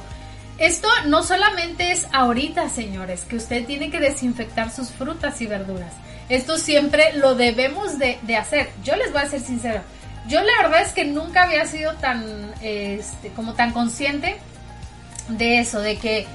Esto 0.57 0.87
no 1.07 1.21
solamente 1.21 1.91
es 1.91 2.07
ahorita, 2.13 2.69
señores, 2.69 3.23
que 3.23 3.35
usted 3.35 3.65
tiene 3.65 3.91
que 3.91 3.99
desinfectar 3.99 4.71
sus 4.71 4.89
frutas 4.91 5.41
y 5.41 5.47
verduras. 5.47 5.93
Esto 6.29 6.57
siempre 6.57 7.13
lo 7.13 7.35
debemos 7.35 7.99
de, 7.99 8.17
hacer. 8.37 8.69
Yo 8.83 8.95
les 8.95 9.11
voy 9.11 9.21
a 9.21 9.29
ser 9.29 9.41
sincero. 9.41 9.81
Yo 10.27 10.41
la 10.41 10.63
verdad 10.63 10.81
es 10.81 10.93
que 10.93 11.05
nunca 11.05 11.43
había 11.43 11.65
sido 11.65 11.93
tan, 11.95 12.53
este, 12.61 13.29
como 13.29 13.53
tan 13.53 13.73
consciente 13.73 14.37
de 15.27 15.59
eso, 15.59 15.81
de 15.81 15.97
que 15.97 16.25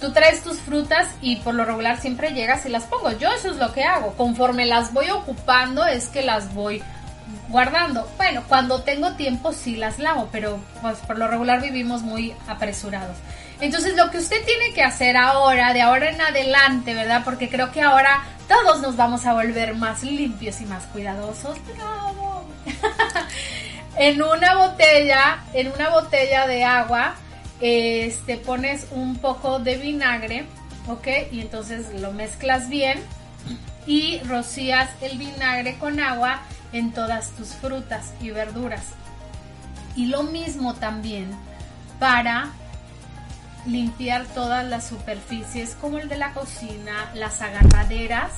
tú 0.00 0.12
traes 0.12 0.42
tus 0.42 0.58
frutas 0.60 1.08
y 1.20 1.36
por 1.36 1.54
lo 1.54 1.64
regular 1.64 2.00
siempre 2.00 2.32
llegas 2.32 2.64
y 2.64 2.68
las 2.68 2.84
pongo. 2.84 3.10
Yo 3.12 3.30
eso 3.32 3.50
es 3.50 3.56
lo 3.56 3.72
que 3.72 3.82
hago. 3.82 4.14
Conforme 4.14 4.66
las 4.66 4.92
voy 4.92 5.10
ocupando 5.10 5.84
es 5.84 6.08
que 6.08 6.22
las 6.22 6.54
voy 6.54 6.82
guardando. 7.48 8.08
Bueno, 8.16 8.44
cuando 8.48 8.82
tengo 8.82 9.12
tiempo 9.12 9.52
sí 9.52 9.76
las 9.76 9.98
lavo, 9.98 10.28
pero 10.32 10.60
pues 10.80 10.98
por 10.98 11.18
lo 11.18 11.28
regular 11.28 11.60
vivimos 11.60 12.02
muy 12.02 12.34
apresurados. 12.46 13.16
Entonces 13.60 13.96
lo 13.96 14.10
que 14.10 14.18
usted 14.18 14.44
tiene 14.44 14.74
que 14.74 14.82
hacer 14.82 15.16
ahora, 15.16 15.72
de 15.72 15.82
ahora 15.82 16.10
en 16.10 16.20
adelante, 16.20 16.94
¿verdad? 16.94 17.22
Porque 17.24 17.48
creo 17.48 17.72
que 17.72 17.82
ahora 17.82 18.24
todos 18.48 18.80
nos 18.80 18.96
vamos 18.96 19.26
a 19.26 19.32
volver 19.32 19.74
más 19.74 20.02
limpios 20.02 20.60
y 20.60 20.66
más 20.66 20.84
cuidadosos. 20.86 21.56
en 23.96 24.22
una 24.22 24.56
botella, 24.56 25.44
en 25.52 25.72
una 25.72 25.90
botella 25.90 26.46
de 26.46 26.64
agua, 26.64 27.14
este 27.60 28.36
pones 28.36 28.86
un 28.90 29.16
poco 29.18 29.60
de 29.60 29.76
vinagre, 29.76 30.46
¿ok? 30.88 31.06
Y 31.30 31.40
entonces 31.40 31.86
lo 32.00 32.12
mezclas 32.12 32.68
bien 32.68 33.02
y 33.86 34.18
rocías 34.20 34.90
el 35.00 35.18
vinagre 35.18 35.78
con 35.78 36.00
agua 36.00 36.42
en 36.72 36.92
todas 36.92 37.30
tus 37.30 37.48
frutas 37.48 38.12
y 38.20 38.30
verduras. 38.30 38.82
Y 39.96 40.06
lo 40.06 40.24
mismo 40.24 40.74
también 40.74 41.30
para 42.00 42.50
limpiar 43.66 44.26
todas 44.26 44.64
las 44.64 44.86
superficies 44.86 45.76
como 45.80 45.98
el 45.98 46.08
de 46.08 46.16
la 46.16 46.32
cocina, 46.32 47.10
las 47.14 47.40
agarraderas, 47.40 48.32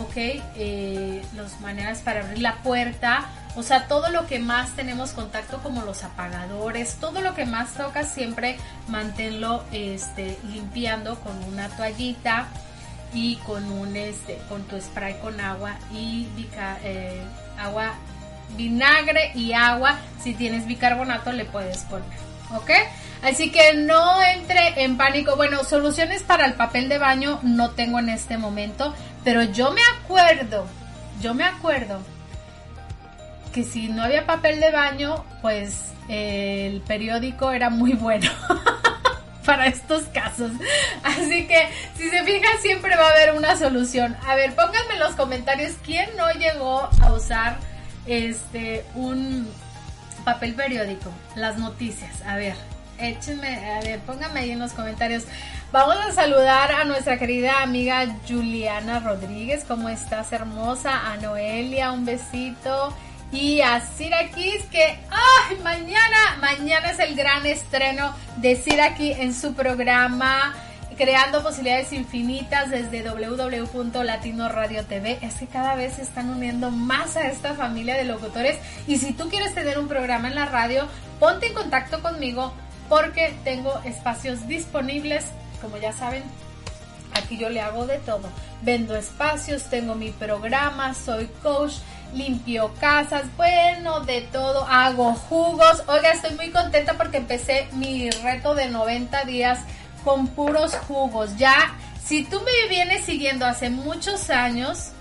¿ok? 0.00 0.16
Eh, 0.16 1.22
las 1.34 1.60
maneras 1.60 2.00
para 2.00 2.20
abrir 2.20 2.38
la 2.38 2.56
puerta, 2.56 3.26
o 3.56 3.62
sea, 3.62 3.88
todo 3.88 4.10
lo 4.10 4.26
que 4.26 4.38
más 4.38 4.70
tenemos 4.76 5.10
contacto 5.12 5.58
como 5.62 5.82
los 5.82 6.04
apagadores, 6.04 6.96
todo 7.00 7.20
lo 7.20 7.34
que 7.34 7.44
más 7.44 7.74
toca 7.74 8.04
siempre 8.04 8.56
manténlo 8.86 9.64
este, 9.72 10.38
limpiando 10.52 11.18
con 11.20 11.36
una 11.44 11.68
toallita 11.68 12.46
y 13.12 13.36
con 13.36 13.64
un 13.70 13.96
este, 13.96 14.38
con 14.48 14.62
tu 14.64 14.80
spray 14.80 15.18
con 15.20 15.40
agua 15.40 15.76
y 15.92 16.28
eh, 16.84 17.22
agua 17.58 17.94
vinagre 18.56 19.32
y 19.34 19.54
agua 19.54 19.98
si 20.22 20.34
tienes 20.34 20.66
bicarbonato 20.66 21.32
le 21.32 21.44
puedes 21.46 21.78
poner 21.84 22.27
¿ok? 22.54 22.70
Así 23.22 23.50
que 23.50 23.74
no 23.74 24.22
entre 24.22 24.82
en 24.82 24.96
pánico. 24.96 25.36
Bueno, 25.36 25.64
soluciones 25.64 26.22
para 26.22 26.46
el 26.46 26.54
papel 26.54 26.88
de 26.88 26.98
baño 26.98 27.40
no 27.42 27.70
tengo 27.70 27.98
en 27.98 28.08
este 28.08 28.38
momento, 28.38 28.94
pero 29.24 29.42
yo 29.42 29.72
me 29.72 29.82
acuerdo, 29.96 30.66
yo 31.20 31.34
me 31.34 31.44
acuerdo 31.44 32.00
que 33.52 33.64
si 33.64 33.88
no 33.88 34.02
había 34.04 34.26
papel 34.26 34.60
de 34.60 34.70
baño, 34.70 35.24
pues 35.42 35.74
el 36.08 36.80
periódico 36.82 37.50
era 37.50 37.70
muy 37.70 37.94
bueno. 37.94 38.30
para 39.48 39.66
estos 39.66 40.02
casos. 40.12 40.52
Así 41.02 41.46
que 41.46 41.68
si 41.96 42.10
se 42.10 42.22
fijan 42.22 42.58
siempre 42.60 42.94
va 42.96 43.06
a 43.06 43.12
haber 43.12 43.32
una 43.32 43.56
solución. 43.56 44.14
A 44.26 44.34
ver, 44.34 44.54
pónganme 44.54 44.92
en 44.92 44.98
los 45.00 45.14
comentarios 45.14 45.72
quién 45.82 46.10
no 46.18 46.30
llegó 46.32 46.90
a 47.00 47.12
usar 47.14 47.56
este 48.04 48.84
un 48.94 49.50
papel 50.32 50.52
periódico, 50.52 51.10
las 51.36 51.56
noticias. 51.56 52.20
A 52.26 52.36
ver, 52.36 52.54
échenme, 52.98 53.48
a 53.70 53.80
ver, 53.80 53.98
pónganme 54.00 54.40
ahí 54.40 54.50
en 54.50 54.58
los 54.58 54.72
comentarios. 54.72 55.24
Vamos 55.72 55.96
a 55.96 56.12
saludar 56.12 56.70
a 56.70 56.84
nuestra 56.84 57.18
querida 57.18 57.62
amiga 57.62 58.06
Juliana 58.28 59.00
Rodríguez. 59.00 59.64
¿Cómo 59.66 59.88
estás, 59.88 60.30
hermosa? 60.34 61.10
A 61.10 61.16
Noelia, 61.16 61.92
un 61.92 62.04
besito. 62.04 62.94
Y 63.32 63.62
a 63.62 63.80
Siraquis, 63.80 64.64
que 64.64 64.98
¡ay! 65.10 65.56
mañana, 65.62 66.36
mañana 66.42 66.90
es 66.90 66.98
el 66.98 67.14
gran 67.14 67.46
estreno 67.46 68.14
de 68.36 68.54
Siraquis 68.54 69.18
en 69.18 69.32
su 69.32 69.54
programa 69.54 70.54
creando 70.98 71.44
posibilidades 71.44 71.92
infinitas 71.92 72.70
desde 72.70 73.08
www.latino 73.08 74.48
radio 74.48 74.84
TV. 74.84 75.18
Es 75.22 75.36
que 75.36 75.46
cada 75.46 75.76
vez 75.76 75.94
se 75.94 76.02
están 76.02 76.28
uniendo 76.28 76.70
más 76.70 77.16
a 77.16 77.28
esta 77.28 77.54
familia 77.54 77.96
de 77.96 78.04
locutores. 78.04 78.58
Y 78.88 78.98
si 78.98 79.12
tú 79.12 79.28
quieres 79.30 79.54
tener 79.54 79.78
un 79.78 79.86
programa 79.86 80.28
en 80.28 80.34
la 80.34 80.46
radio, 80.46 80.88
ponte 81.20 81.46
en 81.46 81.54
contacto 81.54 82.02
conmigo 82.02 82.52
porque 82.88 83.32
tengo 83.44 83.80
espacios 83.84 84.48
disponibles. 84.48 85.26
Como 85.62 85.76
ya 85.76 85.92
saben, 85.92 86.24
aquí 87.14 87.38
yo 87.38 87.48
le 87.48 87.60
hago 87.60 87.86
de 87.86 87.98
todo. 87.98 88.28
Vendo 88.62 88.96
espacios, 88.96 89.64
tengo 89.70 89.94
mi 89.94 90.10
programa, 90.10 90.94
soy 90.94 91.26
coach 91.42 91.74
limpio 92.14 92.72
casas, 92.80 93.24
bueno, 93.36 94.00
de 94.00 94.22
todo, 94.22 94.64
hago 94.64 95.14
jugos. 95.14 95.82
Oiga, 95.86 96.12
estoy 96.12 96.34
muy 96.36 96.50
contenta 96.50 96.94
porque 96.94 97.18
empecé 97.18 97.68
mi 97.72 98.10
reto 98.10 98.54
de 98.54 98.68
90 98.68 99.24
días 99.24 99.60
con 100.08 100.26
puros 100.28 100.74
jugos. 100.74 101.36
Ya, 101.36 101.74
si 102.02 102.24
tú 102.24 102.40
me 102.40 102.68
vienes 102.70 103.04
siguiendo 103.04 103.44
hace 103.44 103.68
muchos 103.68 104.30
años, 104.30 104.92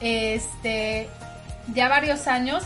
este, 0.00 1.08
ya 1.72 1.88
varios 1.88 2.26
años, 2.26 2.62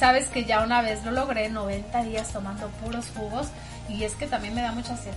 sabes 0.00 0.28
que 0.28 0.46
ya 0.46 0.62
una 0.62 0.80
vez 0.80 1.04
lo 1.04 1.10
logré, 1.10 1.50
90 1.50 2.04
días 2.04 2.32
tomando 2.32 2.68
puros 2.82 3.12
jugos. 3.14 3.48
y 3.90 4.02
es 4.02 4.14
que 4.14 4.26
también 4.26 4.54
me 4.54 4.62
da 4.62 4.72
mucha 4.72 4.96
sed 4.96 5.12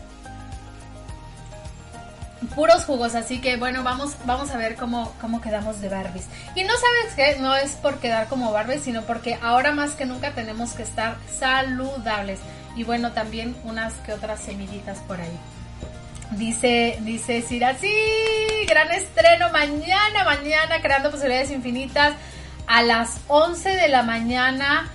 puros 2.55 2.85
jugos, 2.85 3.15
así 3.15 3.41
que 3.41 3.57
bueno, 3.57 3.83
vamos, 3.83 4.15
vamos 4.25 4.49
a 4.51 4.57
ver 4.57 4.75
cómo, 4.75 5.13
cómo 5.19 5.41
quedamos 5.41 5.81
de 5.81 5.89
Barbies. 5.89 6.25
Y 6.55 6.63
no 6.63 6.73
sabes 6.73 7.15
qué, 7.15 7.39
no 7.41 7.53
es 7.55 7.71
por 7.71 7.99
quedar 7.99 8.27
como 8.27 8.51
Barbies, 8.51 8.81
sino 8.81 9.03
porque 9.03 9.37
ahora 9.41 9.73
más 9.73 9.91
que 9.91 10.05
nunca 10.05 10.31
tenemos 10.31 10.71
que 10.71 10.83
estar 10.83 11.17
saludables. 11.37 12.39
Y 12.77 12.83
bueno, 12.83 13.11
también 13.11 13.57
unas 13.65 13.93
que 14.05 14.13
otras 14.13 14.39
semillitas 14.39 14.99
por 14.99 15.19
ahí. 15.19 15.37
Dice, 16.31 16.99
dice 17.01 17.41
Cira, 17.41 17.75
sí, 17.75 17.91
gran 18.67 18.91
estreno 18.91 19.49
mañana, 19.51 20.23
mañana, 20.23 20.79
creando 20.81 21.09
posibilidades 21.09 21.49
infinitas 21.49 22.13
a 22.67 22.83
las 22.83 23.19
11 23.27 23.69
de 23.69 23.87
la 23.87 24.03
mañana. 24.03 24.89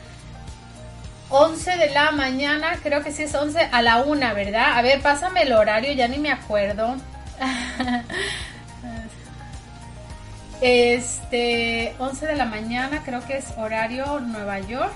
11 1.31 1.77
de 1.77 1.91
la 1.91 2.13
mañana, 2.13 2.79
creo 2.83 3.03
que 3.03 3.11
sí 3.11 3.25
es 3.25 3.35
11 3.35 3.69
a 3.73 3.83
la 3.83 4.03
1, 4.03 4.35
¿verdad? 4.35 4.79
A 4.79 4.83
ver, 4.83 5.03
pásame 5.03 5.43
el 5.43 5.53
horario, 5.53 5.93
ya 5.93 6.07
ni 6.07 6.19
me 6.19 6.31
acuerdo. 6.31 6.97
Este, 10.61 11.95
11 11.99 12.27
de 12.27 12.37
la 12.37 12.47
mañana, 12.47 13.03
creo 13.05 13.27
que 13.27 13.37
es 13.37 13.53
horario 13.59 14.21
Nueva 14.21 14.61
York, 14.61 14.95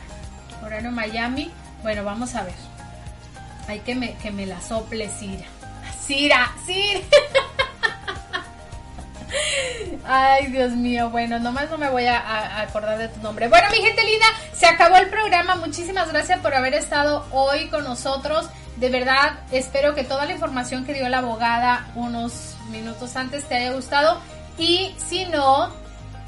horario 0.64 0.90
Miami. 0.90 1.50
Bueno, 1.82 2.04
vamos 2.04 2.34
a 2.36 2.44
ver. 2.44 2.54
Hay 3.66 3.80
que 3.80 3.94
me, 3.94 4.14
que 4.14 4.30
me 4.30 4.46
la 4.46 4.62
sople 4.62 5.10
Cira. 5.10 5.44
Cira, 6.08 6.50
Cira. 6.64 7.00
Ay, 10.06 10.46
Dios 10.46 10.72
mío, 10.72 11.10
bueno, 11.10 11.38
nomás 11.38 11.68
no 11.68 11.76
me 11.76 11.90
voy 11.90 12.06
a, 12.06 12.62
acordar 12.62 12.96
de 12.96 13.08
tu 13.08 13.20
nombre. 13.20 13.46
Bueno, 13.48 13.68
mi 13.70 13.76
gente 13.76 14.02
linda, 14.04 14.24
se 14.54 14.64
acabó 14.64 14.96
el 14.96 15.10
programa. 15.10 15.56
Muchísimas 15.56 16.10
gracias 16.10 16.40
por 16.40 16.54
haber 16.54 16.72
estado 16.72 17.26
hoy 17.30 17.68
con 17.68 17.84
nosotros. 17.84 18.48
De 18.76 18.88
verdad, 18.88 19.40
espero 19.52 19.94
que 19.94 20.02
toda 20.02 20.24
la 20.24 20.32
información 20.32 20.86
que 20.86 20.94
dio 20.94 21.06
la 21.10 21.18
abogada 21.18 21.88
unos 21.94 22.56
minutos 22.70 23.14
antes 23.14 23.44
te 23.44 23.56
haya 23.56 23.72
gustado. 23.72 24.18
Y 24.56 24.94
si 24.96 25.26
no, 25.26 25.70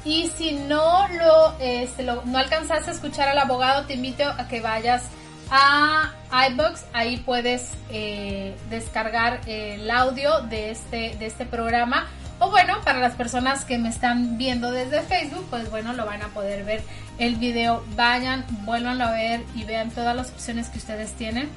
y 0.05 0.27
si 0.37 0.51
no 0.51 1.07
lo, 1.07 1.55
este, 1.59 2.03
no 2.03 2.37
alcanzaste 2.37 2.91
a 2.91 2.93
escuchar 2.93 3.29
al 3.29 3.39
abogado, 3.39 3.87
te 3.87 3.95
invito 3.95 4.25
a 4.25 4.47
que 4.47 4.61
vayas 4.61 5.05
a 5.51 6.11
iBox. 6.49 6.85
Ahí 6.93 7.17
puedes 7.17 7.71
eh, 7.89 8.55
descargar 8.69 9.41
el 9.45 9.91
audio 9.91 10.41
de 10.41 10.71
este, 10.71 11.15
de 11.19 11.25
este 11.27 11.45
programa. 11.45 12.07
O 12.39 12.49
bueno, 12.49 12.81
para 12.83 12.99
las 12.99 13.13
personas 13.13 13.65
que 13.65 13.77
me 13.77 13.89
están 13.89 14.39
viendo 14.39 14.71
desde 14.71 15.01
Facebook, 15.01 15.45
pues 15.51 15.69
bueno, 15.69 15.93
lo 15.93 16.07
van 16.07 16.23
a 16.23 16.29
poder 16.29 16.63
ver 16.63 16.81
el 17.19 17.35
video. 17.35 17.83
Vayan, 17.95 18.45
vuelvan 18.61 18.99
a 19.01 19.11
ver 19.11 19.43
y 19.53 19.63
vean 19.63 19.91
todas 19.91 20.15
las 20.15 20.31
opciones 20.31 20.69
que 20.69 20.79
ustedes 20.79 21.11
tienen 21.13 21.49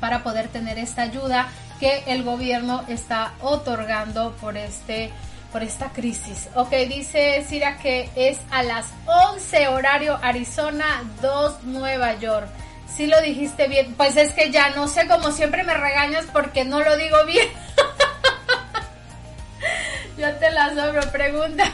para 0.00 0.24
poder 0.24 0.48
tener 0.48 0.78
esta 0.78 1.02
ayuda 1.02 1.48
que 1.78 2.02
el 2.06 2.24
gobierno 2.24 2.84
está 2.88 3.34
otorgando 3.40 4.32
por 4.40 4.56
este 4.56 5.10
por 5.52 5.62
esta 5.64 5.90
crisis. 5.90 6.48
Ok, 6.54 6.70
dice 6.88 7.44
Cira 7.48 7.78
que 7.78 8.08
es 8.14 8.38
a 8.50 8.62
las 8.62 8.86
11 9.06 9.68
horario 9.68 10.18
Arizona, 10.22 11.02
2 11.20 11.64
Nueva 11.64 12.14
York. 12.20 12.48
Si 13.00 13.06
lo 13.06 13.18
dijiste 13.22 13.66
bien, 13.66 13.94
pues 13.94 14.14
es 14.18 14.32
que 14.32 14.50
ya 14.50 14.76
no 14.76 14.86
sé, 14.86 15.08
como 15.08 15.32
siempre 15.32 15.64
me 15.64 15.72
regañas 15.72 16.26
porque 16.34 16.66
no 16.66 16.80
lo 16.80 16.98
digo 16.98 17.16
bien. 17.24 17.48
Yo 20.18 20.30
te 20.34 20.50
la 20.50 20.68
sobro, 20.74 21.00
pregunta. 21.10 21.64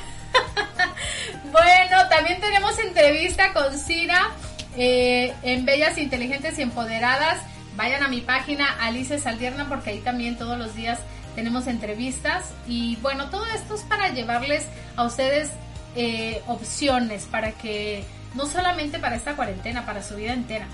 bueno, 1.50 2.08
también 2.10 2.40
tenemos 2.40 2.78
entrevista 2.78 3.52
con 3.52 3.76
Cira 3.76 4.30
eh, 4.76 5.34
en 5.42 5.64
Bellas, 5.64 5.98
Inteligentes 5.98 6.60
y 6.60 6.62
Empoderadas 6.62 7.38
vayan 7.74 8.04
a 8.04 8.08
mi 8.08 8.20
página 8.20 8.76
Alice 8.80 9.18
Saldierna 9.18 9.68
porque 9.68 9.90
ahí 9.90 9.98
también 9.98 10.38
todos 10.38 10.56
los 10.56 10.76
días 10.76 11.00
tenemos 11.34 11.66
entrevistas 11.66 12.44
y 12.68 12.98
bueno, 13.02 13.30
todo 13.30 13.46
esto 13.46 13.74
es 13.74 13.80
para 13.80 14.10
llevarles 14.10 14.64
a 14.94 15.02
ustedes 15.02 15.50
eh, 15.96 16.40
opciones 16.46 17.24
para 17.24 17.50
que 17.50 18.04
no 18.34 18.46
solamente 18.46 19.00
para 19.00 19.16
esta 19.16 19.34
cuarentena, 19.34 19.84
para 19.84 20.04
su 20.04 20.14
vida 20.14 20.32
entera. 20.32 20.68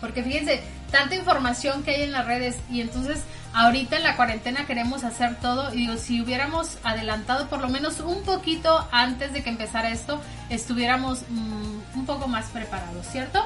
Porque 0.00 0.22
fíjense, 0.22 0.62
tanta 0.90 1.14
información 1.14 1.82
que 1.82 1.92
hay 1.92 2.02
en 2.02 2.12
las 2.12 2.26
redes 2.26 2.58
y 2.70 2.80
entonces 2.80 3.22
ahorita 3.52 3.96
en 3.96 4.02
la 4.02 4.16
cuarentena 4.16 4.66
queremos 4.66 5.04
hacer 5.04 5.36
todo 5.36 5.72
y 5.74 5.78
digo, 5.78 5.96
si 5.96 6.20
hubiéramos 6.20 6.78
adelantado 6.84 7.48
por 7.48 7.60
lo 7.60 7.68
menos 7.68 8.00
un 8.00 8.22
poquito 8.22 8.88
antes 8.92 9.32
de 9.32 9.42
que 9.42 9.50
empezara 9.50 9.90
esto, 9.90 10.20
estuviéramos 10.48 11.22
mm, 11.28 11.98
un 11.98 12.06
poco 12.06 12.28
más 12.28 12.46
preparados, 12.46 13.06
¿cierto? 13.06 13.44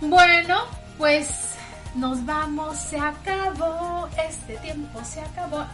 Bueno, 0.00 0.62
pues 0.98 1.28
nos 1.94 2.24
vamos, 2.24 2.78
se 2.78 2.98
acabó, 2.98 4.08
este 4.28 4.56
tiempo 4.58 5.04
se 5.04 5.20
acabó. 5.20 5.64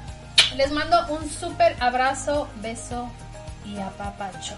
Les 0.57 0.73
mando 0.73 0.97
un 1.09 1.29
súper 1.31 1.77
abrazo, 1.81 2.49
beso 2.61 3.11
y 3.65 3.79
apapacho. 3.79 4.57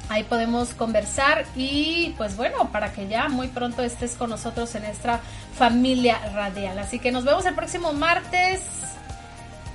Ahí 0.08 0.24
podemos 0.24 0.74
conversar 0.74 1.46
y 1.56 2.14
pues 2.18 2.36
bueno, 2.36 2.70
para 2.70 2.92
que 2.92 3.08
ya 3.08 3.28
muy 3.28 3.48
pronto 3.48 3.82
estés 3.82 4.12
con 4.16 4.30
nosotros 4.30 4.74
en 4.74 4.82
nuestra 4.82 5.20
familia 5.56 6.18
radial. 6.34 6.78
Así 6.78 6.98
que 6.98 7.10
nos 7.10 7.24
vemos 7.24 7.46
el 7.46 7.54
próximo 7.54 7.92
martes 7.92 8.60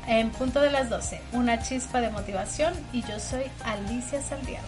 en 0.08 0.30
punto 0.32 0.62
de 0.62 0.72
las 0.72 0.90
12. 0.90 1.22
Una 1.34 1.62
chispa 1.62 2.02
de 2.02 2.10
motivación 2.10 2.74
y 2.94 3.02
yo 3.02 3.20
soy 3.20 3.44
Alicia 3.64 4.22
Saldiano. 4.22 4.68